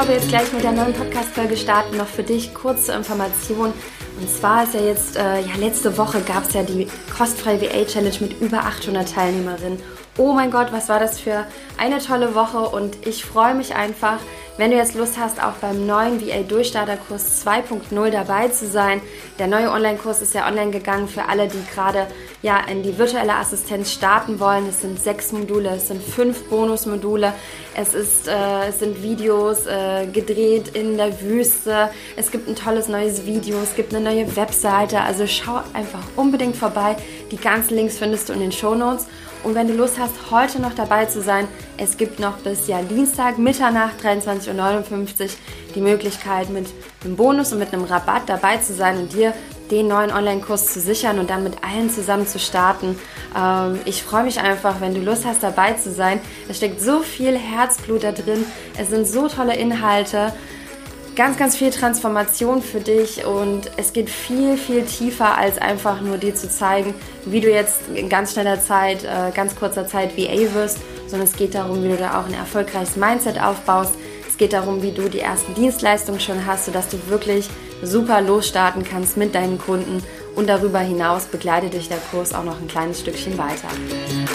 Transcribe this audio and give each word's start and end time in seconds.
bevor 0.00 0.14
wir 0.14 0.18
jetzt 0.18 0.30
gleich 0.30 0.50
mit 0.54 0.64
der 0.64 0.72
neuen 0.72 0.94
Podcast-Folge 0.94 1.58
starten, 1.58 1.98
noch 1.98 2.06
für 2.06 2.22
dich 2.22 2.54
kurze 2.54 2.94
Information. 2.94 3.70
Und 4.18 4.30
zwar 4.30 4.64
ist 4.64 4.72
ja 4.72 4.80
jetzt, 4.80 5.14
äh, 5.14 5.40
ja, 5.40 5.56
letzte 5.58 5.98
Woche 5.98 6.22
gab 6.22 6.48
es 6.48 6.54
ja 6.54 6.62
die 6.62 6.88
Kostfrei 7.14 7.60
VA 7.60 7.84
Challenge 7.84 8.16
mit 8.20 8.40
über 8.40 8.60
800 8.60 9.12
Teilnehmerinnen. 9.12 9.78
Oh 10.16 10.32
mein 10.32 10.50
Gott, 10.50 10.72
was 10.72 10.88
war 10.88 11.00
das 11.00 11.20
für 11.20 11.44
eine 11.76 11.98
tolle 11.98 12.34
Woche 12.34 12.60
und 12.60 13.06
ich 13.06 13.26
freue 13.26 13.54
mich 13.54 13.74
einfach, 13.74 14.20
wenn 14.56 14.70
du 14.70 14.76
jetzt 14.76 14.94
Lust 14.94 15.18
hast, 15.18 15.42
auch 15.42 15.54
beim 15.54 15.86
neuen 15.86 16.20
VA 16.20 16.42
Durchstarterkurs 16.42 17.46
2.0 17.46 18.10
dabei 18.10 18.48
zu 18.48 18.66
sein. 18.66 19.00
Der 19.38 19.46
neue 19.46 19.70
Online-Kurs 19.70 20.20
ist 20.20 20.34
ja 20.34 20.46
online 20.46 20.70
gegangen 20.70 21.08
für 21.08 21.28
alle, 21.28 21.48
die 21.48 21.62
gerade 21.74 22.06
ja, 22.42 22.58
in 22.70 22.82
die 22.82 22.98
virtuelle 22.98 23.36
Assistenz 23.36 23.90
starten 23.90 24.38
wollen. 24.38 24.68
Es 24.68 24.82
sind 24.82 25.02
sechs 25.02 25.32
Module, 25.32 25.70
es 25.76 25.88
sind 25.88 26.02
fünf 26.02 26.48
Bonusmodule, 26.50 27.32
es, 27.74 27.94
ist, 27.94 28.28
äh, 28.28 28.68
es 28.68 28.80
sind 28.80 29.02
Videos 29.02 29.66
äh, 29.66 30.06
gedreht 30.06 30.68
in 30.74 30.96
der 30.96 31.20
Wüste, 31.20 31.90
es 32.16 32.30
gibt 32.30 32.48
ein 32.48 32.56
tolles 32.56 32.88
neues 32.88 33.26
Video, 33.26 33.58
es 33.62 33.74
gibt 33.74 33.94
eine 33.94 34.04
neue 34.04 34.36
Webseite. 34.36 35.00
Also 35.00 35.26
schau 35.26 35.60
einfach 35.72 36.02
unbedingt 36.16 36.56
vorbei. 36.56 36.96
Die 37.30 37.36
ganzen 37.36 37.74
Links 37.74 37.98
findest 37.98 38.28
du 38.28 38.32
in 38.32 38.40
den 38.40 38.52
Show 38.52 38.74
Notes. 38.74 39.06
Und 39.42 39.54
wenn 39.54 39.68
du 39.68 39.74
Lust 39.74 39.98
hast, 39.98 40.30
heute 40.30 40.60
noch 40.60 40.74
dabei 40.74 41.06
zu 41.06 41.22
sein, 41.22 41.48
es 41.78 41.96
gibt 41.96 42.20
noch 42.20 42.38
bis 42.38 42.66
ja 42.66 42.82
Dienstag, 42.82 43.38
Mitternacht, 43.38 44.04
23.59 44.04 45.22
Uhr 45.22 45.28
die 45.74 45.80
Möglichkeit, 45.80 46.50
mit 46.50 46.66
einem 47.04 47.16
Bonus 47.16 47.52
und 47.52 47.58
mit 47.58 47.72
einem 47.72 47.84
Rabatt 47.84 48.22
dabei 48.26 48.58
zu 48.58 48.74
sein 48.74 48.98
und 48.98 49.12
dir 49.14 49.32
den 49.70 49.88
neuen 49.88 50.12
Online-Kurs 50.12 50.66
zu 50.66 50.80
sichern 50.80 51.18
und 51.18 51.30
dann 51.30 51.42
mit 51.44 51.62
allen 51.64 51.90
zusammen 51.90 52.26
zu 52.26 52.38
starten. 52.38 52.98
Ähm, 53.36 53.78
ich 53.84 54.02
freue 54.02 54.24
mich 54.24 54.40
einfach, 54.40 54.80
wenn 54.80 54.94
du 54.94 55.00
Lust 55.00 55.24
hast, 55.24 55.42
dabei 55.42 55.74
zu 55.74 55.92
sein. 55.92 56.20
Es 56.48 56.56
steckt 56.56 56.80
so 56.80 57.00
viel 57.00 57.36
Herzblut 57.36 58.04
da 58.04 58.12
drin. 58.12 58.44
Es 58.78 58.90
sind 58.90 59.06
so 59.06 59.28
tolle 59.28 59.56
Inhalte 59.56 60.32
ganz, 61.16 61.36
ganz 61.36 61.56
viel 61.56 61.70
Transformation 61.70 62.62
für 62.62 62.80
dich 62.80 63.24
und 63.24 63.70
es 63.76 63.92
geht 63.92 64.08
viel, 64.08 64.56
viel 64.56 64.84
tiefer 64.84 65.36
als 65.36 65.58
einfach 65.58 66.00
nur 66.00 66.18
dir 66.18 66.34
zu 66.34 66.48
zeigen, 66.48 66.94
wie 67.26 67.40
du 67.40 67.50
jetzt 67.50 67.88
in 67.94 68.08
ganz 68.08 68.32
schneller 68.32 68.60
Zeit, 68.60 69.04
äh, 69.04 69.30
ganz 69.34 69.54
kurzer 69.56 69.86
Zeit 69.86 70.16
VA 70.16 70.54
wirst, 70.54 70.78
sondern 71.08 71.28
es 71.28 71.36
geht 71.36 71.54
darum, 71.54 71.82
wie 71.82 71.88
du 71.88 71.96
da 71.96 72.20
auch 72.20 72.26
ein 72.26 72.34
erfolgreiches 72.34 72.96
Mindset 72.96 73.40
aufbaust. 73.40 73.94
Es 74.28 74.36
geht 74.38 74.52
darum, 74.52 74.82
wie 74.82 74.92
du 74.92 75.10
die 75.10 75.20
ersten 75.20 75.54
Dienstleistungen 75.54 76.20
schon 76.20 76.46
hast, 76.46 76.66
sodass 76.66 76.88
du 76.88 76.96
wirklich 77.08 77.50
super 77.82 78.20
losstarten 78.20 78.84
kannst 78.84 79.16
mit 79.16 79.34
deinen 79.34 79.58
Kunden 79.58 80.02
und 80.36 80.48
darüber 80.48 80.80
hinaus 80.80 81.24
begleitet 81.26 81.74
dich 81.74 81.88
der 81.88 81.98
Kurs 82.10 82.34
auch 82.34 82.44
noch 82.44 82.60
ein 82.60 82.68
kleines 82.68 83.00
Stückchen 83.00 83.36
weiter. 83.36 83.68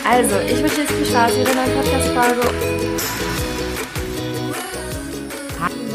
Also, 0.09 0.35
ich 0.45 0.61
wünsche 0.61 0.81
dir 0.81 0.87
viel 0.87 1.05
Spaß 1.05 1.37
mit 1.37 1.47
der 1.47 1.55
neuen 1.55 1.73
Podcast-Folge. 1.73 3.44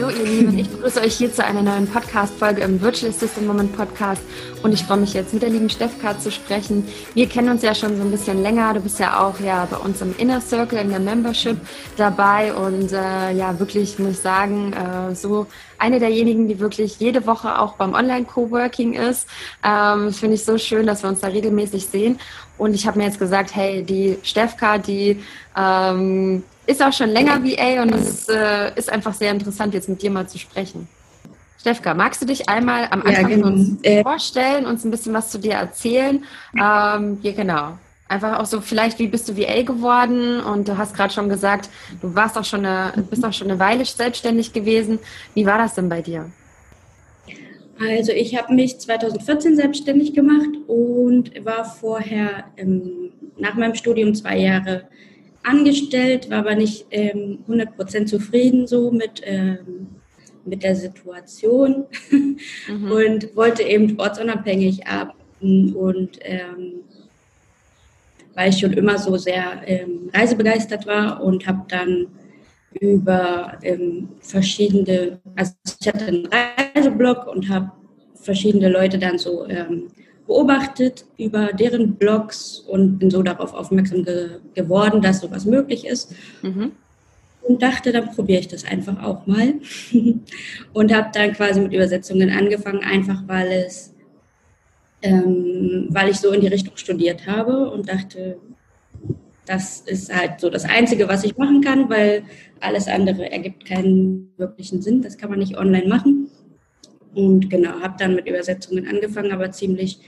Hallo 0.01 0.17
ihr 0.17 0.25
Lieben, 0.25 0.59
ich 0.59 0.71
begrüße 0.71 0.99
euch 1.03 1.15
hier 1.15 1.31
zu 1.31 1.45
einer 1.45 1.61
neuen 1.61 1.87
Podcast-Folge 1.87 2.63
im 2.63 2.81
Virtual 2.81 3.13
Assistant 3.13 3.47
Moment 3.47 3.77
Podcast 3.77 4.23
und 4.63 4.73
ich 4.73 4.83
freue 4.85 4.97
mich 4.97 5.13
jetzt 5.13 5.35
mit 5.35 5.43
der 5.43 5.51
lieben 5.51 5.69
Stefka 5.69 6.19
zu 6.19 6.31
sprechen. 6.31 6.89
Wir 7.13 7.29
kennen 7.29 7.51
uns 7.51 7.61
ja 7.61 7.75
schon 7.75 7.99
so 7.99 8.03
ein 8.03 8.11
bisschen 8.11 8.41
länger, 8.41 8.73
du 8.73 8.81
bist 8.81 8.99
ja 8.99 9.23
auch 9.23 9.39
ja 9.41 9.69
bei 9.71 9.77
uns 9.77 10.01
im 10.01 10.15
Inner 10.17 10.41
Circle 10.41 10.79
in 10.79 10.89
der 10.89 11.01
Membership 11.01 11.59
dabei 11.99 12.55
und 12.55 12.91
äh, 12.93 13.33
ja 13.33 13.59
wirklich 13.59 13.99
muss 13.99 14.13
ich 14.13 14.21
sagen, 14.21 14.73
äh, 14.73 15.15
so 15.15 15.47
eine 15.77 15.99
derjenigen, 15.99 16.49
die 16.49 16.61
wirklich 16.61 16.99
jede 16.99 17.27
Woche 17.27 17.59
auch 17.59 17.75
beim 17.75 17.93
Online-Coworking 17.93 18.95
ist. 18.95 19.29
Ähm, 19.63 20.15
Finde 20.15 20.37
ich 20.37 20.45
so 20.47 20.57
schön, 20.57 20.87
dass 20.87 21.03
wir 21.03 21.11
uns 21.11 21.21
da 21.21 21.29
regelmäßig 21.29 21.85
sehen 21.85 22.19
und 22.57 22.73
ich 22.73 22.87
habe 22.87 22.99
mir 22.99 23.05
jetzt 23.05 23.19
gesagt, 23.19 23.55
hey, 23.55 23.83
die 23.83 24.17
Stefka, 24.23 24.79
die 24.79 25.23
ähm, 25.55 26.43
ist 26.71 26.83
auch 26.83 26.93
schon 26.93 27.11
länger 27.11 27.43
VA 27.45 27.83
und 27.83 27.95
es 27.95 28.29
äh, 28.29 28.73
ist 28.77 28.91
einfach 28.91 29.15
sehr 29.15 29.33
interessant, 29.33 29.75
jetzt 29.75 29.89
mit 29.89 30.03
dir 30.03 30.11
mal 30.11 30.29
zu 30.29 30.39
sprechen. 30.39 30.89
Stefka, 31.59 31.93
magst 31.93 32.23
du 32.23 32.27
dich 32.27 32.49
einmal 32.49 32.89
am 32.91 33.03
Anfang 33.03 33.31
ja, 33.31 33.37
genau. 33.37 33.47
uns 33.49 33.83
äh, 33.83 34.03
vorstellen, 34.03 34.65
uns 34.65 34.85
ein 34.85 34.91
bisschen 34.91 35.13
was 35.13 35.31
zu 35.31 35.39
dir 35.39 35.55
erzählen? 35.55 36.25
Ähm, 36.55 37.19
ja, 37.23 37.33
genau. 37.33 37.79
Einfach 38.09 38.39
auch 38.39 38.47
so, 38.47 38.61
vielleicht, 38.61 38.99
wie 38.99 39.09
bist 39.09 39.29
du 39.29 39.37
VA 39.37 39.63
geworden? 39.63 40.41
Und 40.41 40.69
du 40.69 40.79
hast 40.79 40.95
gerade 40.95 41.13
schon 41.13 41.29
gesagt, 41.29 41.69
du 42.01 42.15
warst 42.15 42.39
auch 42.39 42.45
schon 42.45 42.65
eine, 42.65 42.93
bist 43.11 43.25
auch 43.25 43.33
schon 43.33 43.51
eine 43.51 43.61
Weile 43.61 43.85
selbstständig 43.85 44.53
gewesen. 44.53 44.99
Wie 45.35 45.45
war 45.45 45.59
das 45.59 45.75
denn 45.75 45.89
bei 45.89 46.01
dir? 46.01 46.31
Also 47.79 48.13
ich 48.13 48.37
habe 48.37 48.55
mich 48.55 48.79
2014 48.79 49.57
selbstständig 49.57 50.15
gemacht 50.15 50.51
und 50.67 51.45
war 51.45 51.65
vorher 51.65 52.45
ähm, 52.57 53.13
nach 53.39 53.55
meinem 53.55 53.75
Studium 53.75 54.15
zwei 54.15 54.39
Jahre 54.39 54.89
angestellt, 55.43 56.31
war 56.31 56.39
aber 56.39 56.55
nicht 56.55 56.87
ähm, 56.91 57.39
100% 57.49 58.07
zufrieden 58.07 58.67
so 58.67 58.91
mit, 58.91 59.23
ähm, 59.25 59.89
mit 60.45 60.63
der 60.63 60.77
Situation 60.77 61.87
mhm. 62.11 62.39
und 62.91 63.37
wollte 63.37 63.63
eben 63.63 63.99
ortsunabhängig 63.99 64.87
arbeiten 64.87 65.75
und 65.75 66.19
ähm, 66.23 66.81
weil 68.35 68.51
ich 68.51 68.59
schon 68.59 68.73
immer 68.73 68.99
so 68.99 69.17
sehr 69.17 69.63
ähm, 69.67 70.11
reisebegeistert 70.15 70.87
war 70.87 71.23
und 71.23 71.47
habe 71.47 71.65
dann 71.69 72.07
über 72.79 73.59
ähm, 73.63 74.09
verschiedene, 74.21 75.21
also 75.35 75.53
ich 75.81 75.89
hatte 75.89 76.07
einen 76.07 76.29
Reiseblog 76.75 77.27
und 77.27 77.49
habe 77.49 77.73
verschiedene 78.15 78.69
Leute 78.69 78.99
dann 78.99 79.19
so 79.19 79.47
ähm, 79.49 79.89
beobachtet 80.31 81.07
über 81.19 81.53
deren 81.53 81.97
Blogs 81.97 82.61
und 82.61 83.01
bin 83.01 83.11
so 83.11 83.21
darauf 83.21 83.53
aufmerksam 83.53 84.05
ge 84.05 84.39
geworden, 84.55 85.03
dass 85.03 85.21
sowas 85.21 85.45
möglich 85.45 85.85
ist. 85.85 86.15
Mhm. 86.43 86.71
Und 87.43 87.63
dachte, 87.63 87.91
dann 87.91 88.15
probiere 88.15 88.39
ich 88.39 88.47
das 88.47 88.65
einfach 88.65 89.03
auch 89.03 89.27
mal. 89.27 89.55
und 90.73 90.95
habe 90.95 91.09
dann 91.13 91.33
quasi 91.33 91.61
mit 91.61 91.73
Übersetzungen 91.73 92.31
angefangen, 92.31 92.85
einfach 92.85 93.25
weil 93.27 93.51
es, 93.67 93.93
ähm, 95.03 95.89
weil 95.89 96.11
ich 96.11 96.19
so 96.19 96.31
in 96.31 96.43
die 96.43 96.47
Richtung 96.47 96.77
studiert 96.77 97.27
habe 97.27 97.69
und 97.69 97.89
dachte, 97.89 98.37
das 99.47 99.81
ist 99.81 100.15
halt 100.15 100.39
so 100.39 100.49
das 100.49 100.65
Einzige, 100.65 101.09
was 101.09 101.25
ich 101.25 101.37
machen 101.39 101.61
kann, 101.61 101.91
weil 101.91 102.23
alles 102.61 102.87
andere 102.87 103.33
ergibt 103.33 103.65
keinen 103.65 104.33
wirklichen 104.37 104.81
Sinn. 104.81 105.03
Das 105.03 105.19
kann 105.19 105.31
man 105.31 105.41
nicht 105.41 105.59
online 105.59 105.89
machen. 105.89 106.30
Und 107.15 107.51
genau, 107.51 107.81
habe 107.81 107.97
dann 107.99 108.15
mit 108.15 108.29
Übersetzungen 108.29 108.87
angefangen, 108.87 109.33
aber 109.33 109.51
ziemlich 109.51 109.99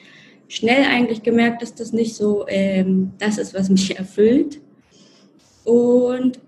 schnell 0.49 0.85
eigentlich 0.85 1.23
gemerkt, 1.23 1.63
dass 1.63 1.75
das 1.75 1.93
nicht 1.93 2.15
so 2.15 2.47
ähm, 2.49 3.13
das 3.19 3.39
ist, 3.39 3.55
was 3.55 3.69
mich 3.69 3.97
erfüllt. 3.99 4.61
Und 5.65 6.41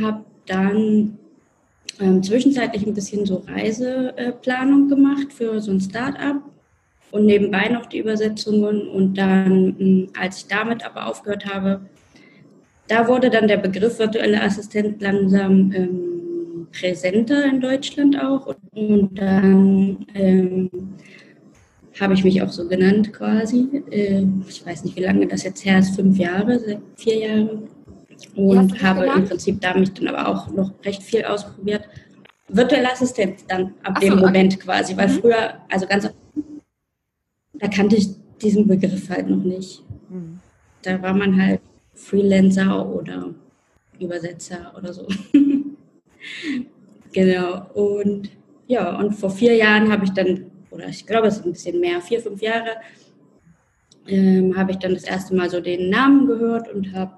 habe 0.00 0.24
dann 0.46 1.18
ähm, 2.00 2.22
zwischenzeitlich 2.22 2.86
ein 2.86 2.94
bisschen 2.94 3.26
so 3.26 3.44
Reiseplanung 3.46 4.88
gemacht 4.88 5.32
für 5.32 5.60
so 5.60 5.70
ein 5.70 5.80
Start-up 5.80 6.42
und 7.10 7.26
nebenbei 7.26 7.68
noch 7.68 7.86
die 7.86 7.98
Übersetzungen. 7.98 8.88
Und 8.88 9.14
dann, 9.16 9.76
hm, 9.78 10.08
als 10.18 10.38
ich 10.38 10.46
damit 10.46 10.84
aber 10.84 11.06
aufgehört 11.06 11.46
habe, 11.46 11.82
da 12.88 13.06
wurde 13.08 13.30
dann 13.30 13.48
der 13.48 13.58
Begriff 13.58 13.98
virtuelle 13.98 14.42
Assistent 14.42 15.00
langsam 15.00 15.72
ähm, 15.72 16.11
präsenter 16.72 17.44
in 17.44 17.60
Deutschland 17.60 18.20
auch. 18.20 18.54
Und 18.72 19.18
dann 19.18 20.06
ähm, 20.14 20.70
habe 22.00 22.14
ich 22.14 22.24
mich 22.24 22.42
auch 22.42 22.50
so 22.50 22.66
genannt 22.66 23.12
quasi. 23.12 23.82
Äh, 23.90 24.24
ich 24.48 24.64
weiß 24.64 24.84
nicht, 24.84 24.96
wie 24.96 25.02
lange 25.02 25.26
das 25.26 25.44
jetzt 25.44 25.64
her 25.64 25.78
ist, 25.78 25.94
fünf 25.94 26.18
Jahre, 26.18 26.80
vier 26.96 27.18
Jahre. 27.18 27.62
Und 28.34 28.72
ja, 28.72 28.82
habe 28.82 29.06
im 29.06 29.24
Prinzip 29.24 29.60
da 29.60 29.76
mich 29.76 29.92
dann 29.92 30.08
aber 30.08 30.28
auch 30.28 30.50
noch 30.52 30.72
recht 30.84 31.02
viel 31.02 31.24
ausprobiert. 31.24 31.88
Virtuelle 32.48 32.92
Assistenz 32.92 33.44
dann 33.46 33.74
ab 33.82 33.98
so, 34.00 34.08
dem 34.08 34.18
Moment 34.18 34.54
okay. 34.54 34.64
quasi, 34.64 34.96
weil 34.96 35.08
mhm. 35.08 35.12
früher, 35.12 35.54
also 35.70 35.86
ganz, 35.86 36.08
da 37.54 37.68
kannte 37.68 37.96
ich 37.96 38.08
diesen 38.40 38.66
Begriff 38.66 39.08
halt 39.08 39.28
noch 39.28 39.42
nicht. 39.42 39.82
Mhm. 40.08 40.38
Da 40.82 41.00
war 41.00 41.14
man 41.14 41.40
halt 41.40 41.60
Freelancer 41.94 42.88
oder 42.88 43.34
Übersetzer 43.98 44.72
oder 44.76 44.92
so. 44.92 45.06
genau. 47.12 47.66
Und 47.74 48.30
ja, 48.66 48.96
und 48.98 49.12
vor 49.12 49.30
vier 49.30 49.54
Jahren 49.56 49.90
habe 49.90 50.04
ich 50.04 50.10
dann 50.12 50.52
oder 50.72 50.88
ich 50.88 51.06
glaube, 51.06 51.28
es 51.28 51.38
ist 51.38 51.46
ein 51.46 51.52
bisschen 51.52 51.80
mehr, 51.80 52.00
vier, 52.00 52.20
fünf 52.20 52.40
Jahre, 52.40 52.76
ähm, 54.06 54.56
habe 54.56 54.72
ich 54.72 54.78
dann 54.78 54.94
das 54.94 55.04
erste 55.04 55.34
Mal 55.34 55.50
so 55.50 55.60
den 55.60 55.90
Namen 55.90 56.26
gehört 56.26 56.72
und 56.72 56.92
habe 56.92 57.12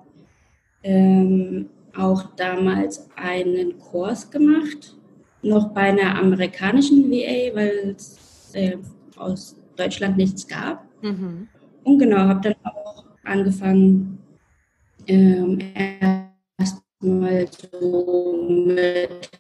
ähm, 0.83 1.71
auch 1.97 2.35
damals 2.37 3.09
einen 3.17 3.79
Kurs 3.79 4.31
gemacht, 4.31 4.97
noch 5.43 5.69
bei 5.69 5.83
einer 5.83 6.19
amerikanischen 6.19 7.11
VA, 7.11 7.55
weil 7.55 7.95
es 7.97 8.51
äh, 8.55 8.77
aus 9.17 9.57
Deutschland 9.77 10.17
nichts 10.17 10.47
gab. 10.47 10.85
Mhm. 11.03 11.49
Und 11.85 11.99
genau, 11.99 12.19
habe 12.19 12.41
dann 12.41 12.55
auch 12.65 13.05
angefangen, 13.23 14.19
ähm, 15.07 15.59
erstmal 16.59 17.47
so 17.47 18.67
mit 18.67 19.31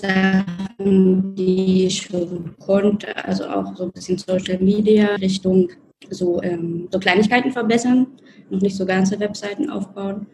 Sachen, 0.00 1.34
die 1.34 1.86
ich 1.86 2.02
schon 2.02 2.54
konnte, 2.58 3.24
also 3.24 3.48
auch 3.48 3.76
so 3.76 3.84
ein 3.84 3.92
bisschen 3.92 4.18
Social 4.18 4.58
Media 4.58 5.14
Richtung 5.16 5.70
so, 6.10 6.42
ähm, 6.42 6.88
so 6.90 6.98
Kleinigkeiten 6.98 7.50
verbessern, 7.52 8.06
noch 8.50 8.60
nicht 8.60 8.76
so 8.76 8.86
ganze 8.86 9.18
Webseiten 9.18 9.70
aufbauen. 9.70 10.26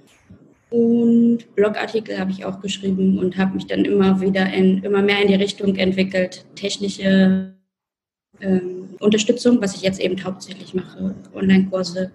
Und 0.71 1.55
Blogartikel 1.55 2.19
habe 2.19 2.31
ich 2.31 2.45
auch 2.45 2.61
geschrieben 2.61 3.19
und 3.19 3.37
habe 3.37 3.55
mich 3.55 3.67
dann 3.67 3.85
immer 3.85 4.21
wieder 4.21 4.51
in, 4.53 4.83
immer 4.83 5.03
mehr 5.03 5.21
in 5.21 5.29
die 5.29 5.35
Richtung 5.35 5.77
entwickelt, 5.77 6.47
technische 6.55 7.55
ähm, 8.41 8.89
Unterstützung, 8.99 9.61
was 9.61 9.75
ich 9.75 9.83
jetzt 9.83 10.01
eben 10.01 10.23
hauptsächlich 10.25 10.73
mache, 10.73 11.15
Online-Kurse, 11.35 12.11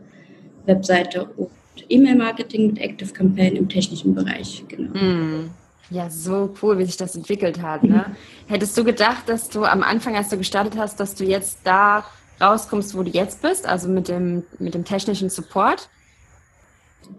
Webseite 0.65 1.25
und 1.25 1.49
E-Mail-Marketing 1.87 2.67
mit 2.67 2.79
Active 2.79 3.13
Campaign 3.13 3.55
im 3.55 3.69
technischen 3.69 4.15
Bereich. 4.15 4.63
Genau. 4.67 4.91
Mm. 4.91 5.51
Ja, 5.89 6.09
so 6.09 6.53
cool, 6.61 6.77
wie 6.77 6.85
sich 6.85 6.97
das 6.97 7.15
entwickelt 7.15 7.61
hat. 7.61 7.83
Ne? 7.83 8.15
Hättest 8.47 8.77
du 8.77 8.83
gedacht, 8.83 9.27
dass 9.27 9.49
du 9.49 9.63
am 9.63 9.83
Anfang, 9.83 10.15
als 10.15 10.29
du 10.29 10.37
gestartet 10.37 10.77
hast, 10.77 10.99
dass 10.99 11.15
du 11.15 11.23
jetzt 11.23 11.59
da 11.63 12.05
rauskommst, 12.41 12.95
wo 12.95 13.03
du 13.03 13.09
jetzt 13.09 13.41
bist, 13.41 13.65
also 13.65 13.87
mit 13.87 14.07
dem, 14.07 14.43
mit 14.59 14.73
dem 14.73 14.83
technischen 14.83 15.29
Support? 15.29 15.89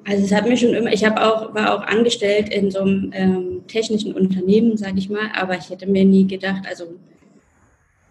Also 0.07 0.25
es 0.25 0.33
hat 0.33 0.47
mir 0.47 0.57
schon 0.57 0.75
immer, 0.75 0.93
ich 0.93 1.05
habe 1.05 1.23
auch, 1.23 1.55
war 1.55 1.75
auch 1.75 1.83
angestellt 1.83 2.51
in 2.51 2.71
so 2.71 2.81
einem 2.81 3.11
ähm, 3.15 3.67
technischen 3.69 4.15
Unternehmen, 4.15 4.77
sage 4.77 4.99
ich 4.99 5.09
mal, 5.09 5.31
aber 5.35 5.57
ich 5.57 5.71
hätte 5.71 5.87
mir 5.87 6.05
nie 6.05 6.27
gedacht, 6.27 6.65
also 6.69 6.95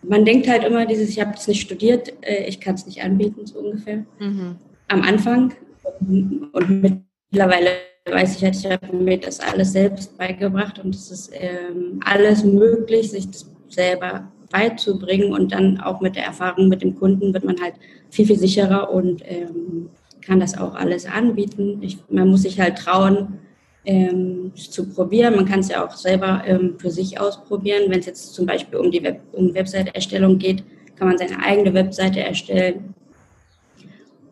man 0.01 0.25
denkt 0.25 0.47
halt 0.47 0.63
immer 0.63 0.85
dieses, 0.85 1.09
ich 1.09 1.19
habe 1.19 1.33
das 1.33 1.47
nicht 1.47 1.61
studiert, 1.61 2.13
äh, 2.21 2.45
ich 2.45 2.59
kann 2.59 2.75
es 2.75 2.85
nicht 2.85 3.03
anbieten, 3.03 3.45
so 3.45 3.59
ungefähr. 3.59 4.05
Mhm. 4.19 4.55
Am 4.87 5.01
Anfang 5.01 5.53
und 5.99 7.03
mittlerweile 7.31 7.69
weiß 8.11 8.37
ich 8.37 8.43
halt, 8.43 8.55
ich 8.55 8.65
habe 8.65 8.95
mir 8.95 9.19
das 9.19 9.39
alles 9.39 9.73
selbst 9.73 10.17
beigebracht 10.17 10.79
und 10.79 10.95
es 10.95 11.11
ist 11.11 11.31
ähm, 11.33 11.99
alles 12.05 12.43
möglich, 12.43 13.11
sich 13.11 13.29
das 13.29 13.49
selber 13.69 14.31
beizubringen 14.51 15.33
und 15.33 15.51
dann 15.51 15.79
auch 15.79 16.01
mit 16.01 16.15
der 16.15 16.25
Erfahrung 16.25 16.69
mit 16.69 16.81
dem 16.81 16.95
Kunden 16.95 17.33
wird 17.33 17.43
man 17.43 17.59
halt 17.61 17.75
viel, 18.09 18.25
viel 18.25 18.39
sicherer 18.39 18.91
und 18.91 19.21
ähm, 19.25 19.89
kann 20.21 20.39
das 20.39 20.57
auch 20.57 20.75
alles 20.75 21.05
anbieten. 21.05 21.79
Ich, 21.81 21.97
man 22.09 22.29
muss 22.29 22.43
sich 22.43 22.59
halt 22.59 22.77
trauen, 22.77 23.39
ähm, 23.85 24.51
zu 24.53 24.89
probieren. 24.89 25.35
Man 25.35 25.45
kann 25.45 25.61
es 25.61 25.69
ja 25.69 25.85
auch 25.85 25.95
selber 25.95 26.43
ähm, 26.45 26.75
für 26.77 26.91
sich 26.91 27.19
ausprobieren. 27.19 27.83
Wenn 27.89 27.99
es 27.99 28.05
jetzt 28.05 28.33
zum 28.33 28.45
Beispiel 28.45 28.79
um 28.79 28.91
die 28.91 29.01
Web 29.01 29.21
um 29.31 29.53
Webseite-Erstellung 29.53 30.37
geht, 30.37 30.63
kann 30.97 31.07
man 31.07 31.17
seine 31.17 31.41
eigene 31.43 31.73
Webseite 31.73 32.19
erstellen 32.19 32.93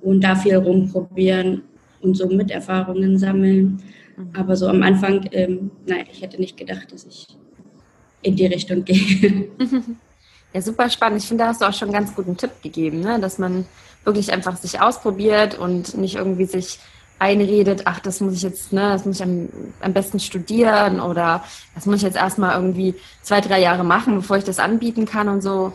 und 0.01 0.23
da 0.23 0.35
viel 0.35 0.55
rumprobieren 0.55 1.63
und 2.01 2.15
so 2.15 2.27
Miterfahrungen 2.27 3.17
sammeln. 3.17 3.81
Mhm. 4.17 4.29
Aber 4.33 4.55
so 4.55 4.67
am 4.67 4.83
Anfang, 4.83 5.27
ähm, 5.31 5.71
nein, 5.85 6.05
ich 6.11 6.21
hätte 6.21 6.39
nicht 6.39 6.57
gedacht, 6.57 6.91
dass 6.91 7.05
ich 7.05 7.27
in 8.21 8.35
die 8.35 8.47
Richtung 8.47 8.83
gehe. 8.83 9.49
Ja, 10.53 10.61
super 10.61 10.89
spannend. 10.89 11.21
Ich 11.21 11.27
finde, 11.27 11.43
da 11.43 11.49
hast 11.49 11.59
du 11.59 11.65
auch 11.65 11.73
schon 11.73 11.89
einen 11.89 12.05
ganz 12.05 12.15
guten 12.15 12.37
Tipp 12.37 12.49
gegeben, 12.63 13.01
ne? 13.01 13.19
dass 13.19 13.39
man 13.39 13.65
wirklich 14.05 14.31
einfach 14.31 14.55
sich 14.55 14.79
ausprobiert 14.79 15.59
und 15.59 15.97
nicht 15.97 16.15
irgendwie 16.15 16.45
sich 16.45 16.79
einredet, 17.19 17.81
ach, 17.85 17.99
das 17.99 18.21
muss 18.21 18.33
ich 18.35 18.41
jetzt, 18.41 18.71
ne, 18.73 18.89
das 18.89 19.05
muss 19.05 19.17
ich 19.17 19.23
am, 19.23 19.49
am 19.81 19.93
besten 19.93 20.19
studieren 20.19 20.99
oder 20.99 21.43
das 21.73 21.85
muss 21.85 21.97
ich 21.97 22.01
jetzt 22.03 22.17
erstmal 22.17 22.55
irgendwie 22.55 22.95
zwei, 23.21 23.41
drei 23.41 23.59
Jahre 23.59 23.83
machen, 23.83 24.15
bevor 24.15 24.37
ich 24.37 24.43
das 24.43 24.59
anbieten 24.59 25.05
kann 25.05 25.27
und 25.27 25.41
so. 25.41 25.73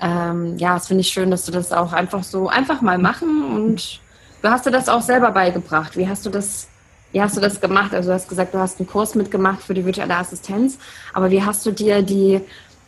Ähm, 0.00 0.56
ja, 0.58 0.74
das 0.74 0.88
finde 0.88 1.00
ich 1.00 1.08
schön, 1.08 1.30
dass 1.30 1.44
du 1.44 1.52
das 1.52 1.72
auch 1.72 1.92
einfach 1.92 2.22
so 2.22 2.48
einfach 2.48 2.82
mal 2.82 2.98
machen 2.98 3.44
und 3.44 4.00
du 4.42 4.48
hast 4.48 4.66
dir 4.66 4.70
das 4.70 4.88
auch 4.88 5.02
selber 5.02 5.30
beigebracht. 5.30 5.96
Wie 5.96 6.08
hast 6.08 6.24
du 6.26 6.30
das, 6.30 6.68
wie 7.12 7.20
hast 7.20 7.36
du 7.36 7.40
das 7.40 7.60
gemacht? 7.60 7.94
Also 7.94 8.10
du 8.10 8.14
hast 8.14 8.28
gesagt, 8.28 8.54
du 8.54 8.58
hast 8.58 8.78
einen 8.78 8.88
Kurs 8.88 9.14
mitgemacht 9.14 9.62
für 9.62 9.74
die 9.74 9.84
virtuelle 9.84 10.16
Assistenz, 10.16 10.78
aber 11.12 11.30
wie 11.30 11.42
hast 11.42 11.64
du 11.66 11.70
dir 11.70 12.02
die, 12.02 12.40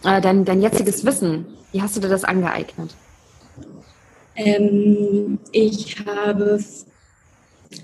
äh, 0.05 0.21
dein, 0.21 0.45
dein 0.45 0.63
jetziges 0.63 1.05
Wissen, 1.05 1.47
wie 1.73 1.83
hast 1.83 1.97
du 1.97 2.01
dir 2.01 2.09
das 2.09 2.25
angeeignet? 2.25 2.95
Ähm, 4.37 5.39
ich 5.53 5.97
habe, 6.07 6.59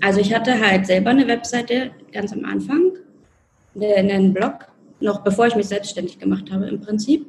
also 0.01 0.19
ich 0.19 0.33
hatte 0.33 0.59
halt 0.59 0.87
selber 0.87 1.11
eine 1.11 1.27
Webseite 1.27 1.91
ganz 2.11 2.33
am 2.33 2.45
Anfang, 2.45 2.93
einen 3.79 4.33
Blog, 4.33 4.67
noch 4.99 5.21
bevor 5.21 5.47
ich 5.47 5.55
mich 5.55 5.67
selbstständig 5.67 6.17
gemacht 6.17 6.51
habe 6.51 6.67
im 6.67 6.81
Prinzip. 6.81 7.27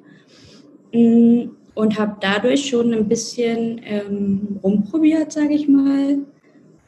Mm, 0.92 1.50
und 1.78 1.96
habe 1.96 2.16
dadurch 2.20 2.70
schon 2.70 2.92
ein 2.92 3.06
bisschen 3.06 3.80
ähm, 3.84 4.58
rumprobiert, 4.64 5.30
sage 5.30 5.54
ich 5.54 5.68
mal. 5.68 6.18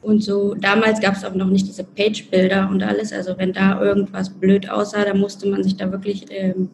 Und 0.01 0.21
so, 0.21 0.53
damals 0.53 0.99
gab 0.99 1.15
es 1.15 1.23
auch 1.23 1.33
noch 1.33 1.47
nicht 1.47 1.65
diese 1.65 1.85
Page-Bilder 1.85 2.67
und 2.69 2.83
alles. 2.83 3.13
Also 3.13 3.37
wenn 3.37 3.53
da 3.53 3.81
irgendwas 3.81 4.29
blöd 4.29 4.69
aussah, 4.69 5.05
dann 5.05 5.21
musste 5.21 5.47
man 5.47 5.63
sich 5.63 5.77
da 5.77 5.89
wirklich 5.93 6.25
ähm, 6.29 6.67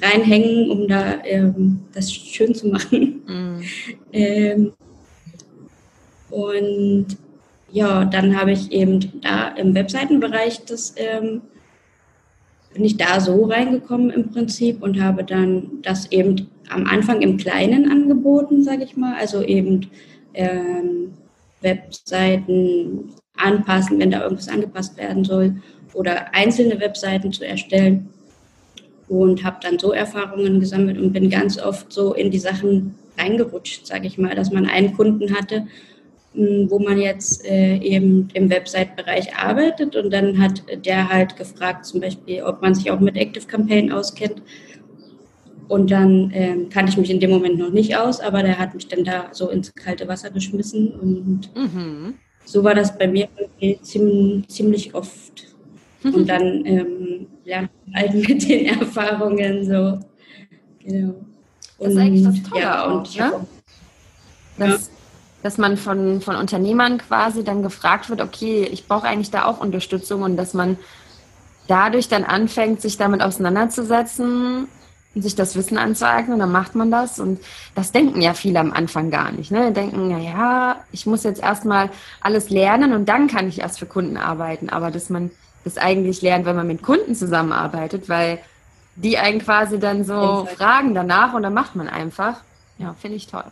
reinhängen, 0.00 0.70
um 0.70 0.88
da 0.88 1.22
ähm, 1.24 1.80
das 1.92 2.10
schön 2.10 2.54
zu 2.54 2.68
machen. 2.68 3.22
Mhm. 3.26 3.62
ähm, 4.14 4.72
und 6.30 7.06
ja, 7.70 8.06
dann 8.06 8.34
habe 8.34 8.52
ich 8.52 8.72
eben 8.72 9.20
da 9.20 9.48
im 9.48 9.74
Webseitenbereich 9.74 10.64
das 10.64 10.94
ähm, 10.96 11.42
bin 12.74 12.84
ich 12.84 12.96
da 12.96 13.20
so 13.20 13.44
reingekommen 13.44 14.10
im 14.10 14.30
Prinzip 14.30 14.82
und 14.82 15.00
habe 15.00 15.24
dann 15.24 15.82
das 15.82 16.10
eben 16.10 16.48
am 16.68 16.86
Anfang 16.86 17.20
im 17.20 17.36
Kleinen 17.36 17.90
angeboten, 17.90 18.62
sage 18.62 18.84
ich 18.84 18.96
mal, 18.96 19.14
also 19.14 19.42
eben 19.42 19.90
ähm, 20.34 21.12
Webseiten 21.60 23.12
anpassen, 23.36 23.98
wenn 23.98 24.10
da 24.10 24.22
irgendwas 24.22 24.48
angepasst 24.48 24.96
werden 24.96 25.24
soll 25.24 25.56
oder 25.94 26.34
einzelne 26.34 26.80
Webseiten 26.80 27.32
zu 27.32 27.46
erstellen. 27.46 28.08
Und 29.08 29.44
habe 29.44 29.58
dann 29.60 29.78
so 29.78 29.92
Erfahrungen 29.92 30.58
gesammelt 30.58 30.98
und 30.98 31.12
bin 31.12 31.28
ganz 31.28 31.58
oft 31.58 31.92
so 31.92 32.14
in 32.14 32.30
die 32.30 32.38
Sachen 32.38 32.94
reingerutscht, 33.18 33.86
sage 33.86 34.06
ich 34.06 34.16
mal, 34.16 34.34
dass 34.34 34.50
man 34.50 34.64
einen 34.64 34.96
Kunden 34.96 35.36
hatte, 35.36 35.66
wo 36.34 36.78
man 36.78 36.98
jetzt 36.98 37.44
äh, 37.44 37.76
eben 37.76 38.28
im 38.32 38.48
Website-Bereich 38.48 39.36
arbeitet 39.36 39.96
und 39.96 40.10
dann 40.10 40.40
hat 40.40 40.62
der 40.86 41.08
halt 41.08 41.36
gefragt, 41.36 41.84
zum 41.84 42.00
Beispiel, 42.00 42.42
ob 42.42 42.62
man 42.62 42.74
sich 42.74 42.90
auch 42.90 43.00
mit 43.00 43.16
Active 43.16 43.46
Campaign 43.46 43.92
auskennt. 43.92 44.42
Und 45.68 45.90
dann 45.90 46.30
ähm, 46.34 46.68
kannte 46.68 46.92
ich 46.92 46.98
mich 46.98 47.10
in 47.10 47.20
dem 47.20 47.30
Moment 47.30 47.58
noch 47.58 47.70
nicht 47.70 47.96
aus, 47.96 48.20
aber 48.20 48.42
der 48.42 48.58
hat 48.58 48.74
mich 48.74 48.88
dann 48.88 49.04
da 49.04 49.28
so 49.32 49.48
ins 49.48 49.74
kalte 49.74 50.06
Wasser 50.08 50.30
geschmissen 50.30 50.92
und 50.92 51.50
mhm. 51.54 52.14
so 52.44 52.62
war 52.64 52.74
das 52.74 52.98
bei 52.98 53.08
mir 53.08 53.28
ziemlich, 53.82 54.48
ziemlich 54.48 54.94
oft. 54.94 55.48
Und 56.04 56.28
dann 56.28 56.66
ähm, 56.66 57.26
lernt 57.44 57.70
man 57.86 58.02
halt 58.02 58.14
mit 58.14 58.48
den 58.48 58.66
Erfahrungen 58.80 59.64
so. 59.64 60.00
Genau. 60.84 61.14
Und, 61.78 61.86
das 61.86 61.92
ist 61.92 61.98
eigentlich 61.98 62.24
das 62.24 62.42
Tolle 62.42 62.60
ja, 62.60 62.84
auch, 62.84 62.96
und 62.96 63.16
ne? 63.16 63.46
Das, 64.58 64.90
dass 65.42 65.58
man 65.58 65.76
von, 65.76 66.20
von 66.20 66.36
Unternehmern 66.36 66.98
quasi 66.98 67.44
dann 67.44 67.62
gefragt 67.62 68.10
wird, 68.10 68.20
okay, 68.20 68.68
ich 68.70 68.86
brauche 68.86 69.06
eigentlich 69.06 69.30
da 69.30 69.44
auch 69.44 69.60
Unterstützung 69.60 70.22
und 70.22 70.36
dass 70.36 70.54
man 70.54 70.78
dadurch 71.68 72.08
dann 72.08 72.24
anfängt, 72.24 72.80
sich 72.80 72.96
damit 72.96 73.22
auseinanderzusetzen 73.22 74.68
und 75.14 75.22
sich 75.22 75.34
das 75.34 75.56
Wissen 75.56 75.78
anzueignen, 75.78 76.38
dann 76.38 76.52
macht 76.52 76.74
man 76.74 76.90
das. 76.90 77.18
Und 77.18 77.40
das 77.74 77.92
denken 77.92 78.20
ja 78.20 78.34
viele 78.34 78.60
am 78.60 78.72
Anfang 78.72 79.10
gar 79.10 79.32
nicht. 79.32 79.50
Ne? 79.50 79.72
Denken, 79.72 80.08
na 80.08 80.18
ja, 80.18 80.76
ich 80.92 81.06
muss 81.06 81.24
jetzt 81.24 81.42
erstmal 81.42 81.90
alles 82.20 82.50
lernen 82.50 82.92
und 82.92 83.08
dann 83.08 83.26
kann 83.26 83.48
ich 83.48 83.60
erst 83.60 83.78
für 83.78 83.86
Kunden 83.86 84.16
arbeiten. 84.16 84.70
Aber 84.70 84.90
dass 84.90 85.10
man 85.10 85.30
das 85.64 85.78
eigentlich 85.78 86.22
lernt, 86.22 86.46
wenn 86.46 86.56
man 86.56 86.66
mit 86.66 86.82
Kunden 86.82 87.14
zusammenarbeitet, 87.14 88.08
weil 88.08 88.38
die 88.96 89.18
einen 89.18 89.40
quasi 89.40 89.78
dann 89.78 90.04
so 90.04 90.46
fragen 90.56 90.94
danach 90.94 91.34
und 91.34 91.42
dann 91.42 91.54
macht 91.54 91.76
man 91.76 91.88
einfach. 91.88 92.40
Ja, 92.78 92.94
finde 93.00 93.16
ich 93.16 93.26
toll. 93.26 93.44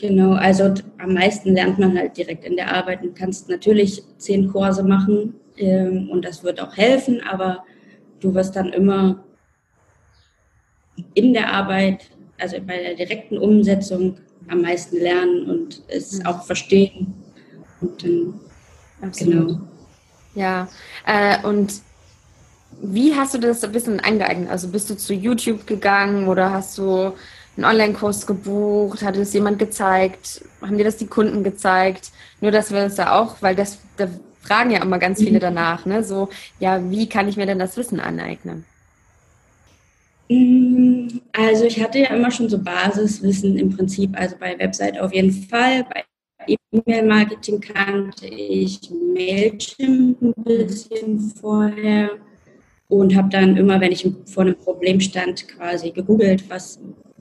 Genau, 0.00 0.32
also 0.32 0.72
am 0.96 1.12
meisten 1.12 1.52
lernt 1.52 1.78
man 1.78 1.96
halt 1.98 2.16
direkt 2.16 2.44
in 2.44 2.56
der 2.56 2.74
Arbeit. 2.74 3.04
Du 3.04 3.12
kannst 3.12 3.50
natürlich 3.50 4.02
zehn 4.16 4.48
Kurse 4.48 4.82
machen 4.82 5.34
ähm, 5.58 6.08
und 6.10 6.24
das 6.24 6.42
wird 6.42 6.58
auch 6.58 6.74
helfen, 6.74 7.20
aber 7.22 7.64
du 8.20 8.32
wirst 8.34 8.56
dann 8.56 8.72
immer 8.72 9.22
in 11.12 11.34
der 11.34 11.52
Arbeit, 11.52 12.10
also 12.38 12.56
bei 12.66 12.78
der 12.78 12.94
direkten 12.94 13.36
Umsetzung 13.36 14.16
am 14.48 14.62
meisten 14.62 14.96
lernen 14.96 15.50
und 15.50 15.82
es 15.88 16.18
mhm. 16.18 16.26
auch 16.26 16.44
verstehen. 16.44 17.12
Und 17.82 18.02
dann, 18.02 18.40
Absolut. 19.02 19.48
genau. 19.48 19.60
Ja, 20.34 20.68
äh, 21.06 21.46
und 21.46 21.74
wie 22.80 23.14
hast 23.14 23.34
du 23.34 23.38
das 23.38 23.62
Wissen 23.74 24.00
angeeignet? 24.00 24.48
Also 24.48 24.68
bist 24.68 24.88
du 24.88 24.96
zu 24.96 25.12
YouTube 25.12 25.66
gegangen 25.66 26.26
oder 26.26 26.50
hast 26.50 26.78
du 26.78 27.12
einen 27.56 27.66
Online-Kurs 27.66 28.26
gebucht? 28.26 29.02
Hat 29.02 29.16
es 29.16 29.32
jemand 29.32 29.58
gezeigt? 29.58 30.42
Haben 30.60 30.78
dir 30.78 30.84
das 30.84 30.96
die 30.96 31.06
Kunden 31.06 31.44
gezeigt? 31.44 32.10
Nur, 32.40 32.50
dass 32.50 32.70
wir 32.70 32.80
das 32.80 32.96
ja 32.96 33.18
auch, 33.20 33.36
weil 33.40 33.54
das, 33.54 33.78
da 33.96 34.08
fragen 34.40 34.70
ja 34.70 34.82
immer 34.82 34.98
ganz 34.98 35.18
viele 35.20 35.36
mhm. 35.36 35.40
danach, 35.40 35.86
ne? 35.86 36.02
So, 36.02 36.28
ja, 36.58 36.90
wie 36.90 37.08
kann 37.08 37.28
ich 37.28 37.36
mir 37.36 37.46
denn 37.46 37.58
das 37.58 37.76
Wissen 37.76 38.00
aneignen? 38.00 38.64
Mm, 40.28 41.08
also 41.32 41.64
ich 41.64 41.82
hatte 41.82 41.98
ja 41.98 42.14
immer 42.14 42.30
schon 42.30 42.48
so 42.48 42.58
Basiswissen 42.58 43.58
im 43.58 43.76
Prinzip, 43.76 44.18
also 44.18 44.36
bei 44.38 44.58
Website 44.58 44.98
auf 45.00 45.12
jeden 45.12 45.32
Fall, 45.32 45.84
bei 45.92 46.04
E-Mail-Marketing 46.72 47.60
kannte 47.60 48.26
ich 48.26 48.80
Mailchimp 48.90 50.22
ein 50.22 50.34
bisschen 50.44 51.18
vorher 51.18 52.10
und 52.88 53.14
habe 53.14 53.28
dann 53.28 53.56
immer, 53.56 53.80
wenn 53.80 53.92
ich 53.92 54.08
vor 54.26 54.44
einem 54.44 54.56
Problem 54.56 55.00
stand, 55.00 55.48
quasi 55.48 55.90
gegoogelt, 55.90 56.48
was 56.48 56.78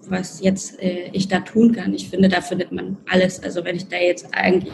was 0.09 0.41
jetzt 0.41 0.81
äh, 0.81 1.09
ich 1.13 1.27
da 1.27 1.39
tun 1.39 1.73
kann. 1.73 1.93
Ich 1.93 2.09
finde, 2.09 2.29
da 2.29 2.41
findet 2.41 2.71
man 2.71 2.97
alles. 3.09 3.41
Also 3.41 3.63
wenn 3.63 3.75
ich 3.75 3.87
da 3.87 3.97
jetzt 3.97 4.27
eigentlich 4.33 4.73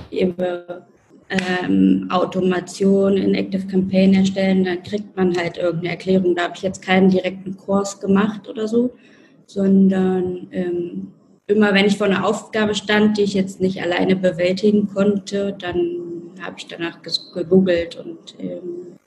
ähm, 1.29 2.07
Automation 2.09 3.17
in 3.17 3.35
Active 3.35 3.67
Campaign 3.67 4.13
erstellen, 4.13 4.63
dann 4.63 4.83
kriegt 4.83 5.15
man 5.15 5.35
halt 5.35 5.57
irgendeine 5.57 5.89
Erklärung. 5.91 6.35
Da 6.35 6.43
habe 6.43 6.53
ich 6.55 6.61
jetzt 6.61 6.81
keinen 6.81 7.09
direkten 7.09 7.57
Kurs 7.57 7.99
gemacht 7.99 8.47
oder 8.47 8.67
so, 8.67 8.93
sondern 9.45 10.47
ähm, 10.51 11.07
immer 11.47 11.73
wenn 11.73 11.85
ich 11.85 11.97
vor 11.97 12.07
einer 12.07 12.25
Aufgabe 12.25 12.75
stand, 12.75 13.17
die 13.17 13.23
ich 13.23 13.33
jetzt 13.33 13.61
nicht 13.61 13.81
alleine 13.81 14.15
bewältigen 14.15 14.87
konnte, 14.87 15.55
dann 15.59 16.33
habe 16.41 16.55
ich 16.57 16.67
danach 16.67 16.99
gegoogelt 17.01 17.95
und 17.95 18.35
ähm, 18.39 18.97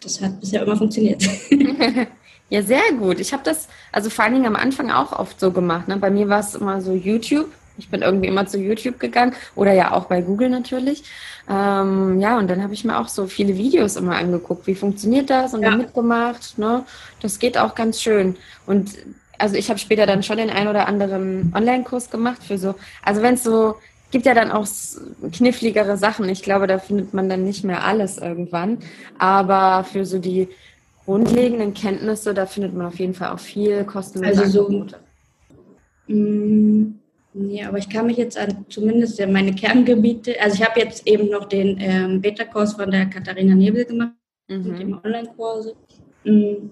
das 0.00 0.20
hat 0.20 0.40
bisher 0.40 0.62
immer 0.62 0.76
funktioniert. 0.76 1.24
ja, 2.48 2.62
sehr 2.62 2.92
gut. 2.98 3.18
Ich 3.18 3.32
habe 3.32 3.42
das, 3.44 3.68
also 3.92 4.08
vor 4.10 4.24
allen 4.24 4.34
Dingen 4.34 4.46
am 4.46 4.56
Anfang 4.56 4.90
auch 4.90 5.12
oft 5.12 5.40
so 5.40 5.50
gemacht. 5.50 5.88
Ne? 5.88 5.96
Bei 5.96 6.10
mir 6.10 6.28
war 6.28 6.40
es 6.40 6.54
immer 6.54 6.80
so 6.80 6.92
YouTube. 6.92 7.50
Ich 7.78 7.90
bin 7.90 8.02
irgendwie 8.02 8.28
immer 8.28 8.46
zu 8.46 8.58
YouTube 8.58 8.98
gegangen 8.98 9.34
oder 9.54 9.72
ja 9.72 9.92
auch 9.92 10.06
bei 10.06 10.22
Google 10.22 10.48
natürlich. 10.48 11.02
Ähm, 11.48 12.20
ja, 12.20 12.38
und 12.38 12.48
dann 12.48 12.62
habe 12.62 12.72
ich 12.72 12.84
mir 12.84 12.98
auch 12.98 13.08
so 13.08 13.26
viele 13.26 13.56
Videos 13.56 13.96
immer 13.96 14.16
angeguckt. 14.16 14.66
Wie 14.66 14.74
funktioniert 14.74 15.28
das? 15.28 15.54
Und 15.54 15.62
ja. 15.62 15.70
dann 15.70 15.78
mitgemacht. 15.78 16.56
Ne? 16.56 16.84
Das 17.20 17.38
geht 17.38 17.58
auch 17.58 17.74
ganz 17.74 18.00
schön. 18.00 18.36
Und 18.66 18.90
also 19.38 19.56
ich 19.56 19.68
habe 19.68 19.78
später 19.78 20.06
dann 20.06 20.22
schon 20.22 20.38
den 20.38 20.50
ein 20.50 20.68
oder 20.68 20.86
anderen 20.86 21.52
Online-Kurs 21.54 22.10
gemacht 22.10 22.42
für 22.42 22.56
so, 22.56 22.74
also 23.02 23.22
wenn 23.22 23.34
es 23.34 23.44
so 23.44 23.74
gibt 24.10 24.24
ja 24.24 24.34
dann 24.34 24.52
auch 24.52 24.66
kniffligere 25.32 25.96
Sachen. 25.96 26.28
Ich 26.28 26.42
glaube, 26.42 26.66
da 26.66 26.78
findet 26.78 27.12
man 27.12 27.28
dann 27.28 27.42
nicht 27.42 27.64
mehr 27.64 27.84
alles 27.84 28.18
irgendwann. 28.18 28.78
Aber 29.18 29.84
für 29.84 30.06
so 30.06 30.18
die 30.18 30.48
grundlegenden 31.06 31.72
Kenntnisse, 31.72 32.34
da 32.34 32.46
findet 32.46 32.74
man 32.74 32.86
auf 32.86 32.98
jeden 32.98 33.14
Fall 33.14 33.30
auch 33.30 33.38
viel 33.38 33.84
kostenlose 33.84 34.42
also 34.42 34.66
Angebote. 34.66 34.98
So, 36.08 36.14
mm, 36.14 36.94
nee, 37.32 37.64
aber 37.64 37.78
ich 37.78 37.88
kann 37.88 38.06
mich 38.06 38.16
jetzt 38.16 38.36
an 38.36 38.66
zumindest 38.68 39.24
meine 39.28 39.54
Kerngebiete, 39.54 40.34
also 40.40 40.56
ich 40.56 40.68
habe 40.68 40.80
jetzt 40.80 41.06
eben 41.06 41.30
noch 41.30 41.46
den 41.46 41.78
ähm, 41.80 42.20
Beta-Kurs 42.20 42.74
von 42.74 42.90
der 42.90 43.06
Katharina 43.06 43.54
Nebel 43.54 43.84
gemacht, 43.84 44.12
mhm. 44.48 44.68
mit 44.68 44.80
dem 44.80 45.00
Online-Kurse. 45.02 45.74
Mm, 46.24 46.70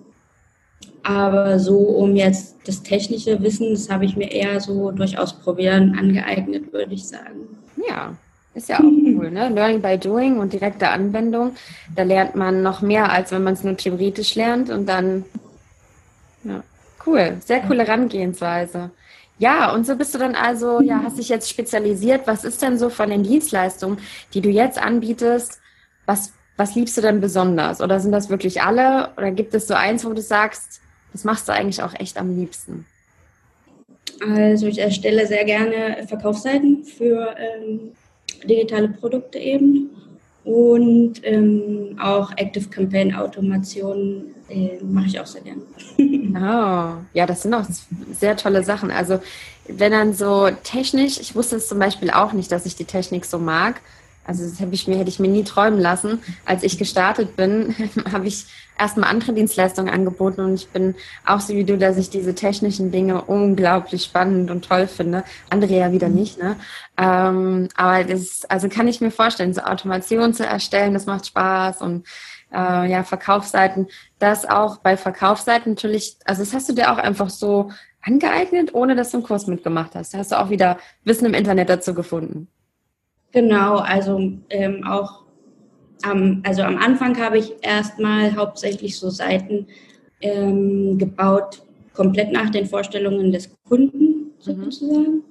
aber 1.05 1.59
so 1.59 1.79
um 1.79 2.17
jetzt 2.17 2.57
das 2.67 2.83
technische 2.83 3.41
Wissen, 3.43 3.71
das 3.71 3.89
habe 3.89 4.05
ich 4.05 4.17
mir 4.17 4.31
eher 4.31 4.61
so 4.61 4.91
durch 4.91 5.17
Ausprobieren 5.17 5.97
angeeignet, 5.99 6.73
würde 6.73 6.95
ich 6.95 7.07
sagen. 7.07 7.57
Ja, 7.89 8.17
ist 8.55 8.69
ja 8.69 8.79
auch 8.79 8.83
cool, 8.83 9.31
ne? 9.31 9.49
Learning 9.49 9.83
by 9.83 9.99
Doing 9.99 10.39
und 10.39 10.53
direkte 10.53 10.89
Anwendung. 10.89 11.57
Da 11.95 12.05
lernt 12.05 12.37
man 12.37 12.63
noch 12.63 12.83
mehr, 12.83 13.11
als 13.11 13.33
wenn 13.33 13.43
man 13.43 13.55
es 13.55 13.65
nur 13.65 13.77
theoretisch 13.77 14.35
lernt 14.35 14.71
und 14.71 14.87
dann. 14.87 15.25
Ja, 16.45 16.63
cool. 17.07 17.37
Sehr 17.45 17.61
coole 17.61 17.85
Herangehensweise. 17.85 18.91
Ja, 19.39 19.73
und 19.73 19.85
so 19.85 19.97
bist 19.97 20.15
du 20.15 20.19
dann 20.19 20.37
also, 20.37 20.81
ja, 20.81 21.01
hast 21.03 21.19
dich 21.19 21.29
jetzt 21.29 21.51
spezialisiert. 21.51 22.27
Was 22.27 22.45
ist 22.45 22.63
denn 22.63 22.79
so 22.79 22.89
von 22.89 23.11
den 23.11 23.25
Dienstleistungen, 23.25 23.99
die 24.33 24.41
du 24.41 24.49
jetzt 24.49 24.81
anbietest? 24.81 25.59
Was, 26.07 26.33
was 26.57 26.77
liebst 26.77 26.97
du 26.97 27.01
denn 27.01 27.21
besonders? 27.21 27.81
Oder 27.81 27.99
sind 27.99 28.13
das 28.13 28.31
wirklich 28.31 28.63
alle? 28.63 29.11
Oder 29.17 29.33
gibt 29.33 29.55
es 29.55 29.67
so 29.67 29.75
eins, 29.75 30.05
wo 30.05 30.13
du 30.13 30.23
sagst, 30.23 30.81
was 31.13 31.25
machst 31.25 31.49
du 31.49 31.53
eigentlich 31.53 31.83
auch 31.83 31.95
echt 31.95 32.17
am 32.17 32.37
liebsten? 32.37 32.87
Also 34.21 34.69
ich 34.69 34.79
erstelle 34.79 35.27
sehr 35.27 35.45
gerne 35.45 36.07
Verkaufsseiten 36.07 36.85
für 36.85 37.35
ähm, 37.37 37.93
digitale 38.47 38.89
Produkte 38.89 39.39
eben 39.39 39.91
und 40.45 41.15
ähm, 41.23 41.97
auch 42.01 42.31
Active 42.37 42.69
Campaign 42.69 43.15
Automation 43.15 44.35
äh, 44.49 44.79
mache 44.83 45.07
ich 45.07 45.21
auch 45.21 45.27
sehr 45.27 45.43
gerne. 45.43 45.63
Oh, 45.99 47.03
ja, 47.15 47.27
das 47.27 47.43
sind 47.43 47.55
auch 47.55 47.65
sehr 48.13 48.37
tolle 48.37 48.63
Sachen. 48.63 48.91
Also 48.91 49.21
wenn 49.67 49.93
dann 49.93 50.13
so 50.13 50.51
technisch, 50.63 51.19
ich 51.19 51.35
wusste 51.35 51.57
es 51.57 51.69
zum 51.69 51.79
Beispiel 51.79 52.11
auch 52.11 52.33
nicht, 52.33 52.53
dass 52.53 52.67
ich 52.67 52.77
die 52.77 52.85
Technik 52.85 53.25
so 53.25 53.39
mag. 53.39 53.81
Also 54.27 54.45
das 54.45 54.61
habe 54.61 54.75
ich 54.75 54.87
mir, 54.89 54.97
hätte 54.97 55.11
ich 55.11 55.19
mir 55.19 55.29
nie 55.29 55.45
träumen 55.45 55.81
lassen. 55.81 56.21
Als 56.45 56.63
ich 56.63 56.79
gestartet 56.79 57.37
bin, 57.37 57.75
habe 58.13 58.27
ich 58.27 58.47
erstmal 58.79 59.11
andere 59.11 59.33
Dienstleistungen 59.33 59.93
angeboten 59.93 60.41
und 60.41 60.55
ich 60.55 60.69
bin 60.69 60.95
auch 61.27 61.41
so 61.41 61.55
wie 61.55 61.65
du, 61.65 61.79
dass 61.79 61.97
ich 61.97 62.11
diese 62.11 62.35
technischen 62.35 62.91
Dinge 62.91 63.23
unglaublich 63.23 64.05
spannend 64.05 64.51
und 64.51 64.65
toll 64.65 64.87
finde. 64.87 65.25
Andere 65.51 65.75
ja 65.75 65.93
wieder 65.93 66.09
mhm. 66.09 66.15
nicht, 66.15 66.39
ne? 66.39 66.57
Ähm, 66.97 67.69
aber 67.77 68.05
das, 68.05 68.45
also 68.49 68.69
kann 68.69 68.89
ich 68.89 69.01
mir 69.01 69.11
vorstellen, 69.11 69.55
so 69.55 69.63
Automation 69.63 70.35
zu 70.35 70.47
erstellen, 70.47 70.95
das 70.95 71.07
macht 71.07 71.27
Spaß 71.27 71.83
und 71.83 72.07
äh, 72.53 72.91
ja, 72.91 73.03
Verkaufsseiten, 73.03 73.89
das 74.19 74.49
auch 74.49 74.79
bei 74.79 74.97
Verkaufsseiten 74.97 75.73
natürlich, 75.73 76.17
also 76.25 76.43
das 76.43 76.55
hast 76.55 76.69
du 76.69 76.73
dir 76.73 76.93
auch 76.93 76.99
einfach 76.99 77.31
so 77.31 77.71
angeeignet, 78.03 78.75
ohne 78.75 78.95
dass 78.95 79.11
du 79.11 79.19
einen 79.19 79.27
Kurs 79.27 79.47
mitgemacht 79.47 79.95
hast. 79.95 80.15
Da 80.15 80.19
hast 80.19 80.33
du 80.33 80.41
auch 80.41 80.51
wieder 80.51 80.79
Wissen 81.05 81.27
im 81.27 81.35
Internet 81.35 81.69
dazu 81.69 81.95
gefunden. 81.95 82.49
Genau, 83.33 83.79
also 83.79 84.21
ähm, 84.51 84.85
auch 84.87 85.24
am, 86.05 86.43
also 86.45 86.63
am 86.63 86.77
Anfang 86.77 87.19
habe 87.19 87.39
ich 87.39 87.53
erstmal 87.63 88.35
hauptsächlich 88.37 88.99
so 88.99 89.11
Seiten 89.11 89.67
ähm, 90.21 90.99
gebaut, 90.99 91.63
komplett 91.93 92.33
nach 92.33 92.51
den 92.51 92.67
Vorstellungen 92.67 93.33
des 93.33 93.51
Kunden 93.69 94.05
mhm. 94.05 94.31
sozusagen. 94.39 95.13
Mhm. 95.13 95.23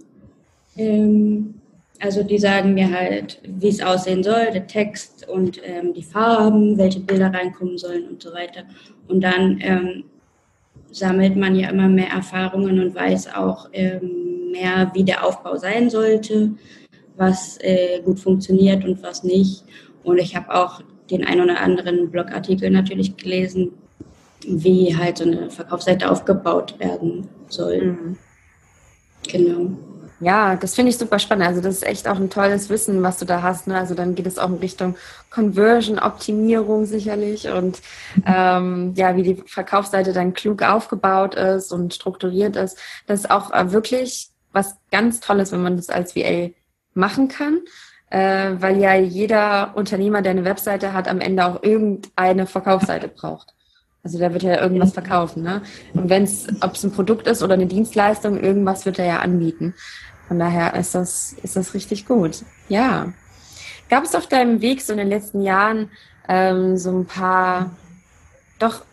Ähm, 0.77 1.53
also 1.99 2.23
die 2.23 2.37
sagen 2.37 2.73
mir 2.73 2.91
halt, 2.91 3.39
wie 3.47 3.69
es 3.69 3.81
aussehen 3.81 4.23
soll, 4.23 4.51
der 4.51 4.67
Text 4.67 5.27
und 5.29 5.61
ähm, 5.63 5.93
die 5.93 6.03
Farben, 6.03 6.77
welche 6.77 6.99
Bilder 6.99 7.33
reinkommen 7.33 7.77
sollen 7.77 8.07
und 8.09 8.21
so 8.21 8.33
weiter. 8.33 8.63
Und 9.07 9.23
dann 9.23 9.59
ähm, 9.61 10.03
sammelt 10.91 11.35
man 11.37 11.55
ja 11.55 11.69
immer 11.69 11.87
mehr 11.87 12.09
Erfahrungen 12.09 12.79
und 12.79 12.95
weiß 12.95 13.33
auch 13.35 13.69
ähm, 13.71 14.51
mehr, 14.51 14.91
wie 14.93 15.03
der 15.03 15.25
Aufbau 15.25 15.55
sein 15.55 15.89
sollte, 15.89 16.51
was 17.15 17.57
äh, 17.61 18.01
gut 18.03 18.19
funktioniert 18.19 18.83
und 18.83 19.01
was 19.01 19.23
nicht. 19.23 19.63
Und 20.03 20.17
ich 20.17 20.35
habe 20.35 20.53
auch 20.53 20.81
den 21.09 21.25
ein 21.25 21.41
oder 21.41 21.59
anderen 21.59 22.09
Blogartikel 22.09 22.69
natürlich 22.69 23.17
gelesen, 23.17 23.71
wie 24.45 24.95
halt 24.95 25.17
so 25.17 25.25
eine 25.25 25.49
Verkaufsseite 25.49 26.09
aufgebaut 26.09 26.79
werden 26.79 27.29
soll. 27.47 27.81
Mhm. 27.81 28.17
Genau. 29.29 29.71
Ja, 30.19 30.55
das 30.55 30.75
finde 30.75 30.89
ich 30.91 30.97
super 30.97 31.19
spannend. 31.19 31.47
Also 31.47 31.59
das 31.61 31.75
ist 31.75 31.85
echt 31.85 32.07
auch 32.07 32.15
ein 32.15 32.29
tolles 32.29 32.69
Wissen, 32.69 33.03
was 33.03 33.19
du 33.19 33.25
da 33.25 33.41
hast. 33.41 33.67
Ne? 33.67 33.77
Also 33.77 33.93
dann 33.93 34.15
geht 34.15 34.25
es 34.25 34.37
auch 34.37 34.49
in 34.49 34.55
Richtung 34.55 34.95
Conversion-Optimierung 35.31 36.85
sicherlich 36.85 37.49
und 37.49 37.81
ähm, 38.25 38.93
ja, 38.95 39.15
wie 39.17 39.23
die 39.23 39.43
Verkaufsseite 39.45 40.13
dann 40.13 40.33
klug 40.33 40.61
aufgebaut 40.61 41.35
ist 41.35 41.73
und 41.73 41.93
strukturiert 41.93 42.55
ist. 42.55 42.77
Das 43.05 43.21
ist 43.21 43.31
auch 43.31 43.51
äh, 43.51 43.71
wirklich 43.71 44.29
was 44.53 44.77
ganz 44.91 45.19
Tolles, 45.19 45.51
wenn 45.51 45.63
man 45.63 45.75
das 45.75 45.89
als 45.89 46.15
VA 46.15 46.51
machen 46.93 47.27
kann 47.27 47.59
äh, 48.13 48.61
weil 48.61 48.77
ja 48.77 48.93
jeder 48.93 49.75
Unternehmer, 49.75 50.21
der 50.21 50.31
eine 50.31 50.45
Webseite 50.45 50.93
hat, 50.93 51.07
am 51.07 51.19
Ende 51.19 51.45
auch 51.45 51.63
irgendeine 51.63 52.45
Verkaufsseite 52.45 53.07
braucht. 53.07 53.55
Also 54.03 54.19
der 54.19 54.31
wird 54.33 54.43
ja 54.43 54.61
irgendwas 54.61 54.93
verkaufen, 54.93 55.41
ne? 55.41 55.63
Und 55.95 56.09
wenn 56.09 56.23
es, 56.23 56.47
ob 56.61 56.75
es 56.75 56.83
ein 56.83 56.91
Produkt 56.91 57.25
ist 57.25 57.41
oder 57.41 57.55
eine 57.55 57.65
Dienstleistung, 57.65 58.39
irgendwas 58.39 58.85
wird 58.85 58.99
er 58.99 59.05
ja 59.05 59.19
anbieten. 59.19 59.73
Von 60.27 60.37
daher 60.37 60.75
ist 60.75 60.93
das, 60.93 61.33
ist 61.41 61.55
das 61.55 61.73
richtig 61.73 62.05
gut. 62.05 62.43
Ja. 62.69 63.11
Gab 63.89 64.03
es 64.03 64.13
auf 64.13 64.27
deinem 64.27 64.61
Weg 64.61 64.81
so 64.81 64.93
in 64.93 64.99
den 64.99 65.09
letzten 65.09 65.41
Jahren 65.41 65.89
ähm, 66.29 66.77
so 66.77 66.91
ein 66.91 67.05
paar 67.05 67.71
doch 68.59 68.83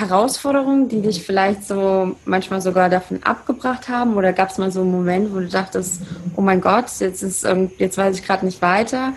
Herausforderungen, 0.00 0.88
die 0.88 1.02
dich 1.02 1.22
vielleicht 1.22 1.64
so 1.64 2.16
manchmal 2.24 2.60
sogar 2.60 2.88
davon 2.88 3.22
abgebracht 3.22 3.88
haben? 3.88 4.16
Oder 4.16 4.32
gab 4.32 4.50
es 4.50 4.58
mal 4.58 4.72
so 4.72 4.80
einen 4.80 4.90
Moment, 4.90 5.32
wo 5.32 5.38
du 5.38 5.48
dachtest, 5.48 6.02
oh 6.36 6.40
mein 6.40 6.60
Gott, 6.60 6.86
jetzt 6.98 7.22
ist 7.22 7.46
jetzt 7.78 7.98
weiß 7.98 8.18
ich 8.18 8.24
gerade 8.24 8.44
nicht 8.44 8.62
weiter? 8.62 9.12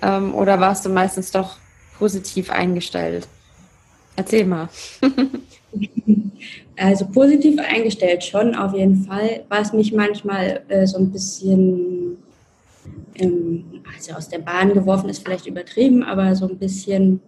Ähm, 0.00 0.34
oder 0.34 0.60
warst 0.60 0.86
du 0.86 0.90
meistens 0.90 1.30
doch 1.30 1.56
positiv 1.98 2.50
eingestellt? 2.50 3.26
Erzähl 4.16 4.46
mal. 4.46 4.68
also 6.76 7.06
positiv 7.06 7.58
eingestellt 7.60 8.24
schon 8.24 8.54
auf 8.54 8.74
jeden 8.74 9.04
Fall. 9.04 9.44
Was 9.48 9.72
mich 9.72 9.92
manchmal 9.92 10.62
äh, 10.68 10.86
so 10.86 10.98
ein 10.98 11.10
bisschen 11.10 12.18
ähm, 13.16 13.64
also 13.94 14.12
aus 14.14 14.28
der 14.28 14.38
Bahn 14.38 14.74
geworfen 14.74 15.08
ist, 15.08 15.24
vielleicht 15.24 15.46
übertrieben, 15.46 16.02
aber 16.02 16.34
so 16.34 16.48
ein 16.48 16.58
bisschen 16.58 17.20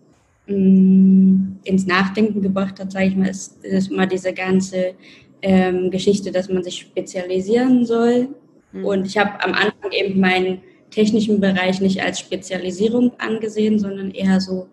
Mm, 0.51 1.59
ins 1.63 1.87
Nachdenken 1.87 2.43
gebracht 2.43 2.81
hat, 2.81 2.91
sage 2.91 3.07
ich 3.07 3.17
mal, 3.17 3.29
ist, 3.29 3.65
ist 3.65 3.91
immer 3.91 4.07
diese 4.07 4.33
ganze 4.33 4.95
ähm, 5.43 5.91
Geschichte, 5.91 6.33
dass 6.33 6.49
man 6.49 6.65
sich 6.65 6.79
spezialisieren 6.79 7.85
soll. 7.85 8.29
Mhm. 8.73 8.85
Und 8.85 9.07
ich 9.07 9.17
habe 9.17 9.43
am 9.45 9.53
Anfang 9.53 9.93
eben 9.93 10.19
meinen 10.19 10.61
technischen 10.91 11.41
Bereich 11.41 11.81
nicht 11.81 12.03
als 12.03 12.19
Spezialisierung 12.19 13.13
angesehen, 13.19 13.79
sondern 13.79 14.11
eher 14.11 14.41
so 14.41 14.67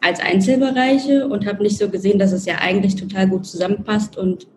als 0.00 0.18
Einzelbereiche 0.18 1.28
und 1.28 1.46
habe 1.46 1.62
nicht 1.62 1.78
so 1.78 1.88
gesehen, 1.88 2.18
dass 2.18 2.32
es 2.32 2.44
ja 2.44 2.56
eigentlich 2.58 2.96
total 2.96 3.28
gut 3.28 3.46
zusammenpasst 3.46 4.18
und 4.18 4.48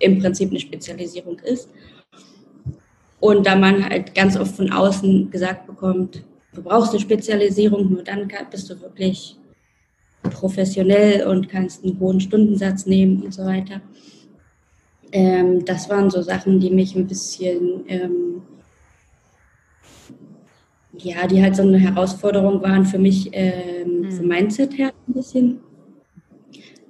im 0.00 0.18
Prinzip 0.18 0.50
eine 0.50 0.58
Spezialisierung 0.58 1.38
ist. 1.40 1.68
Und 3.20 3.46
da 3.46 3.54
man 3.54 3.88
halt 3.88 4.14
ganz 4.14 4.36
oft 4.36 4.56
von 4.56 4.72
außen 4.72 5.30
gesagt 5.30 5.66
bekommt, 5.68 6.24
du 6.54 6.62
brauchst 6.62 6.90
eine 6.90 7.00
Spezialisierung, 7.00 7.92
nur 7.92 8.02
dann 8.02 8.28
bist 8.50 8.68
du 8.70 8.80
wirklich 8.80 9.36
professionell 10.22 11.26
und 11.26 11.48
kannst 11.48 11.84
einen 11.84 11.98
hohen 11.98 12.20
Stundensatz 12.20 12.86
nehmen 12.86 13.22
und 13.22 13.34
so 13.34 13.44
weiter. 13.44 13.80
Ähm, 15.12 15.64
das 15.64 15.88
waren 15.88 16.10
so 16.10 16.22
Sachen, 16.22 16.60
die 16.60 16.70
mich 16.70 16.94
ein 16.94 17.06
bisschen 17.06 17.84
ähm, 17.88 18.42
ja, 21.04 21.26
die 21.26 21.42
halt 21.42 21.56
so 21.56 21.62
eine 21.62 21.78
Herausforderung 21.78 22.62
waren 22.62 22.84
für 22.84 22.98
mich 22.98 23.30
ähm, 23.32 24.02
mhm. 24.02 24.12
vom 24.12 24.26
Mindset 24.26 24.76
her 24.76 24.92
ein 25.08 25.14
bisschen. 25.14 25.60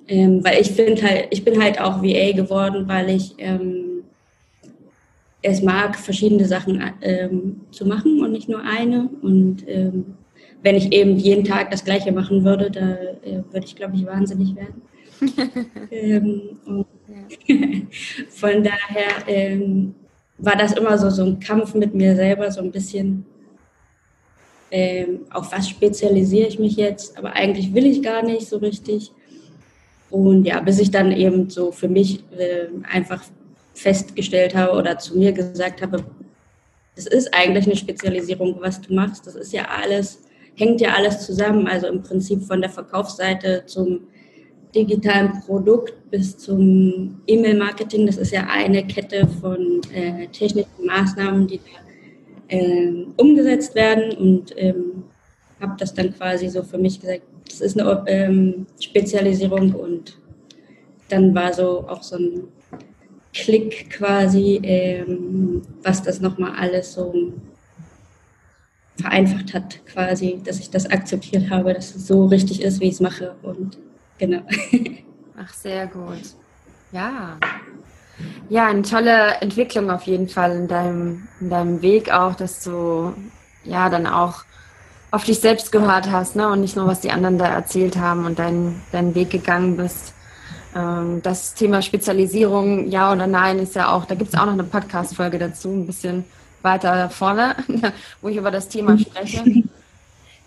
Ähm, 0.08 0.42
weil 0.44 0.60
ich 0.60 0.72
finde 0.72 1.02
halt, 1.02 1.28
ich 1.30 1.44
bin 1.44 1.62
halt 1.62 1.80
auch 1.80 2.02
VA 2.02 2.32
geworden, 2.32 2.88
weil 2.88 3.10
ich 3.10 3.34
ähm, 3.38 4.02
es 5.42 5.62
mag, 5.62 5.96
verschiedene 5.96 6.44
Sachen 6.46 6.82
ähm, 7.00 7.60
zu 7.70 7.86
machen 7.86 8.22
und 8.22 8.32
nicht 8.32 8.48
nur 8.48 8.62
eine. 8.62 9.08
Und 9.22 9.64
wenn 10.62 10.76
ich 10.76 10.92
eben 10.92 11.16
jeden 11.16 11.44
Tag 11.44 11.70
das 11.70 11.84
Gleiche 11.84 12.12
machen 12.12 12.44
würde, 12.44 12.70
da 12.70 12.92
äh, 13.22 13.42
würde 13.50 13.66
ich, 13.66 13.76
glaube 13.76 13.96
ich, 13.96 14.06
wahnsinnig 14.06 14.54
werden. 14.56 14.82
ähm, 15.90 16.86
von 18.28 18.62
daher 18.62 19.26
ähm, 19.26 19.94
war 20.38 20.56
das 20.56 20.72
immer 20.72 20.96
so, 20.98 21.10
so 21.10 21.24
ein 21.24 21.40
Kampf 21.40 21.74
mit 21.74 21.94
mir 21.94 22.16
selber, 22.16 22.50
so 22.50 22.60
ein 22.60 22.70
bisschen, 22.70 23.24
ähm, 24.70 25.20
auf 25.30 25.52
was 25.52 25.68
spezialisiere 25.68 26.48
ich 26.48 26.58
mich 26.58 26.76
jetzt, 26.76 27.16
aber 27.18 27.32
eigentlich 27.34 27.74
will 27.74 27.86
ich 27.86 28.02
gar 28.02 28.22
nicht 28.22 28.46
so 28.46 28.58
richtig. 28.58 29.12
Und 30.10 30.44
ja, 30.44 30.60
bis 30.60 30.78
ich 30.80 30.90
dann 30.90 31.12
eben 31.12 31.50
so 31.50 31.70
für 31.72 31.88
mich 31.88 32.24
äh, 32.36 32.68
einfach 32.82 33.22
festgestellt 33.74 34.54
habe 34.54 34.76
oder 34.76 34.98
zu 34.98 35.16
mir 35.16 35.32
gesagt 35.32 35.82
habe, 35.82 36.04
es 36.96 37.06
ist 37.06 37.32
eigentlich 37.32 37.66
eine 37.66 37.76
Spezialisierung, 37.76 38.56
was 38.60 38.80
du 38.80 38.92
machst. 38.92 39.26
Das 39.26 39.34
ist 39.34 39.52
ja 39.52 39.66
alles, 39.68 40.20
hängt 40.60 40.80
ja 40.80 40.94
alles 40.94 41.26
zusammen. 41.26 41.66
Also 41.66 41.86
im 41.88 42.02
Prinzip 42.02 42.42
von 42.44 42.60
der 42.60 42.70
Verkaufsseite 42.70 43.64
zum 43.66 44.02
digitalen 44.74 45.40
Produkt 45.44 46.10
bis 46.10 46.36
zum 46.38 47.20
E-Mail-Marketing. 47.26 48.06
Das 48.06 48.18
ist 48.18 48.32
ja 48.32 48.46
eine 48.48 48.86
Kette 48.86 49.26
von 49.40 49.80
äh, 49.92 50.28
technischen 50.28 50.86
Maßnahmen, 50.86 51.46
die 51.48 51.58
da 51.58 52.56
äh, 52.56 53.06
umgesetzt 53.16 53.74
werden. 53.74 54.12
Und 54.16 54.54
ähm, 54.56 55.04
habe 55.60 55.74
das 55.78 55.94
dann 55.94 56.14
quasi 56.14 56.48
so 56.48 56.62
für 56.62 56.78
mich 56.78 57.00
gesagt, 57.00 57.22
das 57.46 57.60
ist 57.60 57.80
eine 57.80 58.04
ähm, 58.06 58.66
Spezialisierung. 58.78 59.74
Und 59.74 60.18
dann 61.08 61.34
war 61.34 61.52
so 61.52 61.88
auch 61.88 62.02
so 62.02 62.16
ein 62.16 62.44
Klick 63.32 63.90
quasi, 63.90 64.60
ähm, 64.62 65.62
was 65.82 66.02
das 66.02 66.20
nochmal 66.20 66.52
alles 66.56 66.92
so 66.92 67.32
vereinfacht 69.00 69.54
hat, 69.54 69.84
quasi, 69.86 70.40
dass 70.44 70.58
ich 70.58 70.70
das 70.70 70.90
akzeptiert 70.90 71.50
habe, 71.50 71.74
dass 71.74 71.94
es 71.94 72.06
so 72.06 72.26
richtig 72.26 72.62
ist, 72.62 72.80
wie 72.80 72.88
ich 72.88 72.94
es 72.94 73.00
mache. 73.00 73.34
Und 73.42 73.78
genau. 74.18 74.42
Ach, 75.36 75.52
sehr 75.54 75.86
gut. 75.86 76.34
Ja. 76.92 77.38
Ja, 78.48 78.66
eine 78.66 78.82
tolle 78.82 79.40
Entwicklung 79.40 79.90
auf 79.90 80.02
jeden 80.02 80.28
Fall 80.28 80.56
in 80.56 80.68
deinem, 80.68 81.28
in 81.40 81.50
deinem 81.50 81.82
Weg 81.82 82.10
auch, 82.12 82.34
dass 82.34 82.62
du 82.62 83.14
ja 83.64 83.88
dann 83.88 84.06
auch 84.06 84.44
auf 85.10 85.24
dich 85.24 85.40
selbst 85.40 85.72
gehört 85.72 86.10
hast, 86.10 86.36
ne? 86.36 86.48
Und 86.48 86.60
nicht 86.60 86.76
nur, 86.76 86.86
was 86.86 87.00
die 87.00 87.10
anderen 87.10 87.38
da 87.38 87.46
erzählt 87.46 87.96
haben 87.96 88.26
und 88.26 88.38
deinen, 88.38 88.82
deinen 88.92 89.14
Weg 89.14 89.30
gegangen 89.30 89.76
bist. 89.76 90.14
Ähm, 90.74 91.20
das 91.22 91.54
Thema 91.54 91.82
Spezialisierung, 91.82 92.88
ja 92.88 93.12
oder 93.12 93.26
nein, 93.26 93.58
ist 93.58 93.74
ja 93.74 93.92
auch, 93.92 94.04
da 94.04 94.14
gibt 94.14 94.32
es 94.32 94.38
auch 94.38 94.46
noch 94.46 94.52
eine 94.52 94.64
Podcast-Folge 94.64 95.38
dazu, 95.38 95.68
ein 95.70 95.86
bisschen 95.86 96.24
weiter 96.62 97.10
vorne, 97.10 97.56
wo 98.20 98.28
ich 98.28 98.36
über 98.36 98.50
das 98.50 98.68
Thema 98.68 98.98
spreche. 98.98 99.64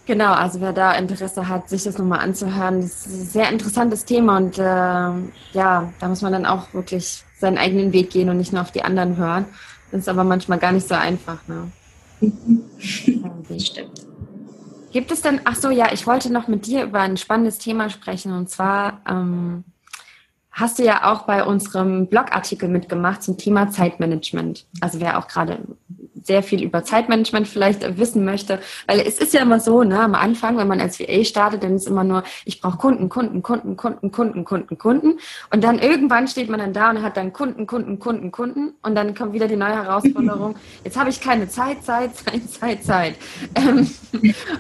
Genau, 0.06 0.34
also 0.34 0.60
wer 0.60 0.74
da 0.74 0.94
Interesse 0.94 1.48
hat, 1.48 1.70
sich 1.70 1.84
das 1.84 1.98
nochmal 1.98 2.20
anzuhören, 2.20 2.82
das 2.82 3.06
ist 3.06 3.08
ein 3.08 3.26
sehr 3.26 3.50
interessantes 3.50 4.04
Thema 4.04 4.36
und 4.36 4.58
äh, 4.58 4.62
ja, 4.62 5.94
da 6.00 6.08
muss 6.08 6.22
man 6.22 6.34
dann 6.34 6.46
auch 6.46 6.74
wirklich 6.74 7.24
seinen 7.40 7.58
eigenen 7.58 7.94
Weg 7.94 8.10
gehen 8.10 8.30
und 8.30 8.38
nicht 8.38 8.52
nur 8.52 8.62
auf 8.62 8.72
die 8.72 8.84
anderen 8.84 9.16
hören. 9.16 9.46
Das 9.92 10.02
ist 10.02 10.10
aber 10.10 10.26
manchmal 10.26 10.60
gar 10.60 10.74
nicht 10.74 10.88
so 10.88 10.96
einfach. 10.96 11.40
Ne? 11.48 11.72
Stimmt. 12.80 14.08
Gibt 14.92 15.12
es 15.12 15.22
denn, 15.22 15.42
ach 15.46 15.56
so, 15.56 15.70
ja, 15.70 15.92
ich 15.94 16.06
wollte 16.06 16.32
noch 16.32 16.48
mit 16.48 16.68
dir 16.68 16.84
über 16.84 17.00
ein 17.00 17.18
spannendes 17.18 17.58
Thema 17.58 17.90
sprechen 17.90 18.34
und 18.34 18.50
zwar 18.50 19.02
ähm, 19.10 19.64
hast 20.54 20.80
du 20.80 20.84
ja 20.84 21.12
auch 21.12 21.24
bei 21.24 21.44
unserem 21.44 22.08
Blogartikel 22.08 22.70
mitgemacht 22.70 23.24
zum 23.24 23.38
Thema 23.38 23.70
Zeitmanagement. 23.70 24.66
Also 24.80 25.00
wer 25.02 25.20
auch 25.20 25.28
gerade 25.28 25.60
sehr 26.24 26.44
viel 26.44 26.64
über 26.64 26.84
Zeitmanagement 26.84 27.48
vielleicht 27.48 27.98
wissen 27.98 28.26
möchte. 28.26 28.60
Weil 28.88 29.02
es 29.02 29.18
ist 29.18 29.34
ja 29.34 29.42
immer 29.42 29.60
so, 29.60 29.84
ne, 29.84 30.00
am 30.00 30.16
Anfang, 30.16 30.58
wenn 30.58 30.68
man 30.68 30.80
als 30.80 31.00
VA 31.00 31.24
startet, 31.24 31.64
dann 31.64 31.76
ist 31.76 31.88
immer 31.88 32.04
nur, 32.04 32.24
ich 32.46 32.62
brauche 32.62 32.78
Kunden, 32.78 33.10
Kunden, 33.10 33.42
Kunden, 33.42 33.76
Kunden, 33.76 34.12
Kunden, 34.12 34.46
Kunden, 34.46 34.78
Kunden. 34.78 35.20
Und 35.52 35.64
dann 35.64 35.80
irgendwann 35.80 36.28
steht 36.28 36.50
man 36.50 36.60
dann 36.60 36.74
da 36.74 36.90
und 36.90 37.02
hat 37.02 37.18
dann 37.18 37.34
Kunden, 37.34 37.68
Kunden, 37.68 38.00
Kunden, 38.00 38.32
Kunden. 38.32 38.74
Und 38.82 38.96
dann 38.96 39.14
kommt 39.16 39.34
wieder 39.34 39.48
die 39.48 39.56
neue 39.56 39.76
Herausforderung. 39.76 40.56
Jetzt 40.84 40.98
habe 40.98 41.10
ich 41.10 41.20
keine 41.20 41.48
Zeit, 41.48 41.84
Zeit, 41.84 42.16
Zeit, 42.16 42.50
Zeit, 42.50 42.84
Zeit. 42.84 43.16
Ähm, 43.56 43.90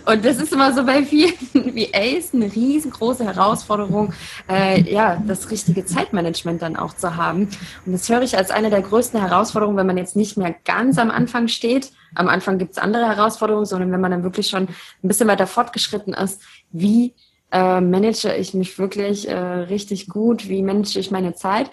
und 0.06 0.26
das 0.26 0.38
ist 0.38 0.52
immer 0.52 0.74
so 0.74 0.84
bei 0.84 1.04
vielen 1.04 1.34
VAs 1.54 2.34
eine 2.34 2.54
riesengroße 2.54 3.24
Herausforderung, 3.24 4.14
äh, 4.50 4.82
ja, 4.92 5.22
das 5.26 5.50
richtige 5.50 5.83
Zeitmanagement 5.86 6.62
dann 6.62 6.76
auch 6.76 6.94
zu 6.96 7.16
haben. 7.16 7.50
Und 7.86 7.92
das 7.92 8.10
höre 8.10 8.22
ich 8.22 8.38
als 8.38 8.52
eine 8.52 8.70
der 8.70 8.82
größten 8.82 9.20
Herausforderungen, 9.20 9.78
wenn 9.78 9.88
man 9.88 9.98
jetzt 9.98 10.16
nicht 10.16 10.38
mehr 10.38 10.56
ganz 10.66 10.98
am 10.98 11.12
Anfang 11.12 11.48
steht. 11.48 11.92
Am 12.16 12.28
Anfang 12.28 12.58
gibt 12.58 12.72
es 12.74 12.78
andere 12.78 13.08
Herausforderungen, 13.08 13.66
sondern 13.66 13.92
wenn 13.92 14.02
man 14.02 14.12
dann 14.12 14.24
wirklich 14.24 14.48
schon 14.48 14.64
ein 14.64 15.08
bisschen 15.08 15.28
weiter 15.28 15.48
fortgeschritten 15.48 16.14
ist, 16.14 16.42
wie 16.72 17.14
äh, 17.52 17.82
manage 17.82 18.36
ich 18.36 18.54
mich 18.54 18.78
wirklich 18.80 19.28
äh, 19.30 19.36
richtig 19.36 20.08
gut, 20.08 20.50
wie 20.50 20.64
manage 20.64 21.00
ich 21.00 21.12
meine 21.12 21.36
Zeit. 21.36 21.72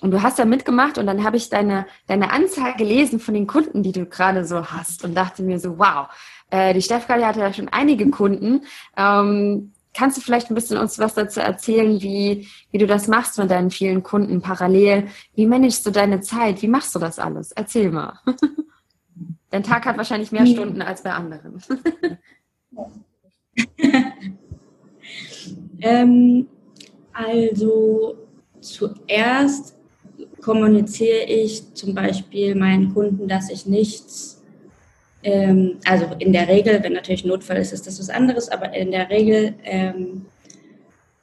Und 0.00 0.10
du 0.10 0.20
hast 0.20 0.38
da 0.38 0.44
mitgemacht 0.44 0.98
und 0.98 1.06
dann 1.06 1.22
habe 1.22 1.36
ich 1.36 1.48
deine, 1.48 1.86
deine 2.08 2.32
Anzahl 2.32 2.74
gelesen 2.74 3.20
von 3.20 3.34
den 3.34 3.46
Kunden, 3.46 3.84
die 3.84 3.92
du 3.92 4.04
gerade 4.04 4.44
so 4.44 4.66
hast 4.66 5.04
und 5.04 5.14
dachte 5.14 5.44
mir 5.44 5.60
so, 5.60 5.78
wow, 5.78 6.08
äh, 6.50 6.74
die 6.74 6.82
Stefkali 6.82 7.22
hatte 7.22 7.38
ja 7.38 7.52
schon 7.52 7.68
einige 7.68 8.10
Kunden. 8.10 8.62
Ähm, 8.96 9.72
kannst 9.94 10.16
du 10.16 10.20
vielleicht 10.20 10.50
ein 10.50 10.54
bisschen 10.54 10.78
uns 10.78 10.98
was 10.98 11.14
dazu 11.14 11.40
erzählen, 11.40 12.00
wie, 12.00 12.48
wie 12.70 12.78
du 12.78 12.86
das 12.86 13.08
machst 13.08 13.38
mit 13.38 13.50
deinen 13.50 13.70
vielen 13.70 14.02
Kunden 14.02 14.40
parallel? 14.40 15.08
Wie 15.34 15.46
managst 15.46 15.86
du 15.86 15.90
deine 15.90 16.20
Zeit? 16.20 16.62
Wie 16.62 16.68
machst 16.68 16.94
du 16.94 16.98
das 16.98 17.18
alles? 17.18 17.52
Erzähl 17.52 17.90
mal. 17.90 18.18
Dein 19.50 19.62
Tag 19.62 19.84
hat 19.84 19.98
wahrscheinlich 19.98 20.32
mehr 20.32 20.46
Stunden 20.46 20.80
als 20.80 21.02
bei 21.02 21.12
anderen. 21.12 21.62
ähm, 25.80 26.48
also 27.12 28.16
zuerst 28.60 29.76
kommuniziere 30.40 31.24
ich 31.24 31.74
zum 31.74 31.94
Beispiel 31.94 32.54
meinen 32.54 32.94
Kunden, 32.94 33.28
dass 33.28 33.50
ich 33.50 33.66
nichts, 33.66 34.41
ähm, 35.22 35.78
also 35.84 36.06
in 36.18 36.32
der 36.32 36.48
Regel, 36.48 36.82
wenn 36.82 36.94
natürlich 36.94 37.24
Notfall 37.24 37.58
ist, 37.58 37.72
ist 37.72 37.86
das 37.86 37.98
was 37.98 38.10
anderes, 38.10 38.48
aber 38.48 38.74
in 38.74 38.90
der 38.90 39.08
Regel, 39.10 39.54
ähm, 39.64 40.26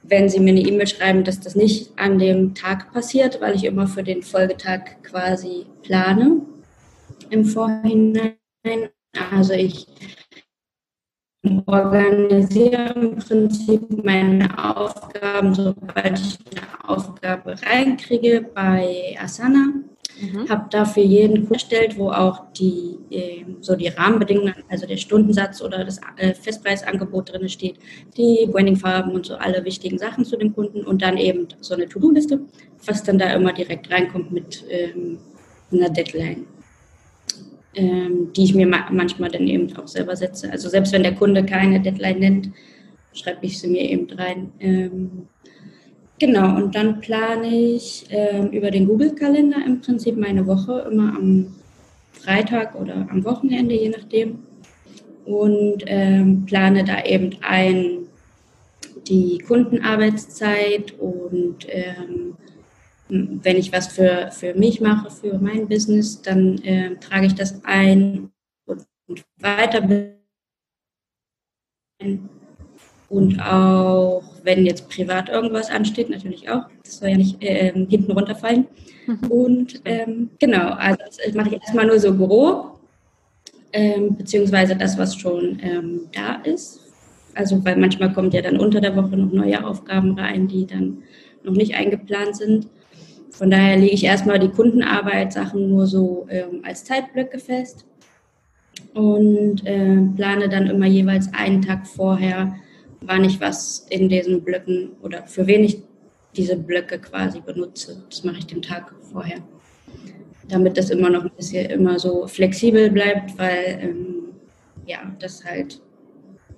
wenn 0.03 0.29
sie 0.29 0.39
mir 0.39 0.51
eine 0.51 0.61
E-Mail 0.61 0.87
schreiben, 0.87 1.23
dass 1.23 1.39
das 1.39 1.55
nicht 1.55 1.91
an 1.97 2.17
dem 2.17 2.55
Tag 2.55 2.93
passiert, 2.93 3.41
weil 3.41 3.55
ich 3.55 3.65
immer 3.65 3.87
für 3.87 4.03
den 4.03 4.23
Folgetag 4.23 5.01
quasi 5.03 5.65
plane 5.83 6.41
im 7.29 7.45
Vorhinein. 7.45 8.35
Also 9.31 9.53
ich 9.53 9.87
organisiere 11.65 12.93
im 12.95 13.15
Prinzip 13.17 14.03
meine 14.03 14.75
Aufgaben, 14.75 15.53
sobald 15.53 16.19
ich 16.19 16.37
eine 16.51 16.89
Aufgabe 16.89 17.55
reinkriege 17.61 18.49
bei 18.53 19.17
Asana. 19.21 19.78
Mhm. 20.21 20.49
Habe 20.49 20.65
dafür 20.69 21.03
jeden 21.03 21.47
Kurs 21.47 21.63
erstellt, 21.63 21.97
wo 21.97 22.09
auch 22.09 22.51
die 22.53 22.97
äh, 23.09 23.45
so 23.61 23.75
die 23.75 23.87
Rahmenbedingungen, 23.87 24.55
also 24.69 24.85
der 24.85 24.97
Stundensatz 24.97 25.61
oder 25.61 25.83
das 25.83 25.99
äh, 26.17 26.33
Festpreisangebot 26.33 27.31
drin 27.31 27.49
steht, 27.49 27.75
die 28.17 28.47
Brandingfarben 28.51 29.13
und 29.13 29.25
so 29.25 29.35
alle 29.35 29.63
wichtigen 29.65 29.97
Sachen 29.97 30.25
zu 30.25 30.37
dem 30.37 30.53
Kunden 30.53 30.83
und 30.83 31.01
dann 31.01 31.17
eben 31.17 31.47
so 31.61 31.73
eine 31.73 31.87
To-Do-Liste, 31.87 32.41
was 32.85 33.03
dann 33.03 33.19
da 33.19 33.33
immer 33.33 33.53
direkt 33.53 33.91
reinkommt 33.91 34.31
mit 34.31 34.63
ähm, 34.69 35.19
einer 35.71 35.89
Deadline 35.89 36.45
ähm, 37.75 38.33
die 38.33 38.43
ich 38.43 38.55
mir 38.55 38.67
ma 38.67 38.89
manchmal 38.91 39.29
dann 39.29 39.47
eben 39.47 39.75
auch 39.77 39.87
selber 39.87 40.15
setze. 40.15 40.51
Also 40.51 40.69
selbst 40.69 40.91
wenn 40.93 41.03
der 41.03 41.15
Kunde 41.15 41.45
keine 41.45 41.79
Deadline 41.79 42.19
nennt, 42.19 42.49
schreibe 43.13 43.45
ich 43.45 43.59
sie 43.59 43.67
mir 43.67 43.81
eben 43.81 44.09
rein. 44.11 44.51
Ähm, 44.59 45.27
genau, 46.19 46.55
und 46.55 46.75
dann 46.75 46.99
plane 46.99 47.47
ich 47.47 48.05
ähm, 48.09 48.49
über 48.51 48.71
den 48.71 48.87
Google-Kalender 48.87 49.57
im 49.65 49.81
Prinzip 49.81 50.17
meine 50.17 50.45
Woche 50.45 50.87
immer 50.91 51.15
am 51.15 51.55
Freitag 52.11 52.75
oder 52.75 53.07
am 53.09 53.23
Wochenende, 53.23 53.75
je 53.75 53.89
nachdem. 53.89 54.39
Und 55.25 55.83
ähm, 55.85 56.45
plane 56.45 56.83
da 56.83 57.03
eben 57.03 57.31
ein 57.41 57.99
die 59.07 59.39
Kundenarbeitszeit 59.39 60.97
und 60.99 61.65
ähm, 61.69 62.35
wenn 63.09 63.57
ich 63.57 63.73
was 63.73 63.87
für, 63.87 64.29
für 64.31 64.53
mich 64.53 64.81
mache, 64.81 65.09
für 65.09 65.39
mein 65.39 65.67
Business, 65.67 66.21
dann 66.21 66.59
äh, 66.59 66.95
trage 66.97 67.25
ich 67.25 67.35
das 67.35 67.63
ein 67.63 68.31
und, 68.65 68.85
und 69.07 69.25
weiter. 69.37 69.81
Und 73.09 73.39
auch 73.39 74.23
wenn 74.49 74.65
jetzt 74.65 74.89
privat 74.89 75.29
irgendwas 75.29 75.69
ansteht, 75.69 76.09
natürlich 76.09 76.49
auch. 76.49 76.63
Das 76.83 76.97
soll 76.97 77.09
ja 77.09 77.17
nicht 77.17 77.41
äh, 77.43 77.71
hinten 77.87 78.11
runterfallen. 78.11 78.65
Mhm. 79.05 79.27
Und 79.29 79.81
ähm, 79.85 80.31
genau, 80.39 80.71
also 80.71 80.97
das 81.23 81.35
mache 81.35 81.49
ich 81.49 81.61
erstmal 81.61 81.85
nur 81.85 81.99
so 81.99 82.15
grob. 82.15 82.79
ähm, 83.73 84.15
beziehungsweise 84.17 84.75
das, 84.75 84.97
was 84.97 85.15
schon 85.15 85.59
ähm, 85.61 86.01
da 86.11 86.41
ist. 86.43 86.79
Also 87.35 87.63
weil 87.63 87.77
manchmal 87.77 88.11
kommt 88.11 88.33
ja 88.33 88.41
dann 88.41 88.59
unter 88.59 88.81
der 88.81 88.95
Woche 88.95 89.15
noch 89.15 89.31
neue 89.31 89.63
Aufgaben 89.65 90.17
rein, 90.17 90.47
die 90.47 90.65
dann 90.65 91.03
noch 91.43 91.53
nicht 91.53 91.75
eingeplant 91.75 92.35
sind. 92.35 92.67
Von 93.29 93.51
daher 93.51 93.77
lege 93.77 93.93
ich 93.93 94.03
erstmal 94.03 94.39
die 94.39 94.49
Kundenarbeit 94.49 95.31
Sachen 95.33 95.69
nur 95.69 95.85
so 95.85 96.25
ähm, 96.29 96.61
als 96.63 96.83
Zeitblöcke 96.83 97.39
fest 97.39 97.85
und 98.93 99.65
äh, 99.65 100.01
plane 100.15 100.49
dann 100.49 100.67
immer 100.67 100.87
jeweils 100.87 101.31
einen 101.33 101.61
Tag 101.61 101.85
vorher, 101.87 102.55
wann 103.09 103.23
ich 103.23 103.41
was 103.41 103.87
in 103.89 104.07
diesen 104.07 104.43
Blöcken 104.43 104.91
oder 105.01 105.25
für 105.25 105.47
wen 105.47 105.63
ich 105.63 105.81
diese 106.35 106.55
Blöcke 106.55 106.99
quasi 106.99 107.41
benutze. 107.41 108.03
Das 108.07 108.23
mache 108.23 108.37
ich 108.37 108.45
den 108.45 108.61
Tag 108.61 108.93
vorher, 109.11 109.39
damit 110.47 110.77
das 110.77 110.91
immer 110.91 111.09
noch 111.09 111.23
ein 111.23 111.31
bisschen 111.35 111.71
immer 111.71 111.97
so 111.97 112.27
flexibel 112.27 112.91
bleibt, 112.91 113.35
weil 113.39 113.79
ähm, 113.81 114.35
ja, 114.85 114.99
das 115.19 115.43
halt 115.43 115.81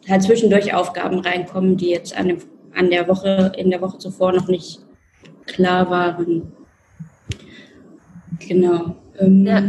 halt 0.10 0.24
zwischendurch 0.24 0.74
Aufgaben 0.74 1.20
reinkommen, 1.20 1.78
die 1.78 1.90
jetzt 1.90 2.18
an, 2.18 2.28
dem, 2.28 2.40
an 2.76 2.90
der 2.90 3.08
Woche 3.08 3.54
in 3.56 3.70
der 3.70 3.80
Woche 3.80 3.98
zuvor 4.00 4.34
noch 4.34 4.50
nicht 4.50 4.82
klar 5.46 5.90
waren. 5.90 6.52
Genau. 8.40 8.98
Ähm, 9.20 9.46
ja. 9.46 9.62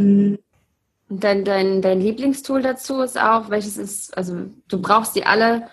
Dein, 1.15 1.45
dein, 1.45 1.83
dein 1.83 2.01
Lieblingstool 2.01 2.63
dazu 2.63 3.03
ist 3.03 3.21
auch, 3.21 3.51
welches 3.51 3.77
ist, 3.77 4.17
also 4.17 4.47
du 4.67 4.81
brauchst 4.81 5.15
die 5.15 5.25
alle 5.25 5.69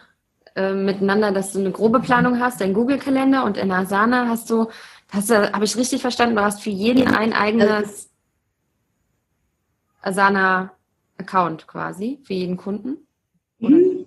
äh, 0.59 0.73
miteinander, 0.73 1.31
dass 1.31 1.53
du 1.53 1.59
eine 1.59 1.71
grobe 1.71 2.01
Planung 2.01 2.39
hast, 2.39 2.59
dein 2.59 2.73
Google-Kalender 2.73 3.45
und 3.45 3.57
in 3.57 3.71
Asana 3.71 4.27
hast 4.27 4.49
du, 4.49 4.67
hast 5.09 5.29
du, 5.29 5.53
habe 5.53 5.63
ich 5.63 5.77
richtig 5.77 6.01
verstanden, 6.01 6.35
du 6.35 6.41
hast 6.41 6.61
für 6.61 6.69
jeden 6.69 7.07
ein 7.07 7.31
eigenes 7.31 8.09
Asana-Account 10.01 11.65
quasi, 11.65 12.19
für 12.23 12.33
jeden 12.33 12.57
Kunden? 12.57 12.97
Oder? 13.61 13.77
Mhm. 13.77 14.05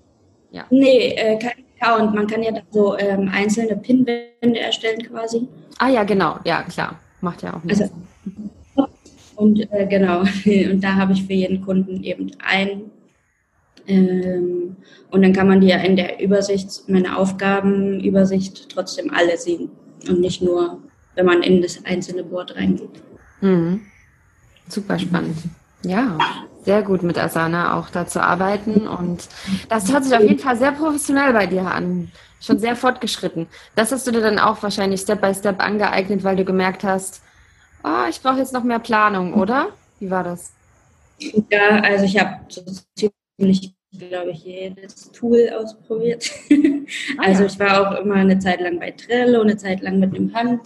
Ja. 0.51 0.67
Nee, 0.69 1.15
äh, 1.15 1.39
kein 1.39 1.65
Account. 1.81 2.15
Man 2.15 2.27
kann 2.27 2.43
ja 2.43 2.53
so 2.71 2.99
ähm, 2.99 3.31
einzelne 3.33 3.77
Pinwände 3.77 4.61
erstellen 4.61 5.03
quasi. 5.03 5.49
Ah 5.79 5.89
ja, 5.89 6.05
genau. 6.05 6.39
Ja, 6.45 6.63
klar. 6.65 7.01
Macht 7.23 7.43
ja 7.43 7.55
auch 7.55 7.63
also, 7.67 7.89
Und 9.37 9.73
äh, 9.73 9.87
genau, 9.87 10.21
und 10.71 10.81
da 10.83 10.95
habe 10.97 11.15
ich 11.15 11.25
für 11.25 11.33
jeden 11.33 11.65
Kunden 11.65 12.05
eben 12.05 12.31
ein. 12.45 12.91
Ähm, 13.87 14.77
und 15.11 15.23
dann 15.23 15.33
kann 15.33 15.49
man 15.49 15.61
die 15.61 15.69
ja 15.69 15.79
in 15.79 15.97
der 15.97 16.21
Übersicht, 16.21 16.89
meine 16.89 17.17
Aufgabenübersicht 17.17 18.69
trotzdem 18.71 19.13
alle 19.13 19.37
sehen. 19.37 19.71
Und 20.09 20.21
nicht 20.21 20.43
nur, 20.43 20.79
wenn 21.15 21.27
man 21.27 21.43
in 21.43 21.63
das 21.63 21.85
einzelne 21.85 22.25
Board 22.25 22.57
reingeht. 22.57 23.03
Mhm. 23.41 23.83
Super 24.69 24.99
spannend. 24.99 25.37
Ja, 25.85 26.19
sehr 26.65 26.83
gut 26.83 27.03
mit 27.03 27.19
Asana 27.19 27.79
auch 27.79 27.91
da 27.91 28.07
zu 28.07 28.23
arbeiten. 28.23 28.87
Und 28.87 29.29
das 29.69 29.93
hört 29.93 30.05
sich 30.05 30.15
auf 30.15 30.23
jeden 30.23 30.39
Fall 30.39 30.57
sehr 30.57 30.73
professionell 30.73 31.33
bei 31.33 31.47
dir 31.47 31.67
an. 31.67 32.11
Schon 32.41 32.59
sehr 32.59 32.75
fortgeschritten. 32.75 33.47
Das 33.77 33.93
hast 33.93 34.07
du 34.07 34.11
dir 34.11 34.21
dann 34.21 34.39
auch 34.39 34.63
wahrscheinlich 34.63 35.01
Step 35.01 35.21
by 35.21 35.35
Step 35.35 35.61
angeeignet, 35.61 36.25
weil 36.25 36.37
du 36.37 36.45
gemerkt 36.45 36.83
hast, 36.85 37.23
oh, 37.85 38.09
ich 38.09 38.21
brauche 38.21 38.39
jetzt 38.39 38.53
noch 38.53 38.65
mehr 38.65 38.81
Planung, 38.81 39.35
oder? 39.35 39.69
Wie 40.01 40.11
war 40.11 40.25
das? 40.25 40.53
Ja, 41.51 41.81
also 41.83 42.05
ich 42.05 42.19
habe 42.19 42.41
so 42.49 42.63
ziemlich, 43.43 43.75
glaube 44.09 44.31
ich, 44.31 44.45
jedes 44.45 45.11
Tool 45.13 45.51
ausprobiert. 45.51 46.31
Ah, 47.19 47.29
also 47.29 47.45
ich 47.45 47.59
war 47.59 47.81
auch 47.81 48.01
immer 48.05 48.17
eine 48.17 48.39
Zeit 48.39 48.61
lang 48.61 48.79
bei 48.79 48.91
Trello, 48.91 49.41
eine 49.41 49.57
Zeit 49.57 49.81
lang 49.81 49.99
mit 49.99 50.15
dem 50.15 50.35
Hand, 50.35 50.61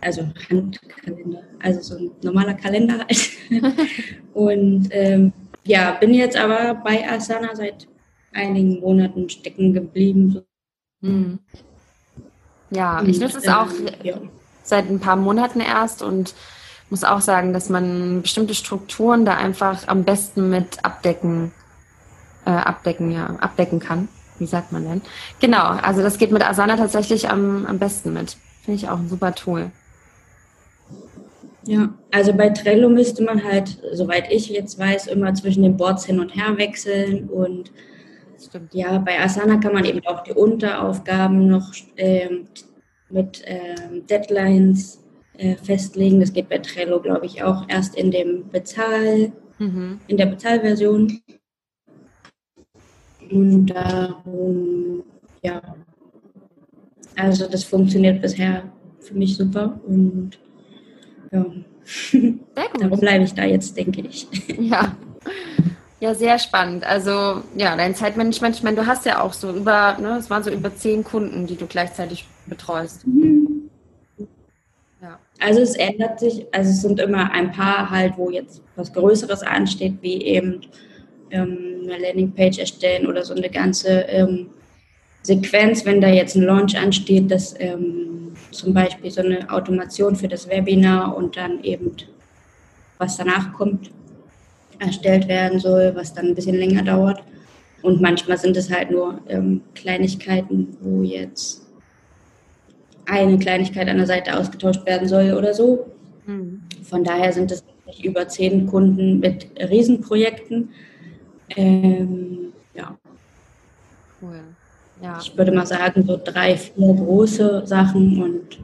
also 0.00 0.22
Handkalender, 0.48 1.42
also 1.60 1.80
so 1.80 1.96
ein 1.96 2.10
normaler 2.22 2.54
Kalender 2.54 2.98
halt. 2.98 3.30
Und 4.34 4.88
ähm, 4.90 5.32
ja, 5.64 5.92
bin 5.92 6.14
jetzt 6.14 6.36
aber 6.36 6.74
bei 6.74 7.08
Asana 7.08 7.56
seit 7.56 7.88
einigen 8.32 8.78
Monaten 8.80 9.28
stecken 9.28 9.72
geblieben. 9.72 10.42
Hm. 11.00 11.38
Ja, 12.70 13.02
ich 13.02 13.18
nutze 13.18 13.38
es 13.38 13.48
auch 13.48 13.70
ähm, 13.70 13.88
ja 14.04 14.20
seit 14.62 14.88
ein 14.90 15.00
paar 15.00 15.16
Monaten 15.16 15.60
erst 15.60 16.02
und 16.02 16.34
muss 16.90 17.04
auch 17.04 17.20
sagen, 17.20 17.52
dass 17.52 17.68
man 17.68 18.22
bestimmte 18.22 18.54
Strukturen 18.54 19.24
da 19.24 19.36
einfach 19.36 19.88
am 19.88 20.04
besten 20.04 20.50
mit 20.50 20.84
abdecken, 20.84 21.52
äh, 22.46 22.50
abdecken, 22.50 23.10
ja, 23.10 23.26
abdecken 23.40 23.80
kann. 23.80 24.08
Wie 24.38 24.46
sagt 24.46 24.72
man 24.72 24.84
denn? 24.84 25.02
Genau, 25.40 25.64
also 25.64 26.02
das 26.02 26.18
geht 26.18 26.30
mit 26.30 26.46
Asana 26.46 26.76
tatsächlich 26.76 27.28
am, 27.28 27.66
am 27.66 27.78
besten 27.78 28.12
mit. 28.12 28.36
Finde 28.62 28.80
ich 28.80 28.88
auch 28.88 28.98
ein 28.98 29.08
super 29.08 29.34
Tool. 29.34 29.70
Ja, 31.64 31.88
also 32.12 32.32
bei 32.32 32.50
Trello 32.50 32.88
müsste 32.88 33.24
man 33.24 33.42
halt, 33.42 33.78
soweit 33.92 34.30
ich 34.30 34.48
jetzt 34.48 34.78
weiß, 34.78 35.08
immer 35.08 35.34
zwischen 35.34 35.62
den 35.62 35.76
Boards 35.76 36.04
hin 36.04 36.20
und 36.20 36.36
her 36.36 36.56
wechseln 36.56 37.28
und 37.28 37.72
ja, 38.72 38.98
bei 38.98 39.18
Asana 39.18 39.56
kann 39.56 39.72
man 39.72 39.84
eben 39.84 40.06
auch 40.06 40.22
die 40.22 40.32
Unteraufgaben 40.32 41.48
noch 41.48 41.72
ähm, 41.96 42.46
mit 43.08 43.42
ähm, 43.46 44.06
Deadlines 44.06 45.02
äh, 45.38 45.56
festlegen. 45.56 46.20
Das 46.20 46.32
geht 46.32 46.48
bei 46.48 46.58
Trello, 46.58 47.00
glaube 47.00 47.26
ich, 47.26 47.42
auch 47.42 47.64
erst 47.68 47.96
in 47.96 48.10
dem 48.10 48.48
Bezahl, 48.50 49.32
mhm. 49.58 50.00
in 50.06 50.16
der 50.16 50.26
Bezahlversion. 50.26 51.20
Und 53.30 53.66
darum, 53.66 55.02
ja, 55.42 55.62
also 57.16 57.48
das 57.48 57.64
funktioniert 57.64 58.20
bisher 58.20 58.64
für 59.00 59.14
mich 59.14 59.36
super 59.36 59.78
und 59.86 60.38
ja. 61.32 61.44
Darum 62.78 63.00
bleibe 63.00 63.24
ich 63.24 63.34
da 63.34 63.44
jetzt, 63.44 63.76
denke 63.76 64.02
ich. 64.02 64.26
Ja. 64.58 64.96
Ja, 65.98 66.14
sehr 66.14 66.38
spannend. 66.38 66.84
Also, 66.84 67.42
ja, 67.56 67.74
dein 67.74 67.94
Zeitmanagement, 67.94 68.54
ich 68.54 68.62
meine, 68.62 68.76
du 68.76 68.86
hast 68.86 69.06
ja 69.06 69.22
auch 69.22 69.32
so 69.32 69.50
über, 69.50 69.96
ne, 69.98 70.18
es 70.18 70.28
waren 70.28 70.42
so 70.42 70.50
über 70.50 70.74
zehn 70.74 71.02
Kunden, 71.02 71.46
die 71.46 71.56
du 71.56 71.66
gleichzeitig 71.66 72.26
betreust. 72.46 73.06
Mhm. 73.06 73.70
Ja. 75.00 75.18
Also 75.40 75.60
es 75.60 75.74
ändert 75.74 76.20
sich, 76.20 76.46
also 76.52 76.70
es 76.70 76.82
sind 76.82 77.00
immer 77.00 77.30
ein 77.32 77.50
paar 77.50 77.88
halt, 77.88 78.18
wo 78.18 78.30
jetzt 78.30 78.60
was 78.76 78.92
Größeres 78.92 79.42
ansteht, 79.42 79.94
wie 80.02 80.22
eben 80.22 80.60
ähm, 81.30 81.82
eine 81.84 81.98
Landingpage 81.98 82.58
erstellen 82.58 83.06
oder 83.06 83.24
so 83.24 83.34
eine 83.34 83.50
ganze 83.50 84.02
ähm, 84.08 84.48
Sequenz, 85.22 85.84
wenn 85.84 86.00
da 86.00 86.08
jetzt 86.08 86.36
ein 86.36 86.42
Launch 86.42 86.78
ansteht, 86.78 87.30
dass 87.30 87.54
ähm, 87.58 88.32
zum 88.50 88.72
Beispiel 88.72 89.10
so 89.10 89.22
eine 89.22 89.50
Automation 89.50 90.14
für 90.16 90.28
das 90.28 90.48
Webinar 90.48 91.16
und 91.16 91.36
dann 91.36 91.62
eben 91.64 91.92
was 92.98 93.16
danach 93.16 93.52
kommt, 93.52 93.90
erstellt 94.78 95.28
werden 95.28 95.58
soll, 95.58 95.92
was 95.94 96.14
dann 96.14 96.26
ein 96.26 96.34
bisschen 96.34 96.56
länger 96.56 96.82
dauert. 96.82 97.22
Und 97.82 98.00
manchmal 98.00 98.38
sind 98.38 98.56
es 98.56 98.70
halt 98.70 98.90
nur 98.90 99.20
ähm, 99.28 99.62
Kleinigkeiten, 99.74 100.76
wo 100.80 101.02
jetzt 101.02 101.66
eine 103.06 103.38
Kleinigkeit 103.38 103.88
an 103.88 103.98
der 103.98 104.06
Seite 104.06 104.36
ausgetauscht 104.36 104.84
werden 104.86 105.08
soll 105.08 105.34
oder 105.34 105.54
so. 105.54 105.86
Mhm. 106.26 106.62
Von 106.82 107.04
daher 107.04 107.32
sind 107.32 107.52
es 107.52 107.64
über 108.02 108.26
zehn 108.28 108.66
Kunden 108.66 109.20
mit 109.20 109.46
Riesenprojekten. 109.58 110.70
Ähm, 111.50 112.52
ja. 112.74 112.96
Cool. 114.20 114.40
Ja. 115.02 115.18
Ich 115.20 115.36
würde 115.36 115.52
mal 115.52 115.66
sagen, 115.66 116.04
so 116.06 116.18
drei, 116.22 116.56
vier 116.56 116.94
große 116.94 117.66
Sachen 117.66 118.22
und 118.22 118.58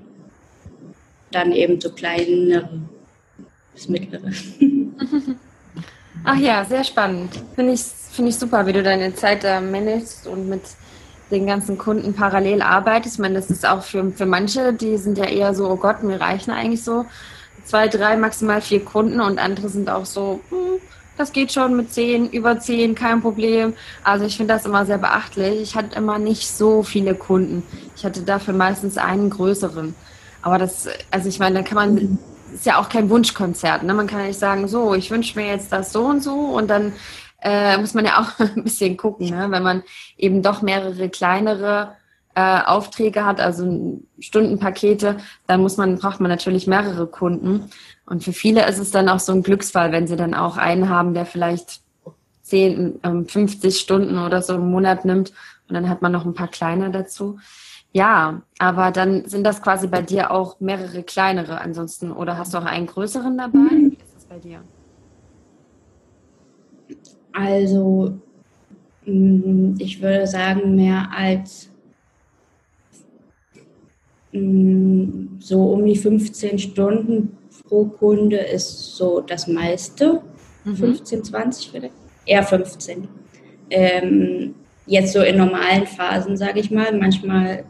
dann 1.30 1.52
eben 1.52 1.80
so 1.80 1.90
kleinere 1.90 2.68
bis 3.74 3.88
mittlere. 3.88 4.30
Ach 6.24 6.36
ja, 6.38 6.64
sehr 6.64 6.84
spannend. 6.84 7.30
Finde 7.54 7.72
ich, 7.72 7.80
find 7.80 8.28
ich 8.28 8.36
super, 8.36 8.66
wie 8.66 8.72
du 8.72 8.82
deine 8.82 9.14
Zeit 9.14 9.44
da 9.44 9.60
managst 9.60 10.26
und 10.26 10.48
mit 10.48 10.62
den 11.30 11.46
ganzen 11.46 11.78
Kunden 11.78 12.14
parallel 12.14 12.62
arbeitest. 12.62 13.16
Ich 13.16 13.20
meine, 13.20 13.34
das 13.34 13.50
ist 13.50 13.66
auch 13.66 13.82
für, 13.82 14.10
für 14.12 14.26
manche, 14.26 14.72
die 14.72 14.98
sind 14.98 15.18
ja 15.18 15.24
eher 15.24 15.54
so, 15.54 15.68
oh 15.68 15.76
Gott, 15.76 16.02
mir 16.02 16.20
reichen 16.20 16.50
eigentlich 16.50 16.84
so 16.84 17.06
zwei, 17.64 17.88
drei, 17.88 18.16
maximal 18.16 18.60
vier 18.60 18.84
Kunden 18.84 19.20
und 19.20 19.38
andere 19.38 19.68
sind 19.68 19.88
auch 19.88 20.04
so, 20.04 20.40
hm, 20.50 20.80
das 21.16 21.32
geht 21.32 21.52
schon 21.52 21.76
mit 21.76 21.92
zehn, 21.92 22.30
über 22.30 22.58
zehn, 22.58 22.94
kein 22.94 23.20
Problem. 23.20 23.74
Also 24.02 24.24
ich 24.24 24.36
finde 24.36 24.54
das 24.54 24.64
immer 24.66 24.86
sehr 24.86 24.98
beachtlich. 24.98 25.60
Ich 25.60 25.76
hatte 25.76 25.96
immer 25.96 26.18
nicht 26.18 26.48
so 26.48 26.82
viele 26.82 27.14
Kunden. 27.14 27.62
Ich 27.96 28.04
hatte 28.04 28.22
dafür 28.22 28.54
meistens 28.54 28.98
einen 28.98 29.30
größeren. 29.30 29.94
Aber 30.40 30.58
das, 30.58 30.88
also 31.10 31.28
ich 31.28 31.38
meine, 31.38 31.56
da 31.56 31.62
kann 31.62 31.76
man 31.76 32.18
ist 32.52 32.66
ja 32.66 32.78
auch 32.78 32.88
kein 32.88 33.08
Wunschkonzert. 33.08 33.82
Ne? 33.82 33.94
Man 33.94 34.06
kann 34.06 34.20
ja 34.20 34.26
nicht 34.26 34.38
sagen, 34.38 34.68
so, 34.68 34.94
ich 34.94 35.10
wünsche 35.10 35.38
mir 35.38 35.46
jetzt 35.46 35.72
das 35.72 35.92
so 35.92 36.04
und 36.04 36.22
so 36.22 36.34
und 36.34 36.68
dann 36.68 36.92
äh, 37.40 37.76
muss 37.78 37.94
man 37.94 38.04
ja 38.04 38.20
auch 38.20 38.38
ein 38.56 38.64
bisschen 38.64 38.96
gucken, 38.96 39.30
ne? 39.30 39.50
wenn 39.50 39.62
man 39.62 39.82
eben 40.16 40.42
doch 40.42 40.62
mehrere 40.62 41.08
kleinere 41.08 41.96
äh, 42.34 42.60
Aufträge 42.64 43.24
hat, 43.24 43.40
also 43.40 44.00
Stundenpakete, 44.18 45.18
dann 45.46 45.60
muss 45.60 45.76
man, 45.76 45.98
braucht 45.98 46.20
man 46.20 46.30
natürlich 46.30 46.66
mehrere 46.66 47.06
Kunden. 47.06 47.70
Und 48.06 48.24
für 48.24 48.32
viele 48.32 48.66
ist 48.68 48.78
es 48.78 48.90
dann 48.90 49.08
auch 49.08 49.20
so 49.20 49.32
ein 49.32 49.42
Glücksfall, 49.42 49.92
wenn 49.92 50.06
sie 50.06 50.16
dann 50.16 50.34
auch 50.34 50.56
einen 50.56 50.88
haben, 50.88 51.14
der 51.14 51.26
vielleicht 51.26 51.80
10, 52.42 53.00
50 53.26 53.64
ähm, 53.64 53.70
Stunden 53.70 54.18
oder 54.18 54.42
so 54.42 54.54
im 54.54 54.70
Monat 54.70 55.04
nimmt 55.04 55.32
und 55.68 55.74
dann 55.74 55.88
hat 55.88 56.02
man 56.02 56.12
noch 56.12 56.26
ein 56.26 56.34
paar 56.34 56.48
kleine 56.48 56.90
dazu. 56.90 57.38
Ja, 57.92 58.42
aber 58.58 58.90
dann 58.90 59.26
sind 59.26 59.44
das 59.44 59.62
quasi 59.62 59.86
bei 59.86 60.00
dir 60.00 60.30
auch 60.30 60.60
mehrere 60.60 61.02
kleinere 61.02 61.60
ansonsten. 61.60 62.10
Oder 62.10 62.38
hast 62.38 62.54
du 62.54 62.58
auch 62.58 62.64
einen 62.64 62.86
größeren 62.86 63.36
dabei? 63.36 63.70
Wie 63.70 63.94
ist 63.94 64.14
das 64.14 64.24
bei 64.24 64.38
dir? 64.38 64.62
Also 67.32 68.18
mm, 69.04 69.74
ich 69.78 70.00
würde 70.00 70.26
sagen, 70.26 70.74
mehr 70.74 71.08
als 71.14 71.71
so 74.32 75.72
um 75.72 75.84
die 75.84 75.96
15 75.96 76.58
Stunden 76.58 77.36
pro 77.68 77.84
Kunde 77.84 78.38
ist 78.38 78.96
so 78.96 79.20
das 79.20 79.46
meiste. 79.46 80.22
Mhm. 80.64 80.76
15, 80.76 81.24
20 81.24 81.70
vielleicht. 81.70 81.94
Eher 82.24 82.42
15. 82.42 83.08
Ähm, 83.70 84.54
jetzt 84.86 85.12
so 85.12 85.20
in 85.20 85.36
normalen 85.36 85.86
Phasen, 85.86 86.36
sage 86.36 86.60
ich 86.60 86.70
mal. 86.70 86.96
Manchmal 86.96 87.64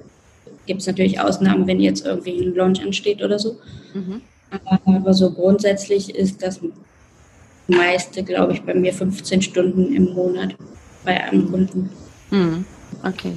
gibt 0.67 0.81
es 0.81 0.87
natürlich 0.87 1.21
Ausnahmen, 1.21 1.67
wenn 1.67 1.81
jetzt 1.81 2.07
irgendwie 2.07 2.41
ein 2.41 2.55
Launch 2.55 2.83
ansteht 2.83 3.23
oder 3.23 3.39
so. 3.39 3.57
Mhm. 3.95 4.21
Aber 4.85 5.15
so 5.15 5.33
grundsätzlich 5.33 6.15
ist 6.15 6.43
das 6.43 6.61
meiste, 7.67 8.23
glaube 8.23 8.53
ich, 8.53 8.63
bei 8.63 8.75
mir 8.75 8.93
15 8.93 9.43
Stunden 9.43 9.95
im 9.95 10.13
Monat 10.13 10.55
bei 11.05 11.25
einem 11.25 11.51
Kunden. 11.51 11.91
Mhm. 12.31 12.65
Okay. 13.03 13.33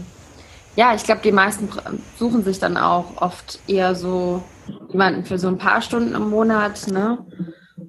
Ja, 0.75 0.93
ich 0.93 1.03
glaube, 1.03 1.21
die 1.23 1.31
meisten 1.31 1.69
suchen 2.17 2.43
sich 2.43 2.59
dann 2.59 2.77
auch 2.77 3.21
oft 3.21 3.59
eher 3.67 3.95
so 3.95 4.43
jemanden 4.89 5.23
für 5.23 5.37
so 5.37 5.47
ein 5.47 5.57
paar 5.57 5.81
Stunden 5.81 6.13
im 6.15 6.29
Monat, 6.29 6.87
ne? 6.87 7.25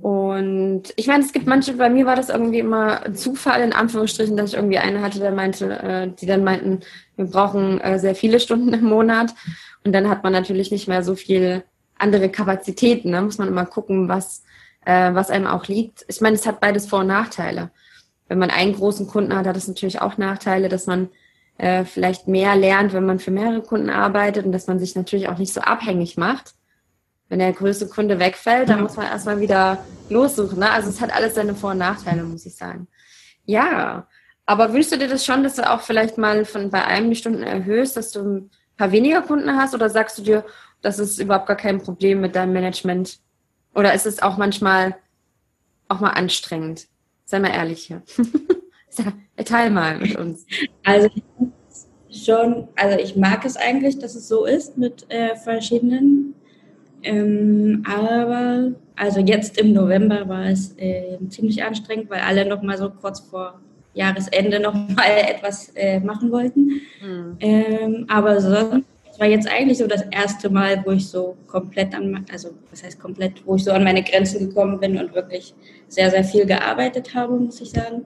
Und 0.00 0.92
ich 0.96 1.06
meine, 1.06 1.24
es 1.24 1.32
gibt 1.32 1.46
manche, 1.46 1.72
bei 1.74 1.88
mir 1.88 2.06
war 2.06 2.16
das 2.16 2.28
irgendwie 2.28 2.58
immer 2.58 3.12
Zufall, 3.14 3.62
in 3.62 3.72
Anführungsstrichen, 3.72 4.36
dass 4.36 4.50
ich 4.50 4.56
irgendwie 4.56 4.78
eine 4.78 5.00
hatte, 5.00 5.18
der 5.18 5.32
meinte, 5.32 5.70
äh, 5.78 6.08
die 6.08 6.26
dann 6.26 6.44
meinten, 6.44 6.80
wir 7.16 7.26
brauchen 7.26 7.80
äh, 7.80 7.98
sehr 7.98 8.14
viele 8.14 8.38
Stunden 8.40 8.72
im 8.72 8.84
Monat. 8.84 9.34
Und 9.84 9.92
dann 9.92 10.08
hat 10.08 10.22
man 10.22 10.32
natürlich 10.32 10.70
nicht 10.70 10.86
mehr 10.86 11.02
so 11.02 11.14
viel 11.14 11.64
andere 11.98 12.28
Kapazitäten. 12.28 13.10
Ne? 13.10 13.22
Muss 13.22 13.38
man 13.38 13.48
immer 13.48 13.66
gucken, 13.66 14.08
was, 14.08 14.42
äh, 14.84 15.14
was 15.14 15.30
einem 15.30 15.46
auch 15.46 15.66
liegt. 15.66 16.04
Ich 16.08 16.20
meine, 16.20 16.36
es 16.36 16.46
hat 16.46 16.60
beides 16.60 16.86
Vor- 16.86 17.00
und 17.00 17.08
Nachteile. 17.08 17.70
Wenn 18.28 18.38
man 18.38 18.50
einen 18.50 18.74
großen 18.74 19.06
Kunden 19.06 19.34
hat, 19.34 19.46
hat 19.46 19.56
es 19.56 19.68
natürlich 19.68 20.00
auch 20.00 20.18
Nachteile, 20.18 20.68
dass 20.68 20.86
man 20.86 21.08
äh, 21.58 21.84
vielleicht 21.84 22.28
mehr 22.28 22.56
lernt, 22.56 22.92
wenn 22.92 23.06
man 23.06 23.18
für 23.18 23.30
mehrere 23.30 23.62
Kunden 23.62 23.90
arbeitet 23.90 24.46
und 24.46 24.52
dass 24.52 24.66
man 24.66 24.78
sich 24.78 24.94
natürlich 24.94 25.28
auch 25.28 25.38
nicht 25.38 25.52
so 25.52 25.60
abhängig 25.60 26.16
macht 26.16 26.54
wenn 27.28 27.38
der 27.40 27.52
größte 27.52 27.88
Kunde 27.88 28.18
wegfällt, 28.18 28.68
dann 28.68 28.82
muss 28.82 28.96
man 28.96 29.06
erstmal 29.06 29.40
wieder 29.40 29.84
lossuchen. 30.08 30.60
Ne? 30.60 30.70
Also 30.70 30.88
es 30.88 31.00
hat 31.00 31.14
alles 31.14 31.34
seine 31.34 31.54
Vor- 31.54 31.72
und 31.72 31.78
Nachteile, 31.78 32.22
muss 32.22 32.46
ich 32.46 32.54
sagen. 32.54 32.86
Ja, 33.44 34.06
aber 34.44 34.72
wünschst 34.72 34.92
du 34.92 34.98
dir 34.98 35.08
das 35.08 35.24
schon, 35.24 35.42
dass 35.42 35.56
du 35.56 35.68
auch 35.68 35.80
vielleicht 35.80 36.18
mal 36.18 36.44
von 36.44 36.70
bei 36.70 36.84
einem 36.84 37.10
die 37.10 37.16
Stunden 37.16 37.42
erhöhst, 37.42 37.96
dass 37.96 38.12
du 38.12 38.20
ein 38.20 38.50
paar 38.76 38.92
weniger 38.92 39.22
Kunden 39.22 39.56
hast 39.56 39.74
oder 39.74 39.90
sagst 39.90 40.18
du 40.18 40.22
dir, 40.22 40.44
das 40.82 40.98
ist 40.98 41.18
überhaupt 41.18 41.46
gar 41.46 41.56
kein 41.56 41.80
Problem 41.80 42.20
mit 42.20 42.36
deinem 42.36 42.52
Management? 42.52 43.18
Oder 43.74 43.92
ist 43.94 44.06
es 44.06 44.22
auch 44.22 44.36
manchmal 44.36 44.96
auch 45.88 46.00
mal 46.00 46.10
anstrengend? 46.10 46.86
Sei 47.24 47.40
mal 47.40 47.48
ehrlich 47.48 47.84
hier. 47.84 48.02
Teil 49.44 49.70
mal 49.70 49.98
mit 49.98 50.16
uns. 50.16 50.46
Also 50.82 51.10
schon, 52.26 52.68
also 52.76 52.98
ich 52.98 53.16
mag 53.16 53.44
es 53.44 53.56
eigentlich, 53.56 53.98
dass 53.98 54.14
es 54.14 54.28
so 54.28 54.44
ist 54.44 54.76
mit 54.76 55.06
äh, 55.10 55.36
verschiedenen 55.36 56.34
ähm, 57.06 57.84
aber 57.86 58.72
also 58.96 59.20
jetzt 59.20 59.58
im 59.60 59.72
November 59.72 60.28
war 60.28 60.46
es 60.46 60.74
äh, 60.78 61.18
ziemlich 61.28 61.62
anstrengend, 61.62 62.10
weil 62.10 62.20
alle 62.20 62.44
noch 62.44 62.62
mal 62.62 62.76
so 62.76 62.90
kurz 62.90 63.20
vor 63.20 63.60
Jahresende 63.94 64.60
noch 64.60 64.74
mal 64.96 65.18
etwas 65.28 65.70
äh, 65.74 66.00
machen 66.00 66.30
wollten. 66.32 66.80
Mhm. 67.02 67.36
Ähm, 67.40 68.06
aber 68.08 68.40
sonst 68.40 68.86
war 69.18 69.28
jetzt 69.28 69.48
eigentlich 69.48 69.78
so 69.78 69.86
das 69.86 70.02
erste 70.10 70.50
Mal, 70.50 70.82
wo 70.84 70.90
ich 70.90 71.08
so 71.08 71.36
komplett 71.46 71.94
an, 71.94 72.26
also 72.30 72.50
was 72.70 72.82
heißt 72.82 73.00
komplett, 73.00 73.46
wo 73.46 73.54
ich 73.54 73.64
so 73.64 73.70
an 73.70 73.84
meine 73.84 74.02
Grenzen 74.02 74.48
gekommen 74.48 74.80
bin 74.80 74.98
und 74.98 75.14
wirklich 75.14 75.54
sehr, 75.88 76.10
sehr 76.10 76.24
viel 76.24 76.44
gearbeitet 76.44 77.14
habe, 77.14 77.36
muss 77.36 77.60
ich 77.60 77.70
sagen. 77.70 78.04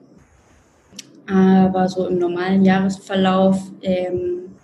Aber 1.31 1.89
so 1.89 2.07
im 2.09 2.19
normalen 2.19 2.65
Jahresverlauf 2.65 3.59
ähm, 3.83 4.57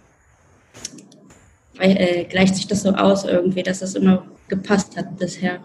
äh, 1.79 2.25
gleicht 2.25 2.57
sich 2.57 2.67
das 2.67 2.83
so 2.83 2.91
aus 2.91 3.25
irgendwie, 3.25 3.63
dass 3.63 3.83
es 3.83 3.95
immer 3.95 4.25
gepasst 4.49 4.97
hat 4.97 5.17
bisher. 5.19 5.59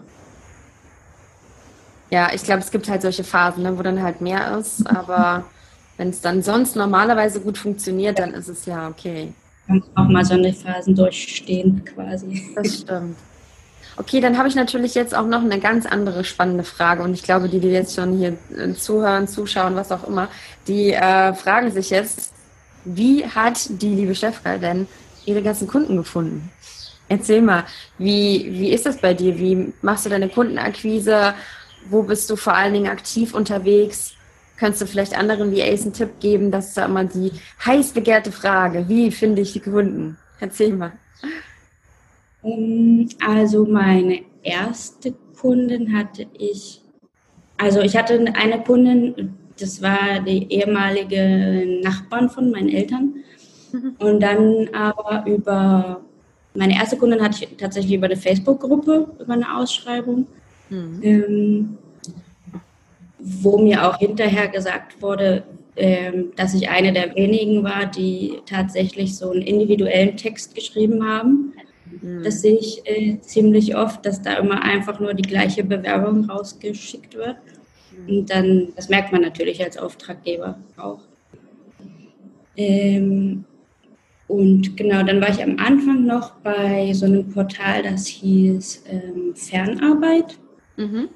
Ja, 2.10 2.30
ich 2.34 2.42
glaube, 2.42 2.60
es 2.60 2.70
gibt 2.70 2.88
halt 2.88 3.02
solche 3.02 3.24
Phasen, 3.24 3.62
ne, 3.62 3.78
wo 3.78 3.82
dann 3.82 4.02
halt 4.02 4.20
mehr 4.20 4.58
ist, 4.58 4.86
aber 4.86 5.44
wenn 5.96 6.10
es 6.10 6.20
dann 6.20 6.42
sonst 6.42 6.76
normalerweise 6.76 7.40
gut 7.40 7.56
funktioniert, 7.56 8.18
dann 8.18 8.34
ist 8.34 8.48
es 8.48 8.66
ja 8.66 8.88
okay. 8.88 9.32
Man 9.66 9.78
muss 9.78 9.88
auch 9.94 10.08
mal 10.08 10.24
so 10.24 10.34
eine 10.34 10.52
Phasen 10.52 10.94
durchstehen 10.94 11.82
quasi. 11.84 12.50
Das 12.54 12.80
stimmt. 12.80 13.16
Okay, 13.96 14.20
dann 14.20 14.38
habe 14.38 14.48
ich 14.48 14.54
natürlich 14.54 14.94
jetzt 14.94 15.14
auch 15.14 15.26
noch 15.26 15.42
eine 15.42 15.60
ganz 15.60 15.84
andere 15.86 16.24
spannende 16.24 16.64
Frage 16.64 17.02
und 17.02 17.12
ich 17.12 17.22
glaube, 17.22 17.48
die, 17.48 17.60
die 17.60 17.68
jetzt 17.68 17.94
schon 17.94 18.16
hier 18.16 18.36
äh, 18.56 18.72
zuhören, 18.74 19.28
zuschauen, 19.28 19.76
was 19.76 19.92
auch 19.92 20.04
immer, 20.04 20.28
die 20.66 20.92
äh, 20.92 21.34
fragen 21.34 21.70
sich 21.70 21.90
jetzt, 21.90 22.32
wie 22.84 23.26
hat 23.26 23.58
die 23.68 23.94
liebe 23.94 24.14
Stefka 24.14 24.58
denn 24.58 24.88
ihre 25.26 25.42
ganzen 25.42 25.68
Kunden 25.68 25.96
gefunden? 25.96 26.50
Erzähl 27.08 27.42
mal, 27.42 27.64
wie, 27.98 28.48
wie 28.52 28.72
ist 28.72 28.86
das 28.86 28.96
bei 28.96 29.12
dir? 29.12 29.38
Wie 29.38 29.72
machst 29.82 30.06
du 30.06 30.10
deine 30.10 30.28
Kundenakquise? 30.28 31.34
Wo 31.90 32.02
bist 32.02 32.30
du 32.30 32.36
vor 32.36 32.54
allen 32.54 32.72
Dingen 32.72 32.90
aktiv 32.90 33.34
unterwegs? 33.34 34.14
Könntest 34.56 34.82
du 34.82 34.86
vielleicht 34.86 35.16
anderen 35.16 35.54
VAs 35.54 35.82
einen 35.82 35.92
Tipp 35.92 36.20
geben? 36.20 36.50
Das 36.50 36.68
ist 36.68 36.76
ja 36.76 36.86
immer 36.86 37.04
die 37.04 37.32
heiß 37.64 37.92
begehrte 37.92 38.32
Frage. 38.32 38.88
Wie 38.88 39.10
finde 39.10 39.42
ich 39.42 39.52
die 39.52 39.60
Kunden? 39.60 40.16
Erzähl 40.40 40.72
mal. 40.72 40.92
Ähm, 42.44 43.08
also 43.24 43.64
meine 43.64 44.20
erste 44.42 45.14
Kundin 45.40 45.96
hatte 45.96 46.26
ich, 46.38 46.80
also 47.56 47.80
ich 47.80 47.96
hatte 47.96 48.24
eine 48.34 48.62
Kundin, 48.62 49.34
das 49.58 49.82
war 49.82 50.20
die 50.26 50.52
ehemalige 50.52 51.80
Nachbarn 51.82 52.30
von 52.30 52.50
meinen 52.50 52.68
Eltern. 52.68 53.14
Mhm. 53.72 53.96
Und 53.98 54.20
dann 54.20 54.68
aber 54.72 55.24
über, 55.26 56.00
meine 56.54 56.74
erste 56.74 56.96
Kundin 56.96 57.22
hatte 57.22 57.44
ich 57.44 57.56
tatsächlich 57.56 57.94
über 57.94 58.06
eine 58.06 58.16
Facebook-Gruppe, 58.16 59.08
über 59.18 59.32
eine 59.32 59.56
Ausschreibung, 59.56 60.26
mhm. 60.70 61.00
ähm, 61.02 61.78
wo 63.18 63.58
mir 63.58 63.86
auch 63.86 63.98
hinterher 63.98 64.48
gesagt 64.48 65.00
wurde, 65.00 65.44
ähm, 65.76 66.32
dass 66.36 66.54
ich 66.54 66.68
eine 66.68 66.92
der 66.92 67.14
wenigen 67.14 67.64
war, 67.64 67.86
die 67.86 68.40
tatsächlich 68.46 69.16
so 69.16 69.30
einen 69.30 69.42
individuellen 69.42 70.16
Text 70.16 70.54
geschrieben 70.54 71.06
haben. 71.06 71.54
Mhm. 72.00 72.22
Das 72.22 72.40
sehe 72.40 72.58
ich 72.58 72.82
äh, 72.84 73.20
ziemlich 73.20 73.76
oft, 73.76 74.04
dass 74.06 74.22
da 74.22 74.34
immer 74.34 74.62
einfach 74.62 75.00
nur 75.00 75.14
die 75.14 75.22
gleiche 75.22 75.64
Bewerbung 75.64 76.24
rausgeschickt 76.30 77.14
wird. 77.14 77.36
Mhm. 77.90 78.08
Und 78.08 78.30
dann, 78.30 78.68
das 78.76 78.88
merkt 78.88 79.12
man 79.12 79.22
natürlich 79.22 79.62
als 79.62 79.76
Auftraggeber 79.76 80.58
auch. 80.76 81.00
Ähm, 82.56 83.44
und 84.28 84.76
genau, 84.76 85.02
dann 85.02 85.20
war 85.20 85.28
ich 85.28 85.42
am 85.42 85.58
Anfang 85.58 86.06
noch 86.06 86.36
bei 86.36 86.92
so 86.94 87.06
einem 87.06 87.28
Portal, 87.30 87.82
das 87.82 88.06
hieß 88.06 88.84
ähm, 88.88 89.34
Fernarbeit. 89.34 90.38
Mhm. 90.76 91.08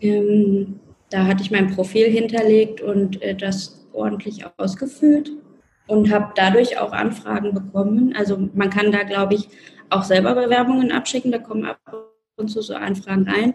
Ähm, 0.00 0.80
da 1.10 1.26
hatte 1.26 1.42
ich 1.42 1.50
mein 1.50 1.74
Profil 1.74 2.08
hinterlegt 2.08 2.80
und 2.80 3.20
äh, 3.22 3.34
das 3.34 3.86
ordentlich 3.92 4.44
ausgefüllt 4.56 5.30
und 5.86 6.12
habe 6.12 6.32
dadurch 6.34 6.78
auch 6.78 6.92
Anfragen 6.92 7.54
bekommen. 7.54 8.14
Also 8.16 8.48
man 8.54 8.70
kann 8.70 8.92
da, 8.92 9.02
glaube 9.02 9.34
ich, 9.34 9.48
auch 9.90 10.02
selber 10.02 10.34
Bewerbungen 10.34 10.92
abschicken, 10.92 11.30
da 11.32 11.38
kommen 11.38 11.64
ab 11.64 11.78
und 12.36 12.48
zu 12.48 12.60
so 12.60 12.74
Anfragen 12.74 13.28
rein. 13.28 13.54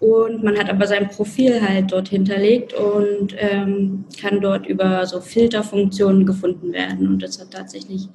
Und 0.00 0.42
man 0.42 0.58
hat 0.58 0.70
aber 0.70 0.86
sein 0.86 1.10
Profil 1.10 1.60
halt 1.60 1.92
dort 1.92 2.08
hinterlegt 2.08 2.72
und 2.72 3.34
ähm, 3.36 4.06
kann 4.18 4.40
dort 4.40 4.66
über 4.66 5.04
so 5.04 5.20
Filterfunktionen 5.20 6.24
gefunden 6.24 6.72
werden. 6.72 7.06
Und 7.06 7.22
das 7.22 7.38
hat 7.38 7.50
tatsächlich 7.50 8.08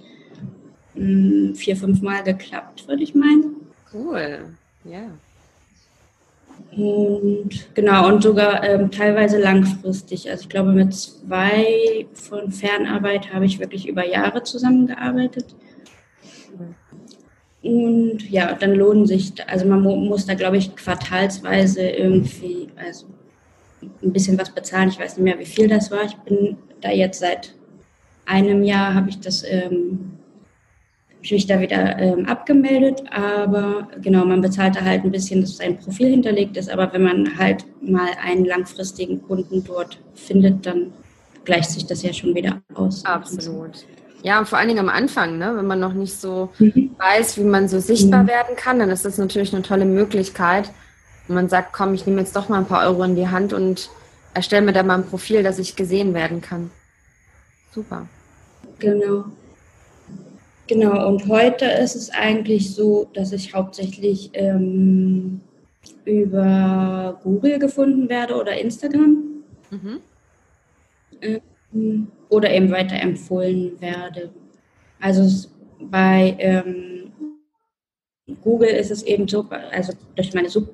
mh, 0.96 1.52
mm, 1.52 1.56
vier, 1.56 1.76
fünf 1.76 2.02
Mal 2.02 2.24
geklappt, 2.24 2.88
würde 2.88 3.04
ich 3.04 3.14
meinen. 3.14 3.56
Cool, 3.94 4.46
ja. 4.84 5.12
Und 6.76 7.74
genau, 7.74 8.08
und 8.08 8.22
sogar 8.22 8.64
ähm, 8.64 8.92
teilweise 8.92 9.40
langfristig. 9.40 10.30
Also 10.30 10.44
ich 10.44 10.50
glaube, 10.50 10.74
mit 10.74 10.94
zwei 10.94 12.06
von 12.14 12.52
Fernarbeit 12.52 13.34
habe 13.34 13.46
ich 13.46 13.60
wirklich 13.60 13.88
über 13.88 14.06
Jahre 14.06 14.44
zusammengearbeitet. 14.44 15.56
Und 17.64 18.30
ja, 18.30 18.54
dann 18.54 18.76
lohnen 18.76 19.06
sich, 19.06 19.34
also 19.48 19.66
man 19.66 19.82
muss 19.82 20.26
da, 20.26 20.34
glaube 20.34 20.58
ich, 20.58 20.76
quartalsweise 20.76 21.82
irgendwie, 21.82 22.68
also 22.76 23.08
ein 24.04 24.14
bisschen 24.14 24.38
was 24.38 24.52
bezahlen. 24.52 24.90
Ich 24.90 25.00
weiß 25.00 25.18
nicht 25.18 25.24
mehr, 25.24 25.40
wie 25.40 25.46
viel 25.46 25.68
das 25.68 25.90
war. 25.92 26.04
Ich 26.04 26.16
bin 26.18 26.58
da 26.82 26.92
jetzt 26.92 27.20
seit 27.20 27.56
einem 28.26 28.64
Jahr, 28.64 28.94
habe 28.94 29.10
ich 29.10 29.20
das, 29.20 29.44
ähm, 29.48 30.12
ich 31.26 31.32
mich 31.32 31.48
da 31.48 31.60
wieder 31.60 31.98
ähm, 31.98 32.26
abgemeldet. 32.28 33.04
Aber 33.12 33.88
genau, 34.02 34.26
man 34.26 34.42
bezahlt 34.42 34.76
da 34.76 34.82
halt 34.82 35.04
ein 35.04 35.12
bisschen, 35.12 35.42
dass 35.42 35.58
sein 35.58 35.78
Profil 35.78 36.10
hinterlegt 36.10 36.56
ist. 36.56 36.70
Aber 36.70 36.94
wenn 36.94 37.04
man 37.04 37.38
halt 37.38 37.66
mal 37.82 38.10
einen 38.24 38.46
langfristigen 38.46 39.22
Kunden 39.24 39.64
dort 39.64 40.00
findet, 40.14 40.66
dann 40.66 40.94
gleicht 41.44 41.72
sich 41.72 41.86
das 41.86 42.04
ja 42.04 42.14
schon 42.14 42.36
wieder 42.36 42.62
aus. 42.76 43.04
Absolut. 43.06 43.86
Ja, 44.22 44.40
und 44.40 44.48
vor 44.48 44.58
allen 44.58 44.68
Dingen 44.68 44.80
am 44.80 44.90
Anfang, 44.90 45.38
ne? 45.38 45.54
wenn 45.56 45.68
man 45.68 45.80
noch 45.80 45.94
nicht 45.94 46.20
so 46.20 46.50
mhm. 46.58 46.96
weiß, 46.98 47.38
wie 47.38 47.44
man 47.44 47.68
so 47.68 47.80
sichtbar 47.80 48.24
mhm. 48.24 48.28
werden 48.28 48.56
kann, 48.56 48.80
dann 48.80 48.90
ist 48.90 49.06
das 49.06 49.18
natürlich 49.18 49.54
eine 49.54 49.62
tolle 49.62 49.86
Möglichkeit. 49.86 50.72
Wenn 51.28 51.36
man 51.36 51.50
sagt, 51.50 51.74
komm, 51.74 51.94
ich 51.94 52.06
nehme 52.06 52.22
jetzt 52.22 52.36
doch 52.36 52.50
mal 52.50 52.60
ein 52.60 52.66
paar 52.66 52.88
Euro 52.88 53.04
in 53.04 53.16
die 53.16 53.28
Hand 53.28 53.54
und 53.54 53.90
erstelle 54.34 54.66
mir 54.66 54.74
da 54.74 54.84
mal 54.84 54.96
ein 54.96 55.08
Profil, 55.08 55.44
dass 55.44 55.60
ich 55.60 55.76
gesehen 55.76 56.14
werden 56.14 56.42
kann. 56.42 56.72
Super. 57.72 58.08
Genau. 58.80 59.26
Genau, 60.68 61.08
und 61.08 61.28
heute 61.28 61.66
ist 61.66 61.96
es 61.96 62.10
eigentlich 62.10 62.74
so, 62.74 63.08
dass 63.14 63.32
ich 63.32 63.54
hauptsächlich 63.54 64.32
ähm, 64.34 65.42
über 66.06 67.20
Google 67.24 67.60
gefunden 67.60 68.10
werde 68.10 68.36
oder 68.36 68.60
Instagram. 68.60 69.44
Mhm. 69.70 70.00
Ähm, 71.22 72.08
oder 72.30 72.52
eben 72.52 72.72
weiterempfohlen 72.72 73.80
werde. 73.80 74.30
Also 75.00 75.50
bei 75.80 76.36
ähm, 76.40 77.12
Google 78.42 78.70
ist 78.70 78.92
es 78.92 79.04
eben 79.04 79.28
so, 79.28 79.46
also 79.72 79.94
durch 80.16 80.34
meine 80.34 80.50
Such 80.50 80.68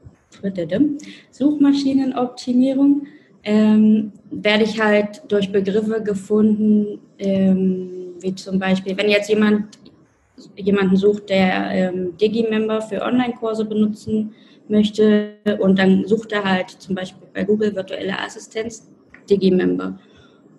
Suchmaschinenoptimierung 1.32 3.08
ähm, 3.43 4.13
werde 4.30 4.63
ich 4.63 4.80
halt 4.80 5.21
durch 5.27 5.51
Begriffe 5.51 6.01
gefunden, 6.01 6.99
ähm, 7.19 8.13
wie 8.21 8.34
zum 8.36 8.60
Beispiel, 8.60 8.95
wenn 8.95 9.10
jetzt 9.10 9.30
jemand 9.30 9.77
jemanden 10.56 10.95
sucht, 10.95 11.30
der 11.30 11.71
ähm, 11.71 12.17
Digimember 12.17 12.82
für 12.82 13.01
Online-Kurse 13.01 13.65
benutzen 13.65 14.34
möchte 14.67 15.34
und 15.60 15.77
dann 15.77 16.08
sucht 16.08 16.32
er 16.32 16.43
halt 16.43 16.69
zum 16.69 16.95
Beispiel 16.95 17.27
bei 17.34 17.43
Google 17.43 17.75
virtuelle 17.75 18.17
Assistenz 18.17 18.89
Digimember. 19.30 19.99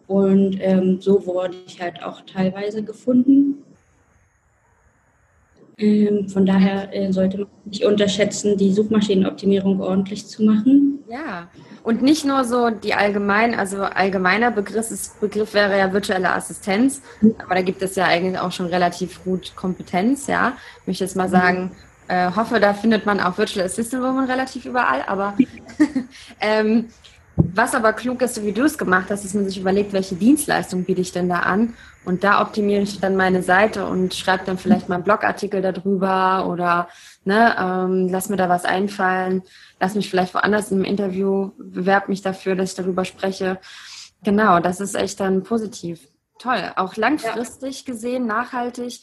Und 0.06 0.58
ähm, 0.60 1.00
so 1.00 1.24
wurde 1.26 1.56
ich 1.66 1.80
halt 1.80 2.02
auch 2.02 2.20
teilweise 2.22 2.82
gefunden. 2.82 3.62
Ähm, 5.78 6.28
von 6.28 6.44
daher 6.44 6.94
äh, 6.94 7.12
sollte 7.12 7.38
man 7.38 7.48
nicht 7.64 7.84
unterschätzen, 7.84 8.56
die 8.56 8.72
Suchmaschinenoptimierung 8.72 9.80
ordentlich 9.80 10.26
zu 10.26 10.44
machen. 10.44 10.98
Ja, 11.08 11.48
und 11.82 12.02
nicht 12.02 12.24
nur 12.24 12.44
so 12.44 12.70
die 12.70 12.94
allgemein, 12.94 13.58
also 13.58 13.82
allgemeiner 13.82 14.50
Begriff, 14.50 14.88
Begriff 15.20 15.54
wäre 15.54 15.78
ja 15.78 15.92
virtuelle 15.92 16.32
Assistenz, 16.32 17.02
aber 17.38 17.56
da 17.56 17.62
gibt 17.62 17.82
es 17.82 17.96
ja 17.96 18.04
eigentlich 18.04 18.38
auch 18.38 18.52
schon 18.52 18.66
relativ 18.66 19.22
gut 19.24 19.54
Kompetenz, 19.56 20.26
ja. 20.26 20.52
Ich 20.80 20.86
möchte 20.86 21.04
jetzt 21.04 21.16
mal 21.16 21.28
mhm. 21.28 21.32
sagen, 21.32 21.70
äh, 22.08 22.30
hoffe, 22.34 22.60
da 22.60 22.74
findet 22.74 23.06
man 23.06 23.20
auch 23.20 23.36
Virtual 23.38 23.64
Assistant 23.64 24.02
Woman 24.02 24.30
relativ 24.30 24.64
überall, 24.64 25.02
aber 25.06 25.34
ähm, 26.40 26.88
was 27.36 27.74
aber 27.74 27.92
klug 27.94 28.20
ist, 28.22 28.34
so 28.34 28.44
wie 28.44 28.52
du 28.52 28.62
es 28.62 28.76
gemacht 28.76 29.06
hast, 29.10 29.24
ist 29.24 29.34
man 29.34 29.46
sich 29.46 29.58
überlegt, 29.58 29.92
welche 29.92 30.14
Dienstleistung 30.14 30.84
biete 30.84 31.00
ich 31.00 31.12
denn 31.12 31.28
da 31.28 31.40
an 31.40 31.74
und 32.04 32.24
da 32.24 32.42
optimiere 32.42 32.82
ich 32.82 33.00
dann 33.00 33.16
meine 33.16 33.42
Seite 33.42 33.86
und 33.86 34.14
schreibe 34.14 34.44
dann 34.44 34.58
vielleicht 34.58 34.88
mal 34.88 34.96
einen 34.96 35.04
Blogartikel 35.04 35.62
darüber 35.62 36.46
oder 36.48 36.88
ne, 37.24 37.54
ähm, 37.58 38.08
lass 38.08 38.28
mir 38.28 38.36
da 38.36 38.48
was 38.48 38.64
einfallen, 38.64 39.42
lass 39.80 39.94
mich 39.94 40.10
vielleicht 40.10 40.34
woanders 40.34 40.72
im 40.72 40.84
Interview, 40.84 41.50
bewerb 41.58 42.08
mich 42.08 42.22
dafür, 42.22 42.54
dass 42.54 42.70
ich 42.70 42.76
darüber 42.76 43.04
spreche. 43.04 43.58
Genau, 44.24 44.60
das 44.60 44.80
ist 44.80 44.94
echt 44.94 45.20
dann 45.20 45.42
positiv. 45.42 46.08
Toll. 46.38 46.72
Auch 46.76 46.96
langfristig 46.96 47.84
ja. 47.86 47.92
gesehen, 47.92 48.26
nachhaltig, 48.26 49.00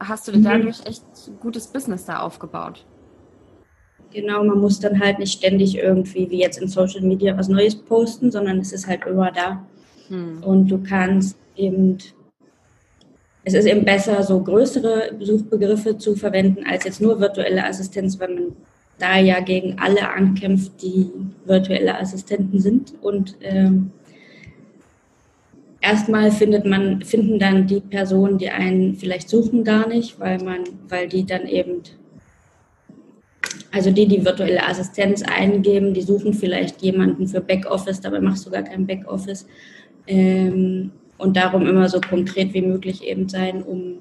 hast 0.00 0.28
du 0.28 0.32
dir 0.32 0.38
mhm. 0.38 0.44
dadurch 0.44 0.86
echt 0.86 1.04
gutes 1.40 1.66
Business 1.68 2.04
da 2.04 2.20
aufgebaut. 2.20 2.84
Genau, 4.12 4.44
man 4.44 4.60
muss 4.60 4.80
dann 4.80 5.00
halt 5.00 5.18
nicht 5.18 5.38
ständig 5.38 5.76
irgendwie 5.76 6.30
wie 6.30 6.38
jetzt 6.38 6.58
in 6.58 6.68
Social 6.68 7.02
Media 7.02 7.36
was 7.36 7.48
Neues 7.48 7.76
posten, 7.76 8.30
sondern 8.30 8.58
es 8.60 8.72
ist 8.72 8.86
halt 8.86 9.04
immer 9.04 9.32
da. 9.32 9.66
Hm. 10.08 10.42
Und 10.42 10.68
du 10.68 10.82
kannst 10.82 11.36
eben 11.56 11.98
es 13.46 13.54
ist 13.54 13.66
eben 13.66 13.84
besser, 13.84 14.24
so 14.24 14.40
größere 14.40 15.12
Suchbegriffe 15.20 15.96
zu 15.96 16.16
verwenden, 16.16 16.64
als 16.68 16.82
jetzt 16.82 17.00
nur 17.00 17.20
virtuelle 17.20 17.64
Assistenz, 17.64 18.18
weil 18.18 18.34
man 18.34 18.56
da 18.98 19.20
ja 19.20 19.38
gegen 19.38 19.78
alle 19.78 20.10
ankämpft, 20.10 20.82
die 20.82 21.12
virtuelle 21.44 21.96
Assistenten 21.96 22.58
sind. 22.58 22.94
Und 23.00 23.36
ähm, 23.42 23.92
erstmal 25.80 26.32
findet 26.32 26.66
man, 26.66 27.02
finden 27.02 27.38
dann 27.38 27.68
die 27.68 27.78
Personen, 27.78 28.36
die 28.36 28.50
einen 28.50 28.96
vielleicht 28.96 29.28
suchen, 29.28 29.62
gar 29.62 29.86
nicht, 29.86 30.18
weil 30.18 30.42
man, 30.42 30.64
weil 30.88 31.06
die 31.08 31.24
dann 31.24 31.46
eben, 31.46 31.82
also 33.70 33.92
die, 33.92 34.08
die 34.08 34.24
virtuelle 34.24 34.66
Assistenz 34.66 35.22
eingeben, 35.22 35.94
die 35.94 36.02
suchen 36.02 36.34
vielleicht 36.34 36.82
jemanden 36.82 37.28
für 37.28 37.40
Backoffice, 37.40 38.00
dabei 38.00 38.18
machst 38.18 38.44
du 38.44 38.50
gar 38.50 38.64
kein 38.64 38.88
Backoffice. 38.88 39.46
Ähm, 40.08 40.90
und 41.18 41.36
darum 41.36 41.66
immer 41.66 41.88
so 41.88 42.00
konkret 42.00 42.52
wie 42.54 42.62
möglich 42.62 43.04
eben 43.04 43.28
sein, 43.28 43.62
um 43.62 43.98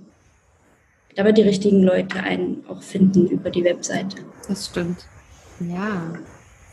damit 1.15 1.37
die 1.37 1.43
richtigen 1.43 1.81
Leute 1.83 2.19
einen 2.19 2.63
auch 2.67 2.81
finden 2.81 3.27
über 3.27 3.49
die 3.49 3.63
Webseite. 3.63 4.17
Das 4.47 4.67
stimmt. 4.67 5.05
Ja. 5.59 6.13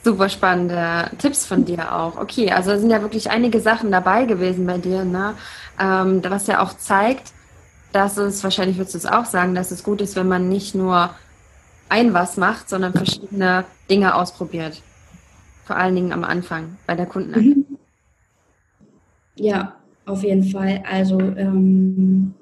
Super 0.04 0.28
spannende 0.28 1.10
Tipps 1.18 1.46
von 1.46 1.64
dir 1.64 1.94
auch. 1.94 2.16
Okay, 2.16 2.50
also 2.50 2.76
sind 2.76 2.90
ja 2.90 3.02
wirklich 3.02 3.30
einige 3.30 3.60
Sachen 3.60 3.92
dabei 3.92 4.24
gewesen 4.24 4.66
bei 4.66 4.78
dir, 4.78 5.04
ne? 5.04 5.34
Ähm, 5.78 6.20
was 6.24 6.48
ja 6.48 6.60
auch 6.60 6.76
zeigt, 6.76 7.32
dass 7.92 8.16
es, 8.16 8.42
wahrscheinlich 8.42 8.78
würdest 8.78 8.94
du 8.94 8.98
es 8.98 9.06
auch 9.06 9.26
sagen, 9.26 9.54
dass 9.54 9.70
es 9.70 9.84
gut 9.84 10.00
ist, 10.00 10.16
wenn 10.16 10.26
man 10.26 10.48
nicht 10.48 10.74
nur 10.74 11.10
ein 11.88 12.14
was 12.14 12.36
macht, 12.36 12.68
sondern 12.68 12.92
verschiedene 12.94 13.64
Dinge 13.88 14.16
ausprobiert. 14.16 14.82
Vor 15.66 15.76
allen 15.76 15.94
Dingen 15.94 16.12
am 16.12 16.24
Anfang 16.24 16.78
bei 16.86 16.96
der 16.96 17.06
Kunden. 17.06 17.40
Mhm. 17.40 17.66
Ja, 19.36 19.76
auf 20.06 20.22
jeden 20.22 20.44
Fall. 20.44 20.82
Also 20.88 21.20
ähm, 21.20 22.34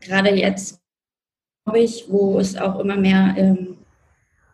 gerade 0.00 0.30
jetzt, 0.30 0.80
glaube 1.64 1.80
ich, 1.80 2.06
wo 2.08 2.38
es 2.38 2.56
auch 2.56 2.78
immer 2.78 2.96
mehr 2.96 3.34
ähm, 3.36 3.78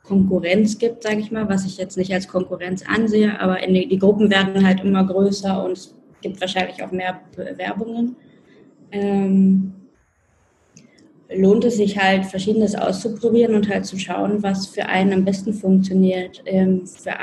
Konkurrenz 0.02 0.78
gibt, 0.78 1.02
sage 1.02 1.18
ich 1.18 1.32
mal, 1.32 1.48
was 1.48 1.64
ich 1.64 1.78
jetzt 1.78 1.96
nicht 1.96 2.12
als 2.12 2.28
Konkurrenz 2.28 2.84
ansehe, 2.86 3.40
aber 3.40 3.58
die, 3.58 3.88
die, 3.88 3.98
Gruppen 3.98 4.30
werden 4.30 4.64
halt 4.64 4.80
immer 4.84 5.04
größer 5.04 5.64
und 5.64 5.72
es 5.72 5.94
gibt 6.20 6.40
wahrscheinlich 6.40 6.82
auch 6.82 6.92
mehr 6.92 7.20
Bewerbungen. 7.34 8.16
Ähm, 8.92 9.72
lohnt 11.34 11.64
es 11.64 11.76
sich 11.76 11.98
halt, 11.98 12.26
Verschiedenes 12.26 12.76
auszuprobieren 12.76 13.56
und 13.56 13.68
halt 13.68 13.84
zu 13.84 13.98
schauen, 13.98 14.42
was 14.42 14.68
für 14.68 14.86
einen 14.86 15.12
am 15.12 15.24
besten 15.24 15.52
funktioniert. 15.52 16.42
Ähm, 16.46 16.86
für 16.86 17.14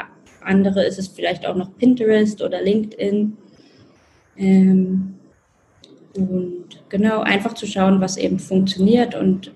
andere 0.41 0.83
ist 0.83 0.99
es 0.99 1.07
vielleicht 1.07 1.45
auch 1.45 1.55
noch 1.55 1.77
Pinterest 1.77 2.41
oder 2.41 2.61
LinkedIn. 2.61 3.37
Ähm, 4.37 5.15
und 6.15 6.83
genau, 6.89 7.21
einfach 7.21 7.53
zu 7.53 7.65
schauen, 7.65 8.01
was 8.01 8.17
eben 8.17 8.39
funktioniert 8.39 9.15
und 9.15 9.51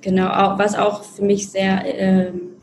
genau, 0.00 0.28
auch, 0.28 0.58
was 0.58 0.74
auch 0.74 1.04
für 1.04 1.24
mich 1.24 1.50
sehr 1.50 1.82
ähm, 1.84 2.54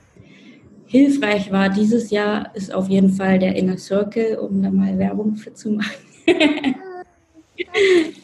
hilfreich 0.86 1.52
war 1.52 1.70
dieses 1.70 2.10
Jahr, 2.10 2.54
ist 2.56 2.74
auf 2.74 2.90
jeden 2.90 3.12
Fall 3.12 3.40
der 3.40 3.56
Inner 3.56 3.78
Circle, 3.78 4.38
um 4.38 4.62
da 4.62 4.72
mal 4.72 4.98
Werbung 4.98 5.36
für 5.36 5.54
zu 5.54 5.72
machen. 5.72 5.92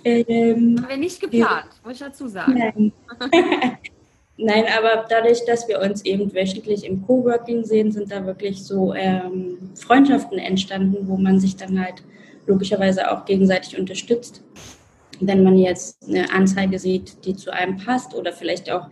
ähm, 0.04 0.82
Haben 0.82 0.90
wir 0.90 0.98
nicht 0.98 1.22
geplant, 1.22 1.70
muss 1.84 1.94
ich 1.94 2.00
dazu 2.00 2.28
sagen. 2.28 2.54
Nein. 2.54 2.92
Nein, 4.40 4.66
aber 4.78 5.06
dadurch, 5.10 5.44
dass 5.46 5.68
wir 5.68 5.82
uns 5.82 6.06
eben 6.06 6.32
wöchentlich 6.32 6.86
im 6.86 7.02
Coworking 7.02 7.64
sehen, 7.64 7.92
sind 7.92 8.12
da 8.12 8.24
wirklich 8.24 8.64
so 8.64 8.94
ähm, 8.94 9.58
Freundschaften 9.74 10.38
entstanden, 10.38 11.08
wo 11.08 11.18
man 11.18 11.40
sich 11.40 11.56
dann 11.56 11.84
halt 11.84 12.04
logischerweise 12.48 13.12
auch 13.12 13.26
gegenseitig 13.26 13.78
unterstützt. 13.78 14.44
Wenn 15.20 15.44
man 15.44 15.58
jetzt 15.58 16.08
eine 16.08 16.32
Anzeige 16.32 16.80
sieht, 16.80 17.26
die 17.26 17.36
zu 17.36 17.52
einem 17.52 17.78
passt 17.78 18.14
oder 18.14 18.34
vielleicht 18.34 18.72
auch 18.72 18.88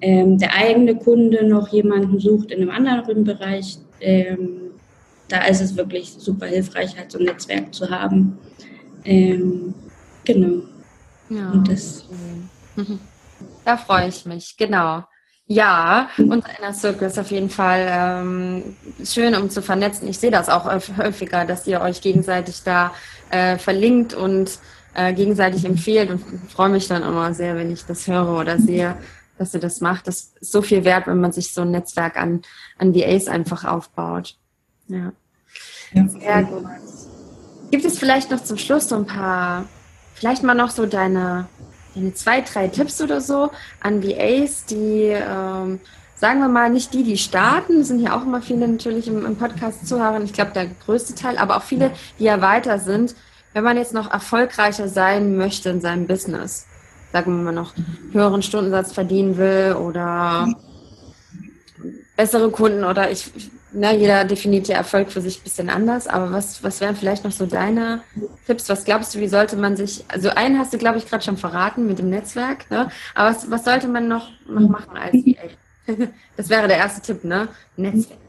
ähm, 0.00 0.38
der 0.38 0.54
eigene 0.54 0.96
Kunde 0.96 1.46
noch 1.46 1.68
jemanden 1.68 2.18
sucht 2.20 2.50
in 2.50 2.62
einem 2.62 2.70
anderen 2.70 3.24
Bereich, 3.24 3.78
ähm, 4.00 4.72
da 5.28 5.44
ist 5.44 5.60
es 5.60 5.76
wirklich 5.76 6.14
super 6.18 6.46
hilfreich, 6.46 6.96
halt 6.96 7.12
so 7.12 7.18
ein 7.18 7.24
Netzwerk 7.24 7.74
zu 7.74 7.90
haben. 7.90 8.38
Ähm, 9.04 9.74
genau. 10.24 10.62
Ja. 11.30 11.50
Und 11.50 11.68
das. 11.68 12.06
Da 13.64 13.76
freue 13.76 14.08
ich 14.08 14.24
mich, 14.24 14.56
genau. 14.56 15.04
Ja, 15.50 16.10
unser 16.18 16.58
Inner 16.58 16.74
Circle 16.74 17.08
ist 17.08 17.18
auf 17.18 17.30
jeden 17.30 17.48
Fall 17.48 17.86
ähm, 17.88 18.76
schön, 19.02 19.34
um 19.34 19.48
zu 19.48 19.62
vernetzen. 19.62 20.06
Ich 20.06 20.18
sehe 20.18 20.30
das 20.30 20.50
auch 20.50 20.66
häufiger, 20.66 21.46
dass 21.46 21.66
ihr 21.66 21.80
euch 21.80 22.02
gegenseitig 22.02 22.62
da 22.64 22.92
äh, 23.30 23.56
verlinkt 23.56 24.12
und 24.12 24.58
äh, 24.92 25.14
gegenseitig 25.14 25.64
empfehlt 25.64 26.10
und 26.10 26.22
freue 26.50 26.68
mich 26.68 26.86
dann 26.86 27.02
immer 27.02 27.32
sehr, 27.32 27.56
wenn 27.56 27.72
ich 27.72 27.86
das 27.86 28.06
höre 28.06 28.38
oder 28.38 28.58
sehe, 28.58 28.96
dass 29.38 29.54
ihr 29.54 29.60
das 29.60 29.80
macht. 29.80 30.06
Das 30.06 30.34
ist 30.38 30.52
so 30.52 30.60
viel 30.60 30.84
wert, 30.84 31.06
wenn 31.06 31.18
man 31.18 31.32
sich 31.32 31.54
so 31.54 31.62
ein 31.62 31.70
Netzwerk 31.70 32.18
an, 32.18 32.42
an 32.76 32.94
VAs 32.94 33.26
einfach 33.26 33.64
aufbaut. 33.64 34.36
Ja. 34.88 35.12
ja. 35.94 36.08
Sehr 36.08 36.42
gut. 36.42 36.66
Gibt 37.70 37.86
es 37.86 37.98
vielleicht 37.98 38.30
noch 38.30 38.44
zum 38.44 38.58
Schluss 38.58 38.90
so 38.90 38.96
ein 38.96 39.06
paar, 39.06 39.64
vielleicht 40.12 40.42
mal 40.42 40.54
noch 40.54 40.70
so 40.70 40.84
deine 40.84 41.48
zwei, 42.14 42.40
drei 42.40 42.68
Tipps 42.68 43.00
oder 43.00 43.20
so 43.20 43.50
an 43.80 44.02
VAs, 44.02 44.64
die, 44.66 45.14
ähm, 45.14 45.80
sagen 46.14 46.40
wir 46.40 46.48
mal, 46.48 46.70
nicht 46.70 46.94
die, 46.94 47.02
die 47.02 47.18
starten, 47.18 47.84
sind 47.84 48.00
ja 48.00 48.16
auch 48.16 48.22
immer 48.22 48.42
viele 48.42 48.66
natürlich 48.68 49.08
im, 49.08 49.24
im 49.24 49.36
Podcast 49.36 49.86
zuhören, 49.86 50.24
ich 50.24 50.32
glaube 50.32 50.52
der 50.52 50.66
größte 50.66 51.14
Teil, 51.14 51.38
aber 51.38 51.56
auch 51.56 51.62
viele, 51.62 51.92
die 52.18 52.24
ja 52.24 52.40
weiter 52.40 52.78
sind, 52.78 53.14
wenn 53.52 53.64
man 53.64 53.76
jetzt 53.76 53.94
noch 53.94 54.10
erfolgreicher 54.10 54.88
sein 54.88 55.36
möchte 55.36 55.70
in 55.70 55.80
seinem 55.80 56.06
Business, 56.06 56.66
sagen 57.12 57.36
wir 57.36 57.44
mal 57.44 57.52
noch 57.52 57.74
höheren 58.12 58.42
Stundensatz 58.42 58.92
verdienen 58.92 59.36
will 59.36 59.76
oder 59.78 60.48
bessere 62.16 62.50
Kunden 62.50 62.84
oder 62.84 63.10
ich 63.10 63.30
na, 63.72 63.92
jeder 63.92 64.24
definiert 64.24 64.68
ja 64.68 64.76
Erfolg 64.76 65.10
für 65.10 65.20
sich 65.20 65.40
ein 65.40 65.44
bisschen 65.44 65.70
anders, 65.70 66.06
aber 66.06 66.32
was, 66.32 66.62
was 66.62 66.80
wären 66.80 66.96
vielleicht 66.96 67.24
noch 67.24 67.32
so 67.32 67.46
deine 67.46 68.02
Tipps? 68.46 68.68
Was 68.68 68.84
glaubst 68.84 69.14
du, 69.14 69.20
wie 69.20 69.28
sollte 69.28 69.56
man 69.56 69.76
sich, 69.76 70.04
also 70.08 70.30
einen 70.30 70.58
hast 70.58 70.72
du, 70.72 70.78
glaube 70.78 70.98
ich, 70.98 71.06
gerade 71.06 71.24
schon 71.24 71.36
verraten 71.36 71.86
mit 71.86 71.98
dem 71.98 72.10
Netzwerk, 72.10 72.70
ne? 72.70 72.90
aber 73.14 73.30
was, 73.30 73.50
was 73.50 73.64
sollte 73.64 73.88
man 73.88 74.08
noch, 74.08 74.30
noch 74.48 74.68
machen 74.68 74.96
als 74.96 75.14
VA? 75.14 75.48
Das 76.36 76.50
wäre 76.50 76.68
der 76.68 76.76
erste 76.76 77.00
Tipp, 77.00 77.24
ne? 77.24 77.48
Netzwerk. 77.76 78.20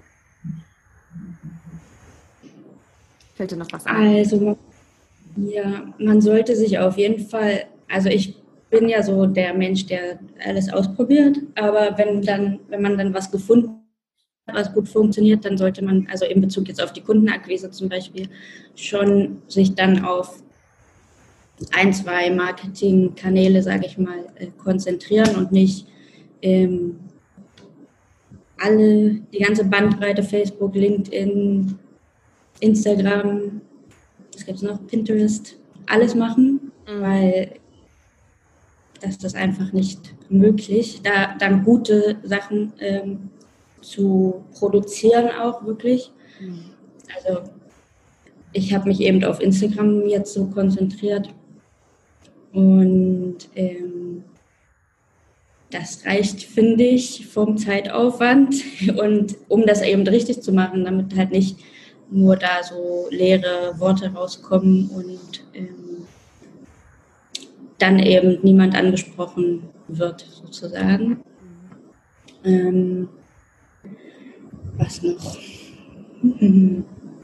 Fällt 3.36 3.52
dir 3.52 3.58
noch 3.58 3.72
was 3.72 3.86
ein? 3.86 4.16
Also, 4.16 4.58
ja, 5.36 5.94
man 5.98 6.22
sollte 6.22 6.56
sich 6.56 6.80
auf 6.80 6.98
jeden 6.98 7.28
Fall, 7.28 7.66
also 7.90 8.08
ich 8.10 8.36
bin 8.70 8.88
ja 8.88 9.04
so 9.04 9.26
der 9.26 9.54
Mensch, 9.54 9.86
der 9.86 10.20
alles 10.46 10.72
ausprobiert, 10.72 11.38
aber 11.56 11.98
wenn 11.98 12.22
dann, 12.22 12.60
wenn 12.70 12.82
man 12.82 12.98
dann 12.98 13.14
was 13.14 13.32
gefunden 13.32 13.70
hat, 13.70 13.89
was 14.54 14.74
gut 14.74 14.88
funktioniert, 14.88 15.46
dann 15.46 15.58
sollte 15.58 15.84
man, 15.84 16.08
also 16.12 16.26
in 16.26 16.42
Bezug 16.42 16.68
jetzt 16.68 16.82
auf 16.82 16.94
die 16.94 17.02
Kundenakquise 17.02 17.72
zum 17.72 17.90
Beispiel, 17.90 18.28
schon 18.76 19.42
sich 19.48 19.76
dann 19.76 20.04
auf 20.04 20.42
ein, 21.72 21.94
zwei 21.94 22.30
Marketingkanäle, 22.30 23.62
sage 23.62 23.86
ich 23.86 23.98
mal, 23.98 24.26
äh, 24.36 24.48
konzentrieren 24.58 25.36
und 25.36 25.52
nicht 25.52 25.88
ähm, 26.42 27.00
alle, 28.58 29.22
die 29.34 29.40
ganze 29.40 29.66
Bandbreite, 29.66 30.24
Facebook, 30.24 30.76
LinkedIn, 30.76 31.78
Instagram, 32.60 33.62
was 34.34 34.46
gibt 34.46 34.58
es 34.58 34.64
noch, 34.64 34.86
Pinterest, 34.88 35.58
alles 35.88 36.16
machen, 36.16 36.72
mhm. 36.88 37.02
weil 37.02 37.52
das 39.02 39.18
ist 39.18 39.36
einfach 39.36 39.72
nicht 39.72 40.14
möglich, 40.30 41.02
da 41.04 41.36
dann 41.38 41.64
gute 41.64 42.18
Sachen 42.24 42.74
ähm, 42.80 43.30
zu 43.82 44.44
produzieren 44.54 45.30
auch 45.30 45.66
wirklich. 45.66 46.12
Mhm. 46.40 46.72
Also 47.16 47.42
ich 48.54 48.74
habe 48.74 48.90
mich 48.90 49.02
eben 49.02 49.24
auf 49.24 49.42
Instagram 49.42 50.08
jetzt 50.08 50.34
so 50.34 50.48
konzentriert 50.48 51.30
und 52.52 53.38
ähm, 53.56 54.24
das 55.72 56.04
reicht, 56.06 56.44
finde 56.44 56.84
ich, 56.84 57.28
vom 57.28 57.58
Zeitaufwand 57.58 58.56
und 58.98 59.36
um 59.48 59.66
das 59.66 59.82
eben 59.82 60.08
richtig 60.08 60.42
zu 60.42 60.52
machen, 60.52 60.86
damit 60.86 61.16
halt 61.16 61.32
nicht 61.32 61.58
nur 62.12 62.36
da 62.38 62.64
so 62.64 63.08
leere 63.12 63.76
Worte 63.78 64.12
rauskommen 64.12 64.90
und 64.90 65.44
ähm, 65.54 66.08
dann 67.78 68.00
eben 68.00 68.40
niemand 68.42 68.76
angesprochen 68.76 69.70
wird, 69.88 70.22
sozusagen. 70.22 71.24
Ähm, 72.44 73.10
was 74.80 75.02
noch? 75.04 75.38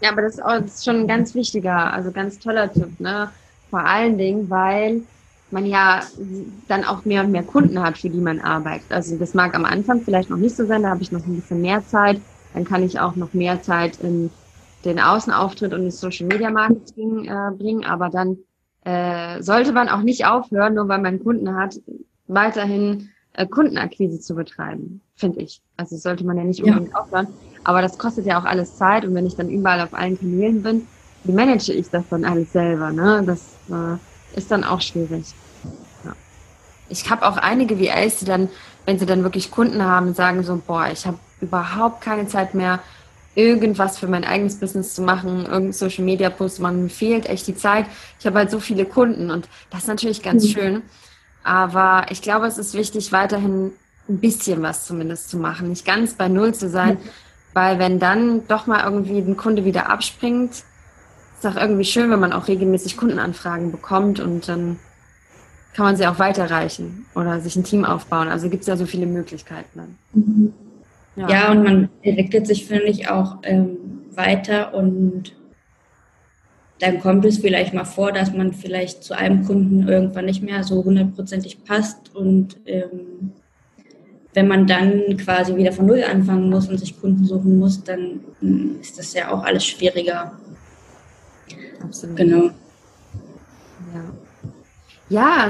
Ja, 0.02 0.12
aber 0.12 0.22
das 0.22 0.36
ist, 0.36 0.44
auch, 0.44 0.60
das 0.60 0.76
ist 0.76 0.86
schon 0.86 0.98
ein 0.98 1.08
ganz 1.08 1.34
wichtiger, 1.34 1.92
also 1.94 2.12
ganz 2.12 2.40
toller 2.40 2.72
Tipp, 2.72 3.00
ne? 3.00 3.32
Vor 3.70 3.80
allen 3.80 4.18
Dingen, 4.18 4.50
weil 4.50 5.02
man 5.52 5.66
ja 5.66 6.02
dann 6.68 6.84
auch 6.84 7.06
mehr 7.06 7.24
und 7.24 7.32
mehr 7.32 7.44
Kunden 7.44 7.82
hat, 7.82 7.98
für 7.98 8.10
die 8.10 8.20
man 8.20 8.40
arbeitet. 8.42 8.92
Also 8.92 9.18
das 9.18 9.34
mag 9.34 9.56
am 9.56 9.66
Anfang 9.66 10.02
vielleicht 10.02 10.30
noch 10.30 10.38
nicht 10.38 10.56
so 10.56 10.66
sein, 10.66 10.84
da 10.84 10.90
habe 10.90 11.02
ich 11.02 11.12
noch 11.12 11.26
ein 11.26 11.36
bisschen 11.36 11.62
mehr 11.62 11.86
Zeit, 11.86 12.20
dann 12.54 12.66
kann 12.66 12.84
ich 12.84 13.00
auch 13.00 13.16
noch 13.16 13.34
mehr 13.34 13.62
Zeit 13.62 14.00
in 14.02 14.32
den 14.84 15.00
Außenauftritt 15.00 15.74
und 15.74 15.86
das 15.86 16.00
Social 16.00 16.28
Media 16.28 16.50
Marketing 16.50 17.26
äh, 17.26 17.52
bringen, 17.58 17.86
aber 17.86 18.10
dann 18.10 18.38
äh, 18.84 19.42
sollte 19.42 19.72
man 19.72 19.90
auch 19.90 20.02
nicht 20.02 20.26
aufhören, 20.26 20.76
nur 20.76 20.88
weil 20.88 21.02
man 21.02 21.24
Kunden 21.24 21.56
hat, 21.56 21.80
weiterhin 22.28 23.10
äh, 23.38 23.48
Kundenakquise 23.48 24.20
zu 24.20 24.36
betreiben, 24.36 25.02
finde 25.16 25.42
ich. 25.42 25.62
Also 25.78 25.98
sollte 25.98 26.26
man 26.26 26.38
ja 26.38 26.44
nicht 26.44 26.64
unbedingt 26.64 26.92
ja. 26.92 27.00
aufhören. 27.00 27.28
Aber 27.64 27.82
das 27.82 27.98
kostet 27.98 28.26
ja 28.26 28.40
auch 28.40 28.46
alles 28.46 28.78
Zeit 28.78 29.06
und 29.06 29.16
wenn 29.16 29.26
ich 29.26 29.36
dann 29.36 29.50
überall 29.50 29.82
auf 29.82 29.94
allen 29.94 30.20
Kanälen 30.20 30.62
bin, 30.62 30.88
wie 31.24 31.32
manage 31.32 31.74
ich 31.74 31.90
das 31.90 32.04
dann 32.10 32.24
alles 32.24 32.52
selber? 32.52 32.92
Ne? 32.92 33.24
Das 33.26 33.42
äh, 33.70 34.38
ist 34.38 34.52
dann 34.52 34.64
auch 34.64 34.82
schwierig. 34.82 35.26
Ja. 36.04 36.14
Ich 36.90 37.10
habe 37.10 37.28
auch 37.28 37.38
einige 37.38 37.80
VAs, 37.80 38.20
die 38.20 38.26
dann, 38.26 38.50
wenn 38.86 39.00
sie 39.00 39.08
dann 39.08 39.24
wirklich 39.24 39.50
Kunden 39.50 39.84
haben, 39.84 40.14
sagen 40.14 40.44
so, 40.44 40.62
boah, 40.66 40.88
ich 40.92 41.06
habe 41.06 41.18
überhaupt 41.42 42.02
keine 42.02 42.28
Zeit 42.28 42.54
mehr, 42.54 42.80
irgendwas 43.34 43.98
für 43.98 44.08
mein 44.08 44.24
eigenes 44.24 44.60
Business 44.60 44.94
zu 44.94 45.02
machen, 45.02 45.46
irgendein 45.46 45.74
Social 45.74 46.06
Media 46.06 46.30
Post, 46.30 46.60
man 46.60 46.84
mir 46.84 46.90
fehlt 46.90 47.26
echt 47.28 47.48
die 47.48 47.56
Zeit. 47.56 47.86
Ich 48.20 48.26
habe 48.26 48.38
halt 48.38 48.52
so 48.52 48.60
viele 48.60 48.86
Kunden 48.86 49.30
und 49.30 49.50
das 49.70 49.82
ist 49.82 49.88
natürlich 49.88 50.22
ganz 50.22 50.44
mhm. 50.44 50.50
schön. 50.50 50.82
Aber 51.46 52.08
ich 52.10 52.24
glaube, 52.24 52.48
es 52.48 52.58
ist 52.58 52.74
wichtig, 52.74 53.12
weiterhin 53.12 53.72
ein 54.10 54.18
bisschen 54.18 54.64
was 54.64 54.86
zumindest 54.86 55.30
zu 55.30 55.38
machen, 55.38 55.70
nicht 55.70 55.86
ganz 55.86 56.16
bei 56.16 56.28
Null 56.28 56.56
zu 56.56 56.70
sein, 56.70 56.98
weil 57.54 57.78
wenn 57.78 58.00
dann 58.00 58.48
doch 58.48 58.66
mal 58.66 58.84
irgendwie 58.84 59.20
ein 59.20 59.38
Kunde 59.38 59.64
wieder 59.64 59.88
abspringt, 59.90 60.52
ist 60.52 61.46
auch 61.46 61.56
irgendwie 61.56 61.86
schön, 61.86 62.10
wenn 62.10 62.20
man 62.20 62.34
auch 62.34 62.48
regelmäßig 62.48 62.98
Kundenanfragen 62.98 63.72
bekommt 63.72 64.20
und 64.20 64.50
dann 64.50 64.80
kann 65.76 65.86
man 65.86 65.98
sie 65.98 66.08
auch 66.08 66.18
weiterreichen 66.18 67.06
oder 67.14 67.40
sich 67.42 67.56
ein 67.56 67.64
Team 67.64 67.86
aufbauen. 67.86 68.28
Also 68.28 68.50
gibt 68.50 68.62
es 68.62 68.68
ja 68.68 68.76
so 68.76 68.88
viele 68.88 69.06
Möglichkeiten 69.06 69.70
dann. 69.76 69.98
Mhm. 70.14 70.54
Ja. 71.16 71.30
ja, 71.30 71.52
und 71.52 71.64
man 71.64 71.90
entwickelt 72.02 72.48
sich, 72.48 72.66
finde 72.66 72.86
ich, 72.86 73.08
auch 73.08 73.38
ähm, 73.44 73.78
weiter 74.16 74.74
und 74.74 75.34
dann 76.80 77.00
kommt 77.00 77.26
es 77.26 77.38
vielleicht 77.38 77.74
mal 77.74 77.86
vor, 77.86 78.12
dass 78.12 78.34
man 78.34 78.54
vielleicht 78.54 79.04
zu 79.04 79.18
einem 79.18 79.46
Kunden 79.46 79.88
irgendwann 79.88 80.26
nicht 80.26 80.44
mehr 80.44 80.64
so 80.64 80.84
hundertprozentig 80.84 81.64
passt 81.64 82.14
und 82.16 82.58
ähm, 82.66 83.32
wenn 84.34 84.48
man 84.50 84.68
dann 84.68 85.16
quasi 85.18 85.56
wieder 85.56 85.72
von 85.72 85.86
Null 85.86 86.04
anfangen 86.04 86.50
muss 86.50 86.68
und 86.68 86.78
sich 86.78 87.00
Kunden 87.00 87.24
suchen 87.24 87.58
muss, 87.58 87.84
dann 87.84 88.20
ähm, 88.42 88.78
ist 88.82 89.00
das 89.00 89.14
ja 89.14 89.32
auch 89.32 89.44
alles 89.44 89.66
schwieriger. 89.66 90.34
Absolut. 91.82 92.18
Genau. 92.18 92.46
Ja, 93.94 94.14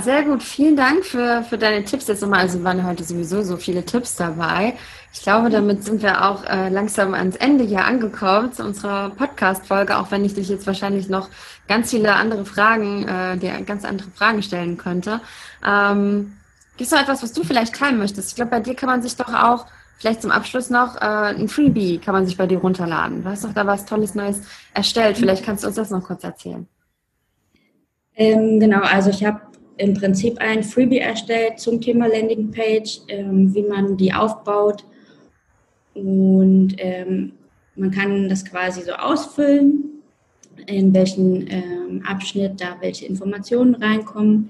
sehr 0.01 0.23
gut. 0.23 0.43
Vielen 0.43 0.75
Dank 0.75 1.05
für, 1.05 1.43
für 1.43 1.57
deine 1.57 1.85
Tipps 1.85 2.07
jetzt 2.07 2.21
nochmal. 2.21 2.41
Also 2.41 2.61
waren 2.65 2.85
heute 2.85 3.05
sowieso 3.05 3.41
so 3.41 3.55
viele 3.55 3.85
Tipps 3.85 4.17
dabei. 4.17 4.73
Ich 5.13 5.21
glaube, 5.21 5.49
damit 5.49 5.81
sind 5.85 6.01
wir 6.01 6.25
auch 6.25 6.43
äh, 6.43 6.67
langsam 6.67 7.13
ans 7.13 7.37
Ende 7.37 7.63
hier 7.63 7.85
angekommen 7.85 8.51
zu 8.51 8.65
unserer 8.65 9.11
Podcast-Folge, 9.11 9.97
auch 9.97 10.11
wenn 10.11 10.25
ich 10.25 10.33
dich 10.33 10.49
jetzt 10.49 10.67
wahrscheinlich 10.67 11.07
noch 11.07 11.29
ganz 11.69 11.91
viele 11.91 12.15
andere 12.15 12.43
Fragen, 12.43 13.07
äh, 13.07 13.37
dir 13.37 13.61
ganz 13.61 13.85
andere 13.85 14.09
Fragen 14.11 14.43
stellen 14.43 14.75
könnte. 14.77 15.21
Ähm, 15.65 16.33
Gibt 16.75 16.87
es 16.87 16.91
noch 16.91 17.01
etwas, 17.01 17.23
was 17.23 17.31
du 17.31 17.45
vielleicht 17.45 17.75
teilen 17.75 17.97
möchtest? 17.97 18.31
Ich 18.31 18.35
glaube, 18.35 18.51
bei 18.51 18.59
dir 18.59 18.75
kann 18.75 18.89
man 18.89 19.01
sich 19.01 19.15
doch 19.15 19.33
auch 19.33 19.67
vielleicht 19.97 20.21
zum 20.21 20.31
Abschluss 20.31 20.69
noch 20.69 20.97
äh, 20.97 20.99
ein 20.99 21.47
Freebie 21.47 21.99
kann 21.99 22.13
man 22.13 22.25
sich 22.25 22.35
bei 22.35 22.45
dir 22.45 22.57
runterladen. 22.57 23.23
Du 23.23 23.29
hast 23.29 23.45
doch 23.45 23.53
da 23.53 23.65
was 23.65 23.85
Tolles 23.85 24.15
Neues 24.15 24.41
erstellt. 24.73 25.17
Vielleicht 25.17 25.45
kannst 25.45 25.63
du 25.63 25.67
uns 25.67 25.77
das 25.77 25.91
noch 25.91 26.03
kurz 26.03 26.25
erzählen. 26.25 26.67
Ähm, 28.15 28.59
genau, 28.59 28.81
also 28.81 29.09
ich 29.09 29.23
habe 29.23 29.41
im 29.77 29.93
Prinzip 29.93 30.37
ein 30.39 30.63
Freebie 30.63 30.99
erstellt 30.99 31.59
zum 31.59 31.81
Thema 31.81 32.07
Landingpage, 32.07 33.01
ähm, 33.09 33.53
wie 33.53 33.63
man 33.63 33.97
die 33.97 34.13
aufbaut. 34.13 34.85
Und 35.93 36.75
ähm, 36.77 37.33
man 37.75 37.91
kann 37.91 38.29
das 38.29 38.45
quasi 38.45 38.81
so 38.83 38.93
ausfüllen, 38.93 40.01
in 40.67 40.93
welchen 40.93 41.47
ähm, 41.49 42.03
Abschnitt 42.05 42.61
da 42.61 42.77
welche 42.79 43.05
Informationen 43.05 43.75
reinkommen, 43.75 44.49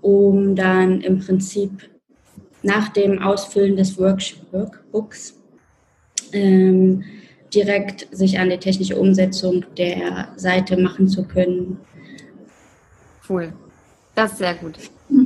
um 0.00 0.56
dann 0.56 1.00
im 1.00 1.20
Prinzip 1.20 1.88
nach 2.62 2.88
dem 2.88 3.20
Ausfüllen 3.20 3.76
des 3.76 3.96
Workbooks 3.98 5.40
ähm, 6.32 7.04
direkt 7.54 8.08
sich 8.10 8.38
an 8.40 8.50
die 8.50 8.58
technische 8.58 8.96
Umsetzung 8.96 9.64
der 9.78 10.28
Seite 10.36 10.76
machen 10.76 11.06
zu 11.06 11.22
können 11.24 11.78
Cool. 13.28 13.52
Das 14.14 14.32
ist 14.32 14.38
sehr 14.38 14.54
gut. 14.54 14.74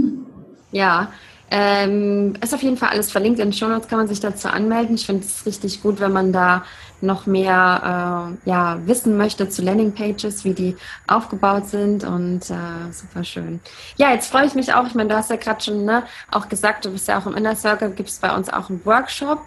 Ja, 0.73 1.11
ähm, 1.51 2.35
ist 2.41 2.55
auf 2.55 2.63
jeden 2.63 2.77
Fall 2.77 2.91
alles 2.91 3.11
verlinkt. 3.11 3.41
In 3.41 3.49
den 3.49 3.53
Show 3.53 3.67
Notes 3.67 3.89
kann 3.89 3.99
man 3.99 4.07
sich 4.07 4.21
dazu 4.21 4.47
anmelden. 4.49 4.95
Ich 4.95 5.07
finde 5.07 5.25
es 5.27 5.45
richtig 5.45 5.83
gut, 5.83 5.99
wenn 5.99 6.13
man 6.13 6.33
da 6.33 6.63
noch 7.01 7.27
mehr 7.27 8.37
äh, 8.47 8.49
ja, 8.49 8.79
wissen 8.87 9.17
möchte 9.17 9.49
zu 9.49 9.63
Landingpages, 9.63 10.45
wie 10.45 10.55
die 10.55 10.77
aufgebaut 11.09 11.67
sind 11.67 12.05
und 12.05 12.51
äh, 12.51 12.93
super 12.93 13.25
schön. 13.25 13.59
Ja, 13.97 14.13
jetzt 14.13 14.31
freue 14.31 14.47
ich 14.47 14.55
mich 14.55 14.73
auch. 14.75 14.87
Ich 14.87 14.95
meine, 14.95 15.09
du 15.09 15.17
hast 15.17 15.31
ja 15.31 15.37
gerade 15.37 15.61
schon 15.61 15.85
ne, 15.85 16.05
auch 16.31 16.49
gesagt, 16.49 16.85
du 16.85 16.93
bist 16.93 17.09
ja 17.09 17.19
auch 17.19 17.27
im 17.27 17.35
Inner 17.35 17.57
Circle, 17.57 17.91
gibt 17.91 18.11
es 18.11 18.19
bei 18.19 18.33
uns 18.33 18.49
auch 18.49 18.71
einen 18.71 18.85
Workshop. 18.85 19.41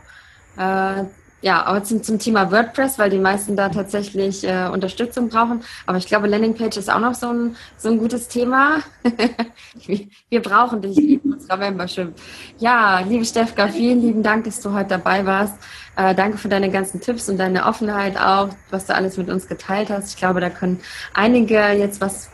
Äh, 0.58 1.06
ja, 1.44 1.66
aber 1.66 1.84
zum, 1.84 2.02
zum 2.02 2.20
Thema 2.20 2.52
WordPress, 2.54 2.98
weil 2.98 3.10
die 3.10 3.20
meisten 3.20 3.58
da 3.58 3.68
tatsächlich 3.68 4.46
äh, 4.46 4.70
Unterstützung 4.72 5.28
brauchen. 5.28 5.62
Aber 5.86 5.98
ich 5.98 6.08
glaube, 6.08 6.28
Landingpage 6.28 6.78
ist 6.78 6.90
auch 6.90 7.02
noch 7.02 7.16
so 7.16 7.28
ein, 7.28 7.58
so 7.76 7.90
ein 7.90 7.98
gutes 7.98 8.30
Thema. 8.30 8.78
wir, 10.30 10.42
brauchen 10.42 10.82
dich, 10.82 11.20
unserer 11.22 11.58
Membership. 11.58 12.14
Ja, 12.60 13.00
liebe 13.00 13.26
Stefka, 13.26 13.68
vielen 13.68 14.02
lieben 14.02 14.24
Dank, 14.24 14.46
dass 14.46 14.62
du 14.62 14.72
heute 14.72 14.92
dabei 14.92 15.26
warst. 15.26 15.56
Äh, 15.98 16.16
danke 16.16 16.38
für 16.38 16.48
deine 16.48 16.72
ganzen 16.72 17.02
Tipps 17.02 17.28
und 17.28 17.38
deine 17.38 17.66
Offenheit 17.66 18.18
auch, 18.18 18.48
was 18.70 18.86
du 18.86 18.96
alles 18.96 19.18
mit 19.18 19.30
uns 19.30 19.50
geteilt 19.50 19.90
hast. 19.90 20.12
Ich 20.12 20.16
glaube, 20.16 20.40
da 20.40 20.50
können 20.50 20.80
einige 21.14 21.60
jetzt 21.72 22.00
was 22.00 22.30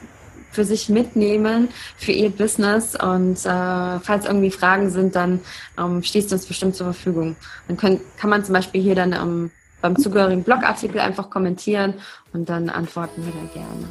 für 0.51 0.63
sich 0.63 0.89
mitnehmen 0.89 1.69
für 1.97 2.11
ihr 2.11 2.29
Business. 2.29 2.95
Und 2.95 3.45
äh, 3.45 3.99
falls 3.99 4.25
irgendwie 4.25 4.51
Fragen 4.51 4.89
sind, 4.89 5.15
dann 5.15 5.39
ähm, 5.77 6.03
stehst 6.03 6.31
du 6.31 6.35
uns 6.35 6.45
bestimmt 6.45 6.75
zur 6.75 6.87
Verfügung. 6.87 7.35
Dann 7.67 7.77
können, 7.77 8.01
kann 8.17 8.29
man 8.29 8.43
zum 8.43 8.53
Beispiel 8.53 8.81
hier 8.81 8.95
dann 8.95 9.13
ähm, 9.13 9.51
beim 9.81 9.97
zugehörigen 9.97 10.43
Blogartikel 10.43 10.99
einfach 10.99 11.29
kommentieren 11.29 11.93
und 12.33 12.49
dann 12.49 12.69
antworten 12.69 13.25
wir 13.25 13.31
dann 13.31 13.49
gerne. 13.53 13.87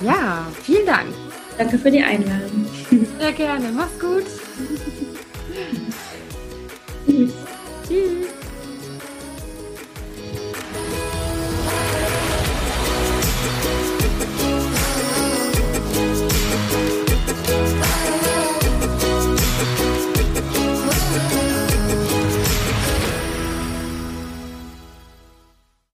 Ja, 0.00 0.46
vielen 0.62 0.86
Dank. 0.86 1.08
Danke 1.56 1.78
für 1.78 1.90
die 1.90 2.02
Einladung. 2.02 2.66
Sehr 3.18 3.32
gerne. 3.32 3.72
Mach's 3.72 3.98
gut. 3.98 4.24
Tschüss. 7.06 7.32
Tschüss. 7.88 8.37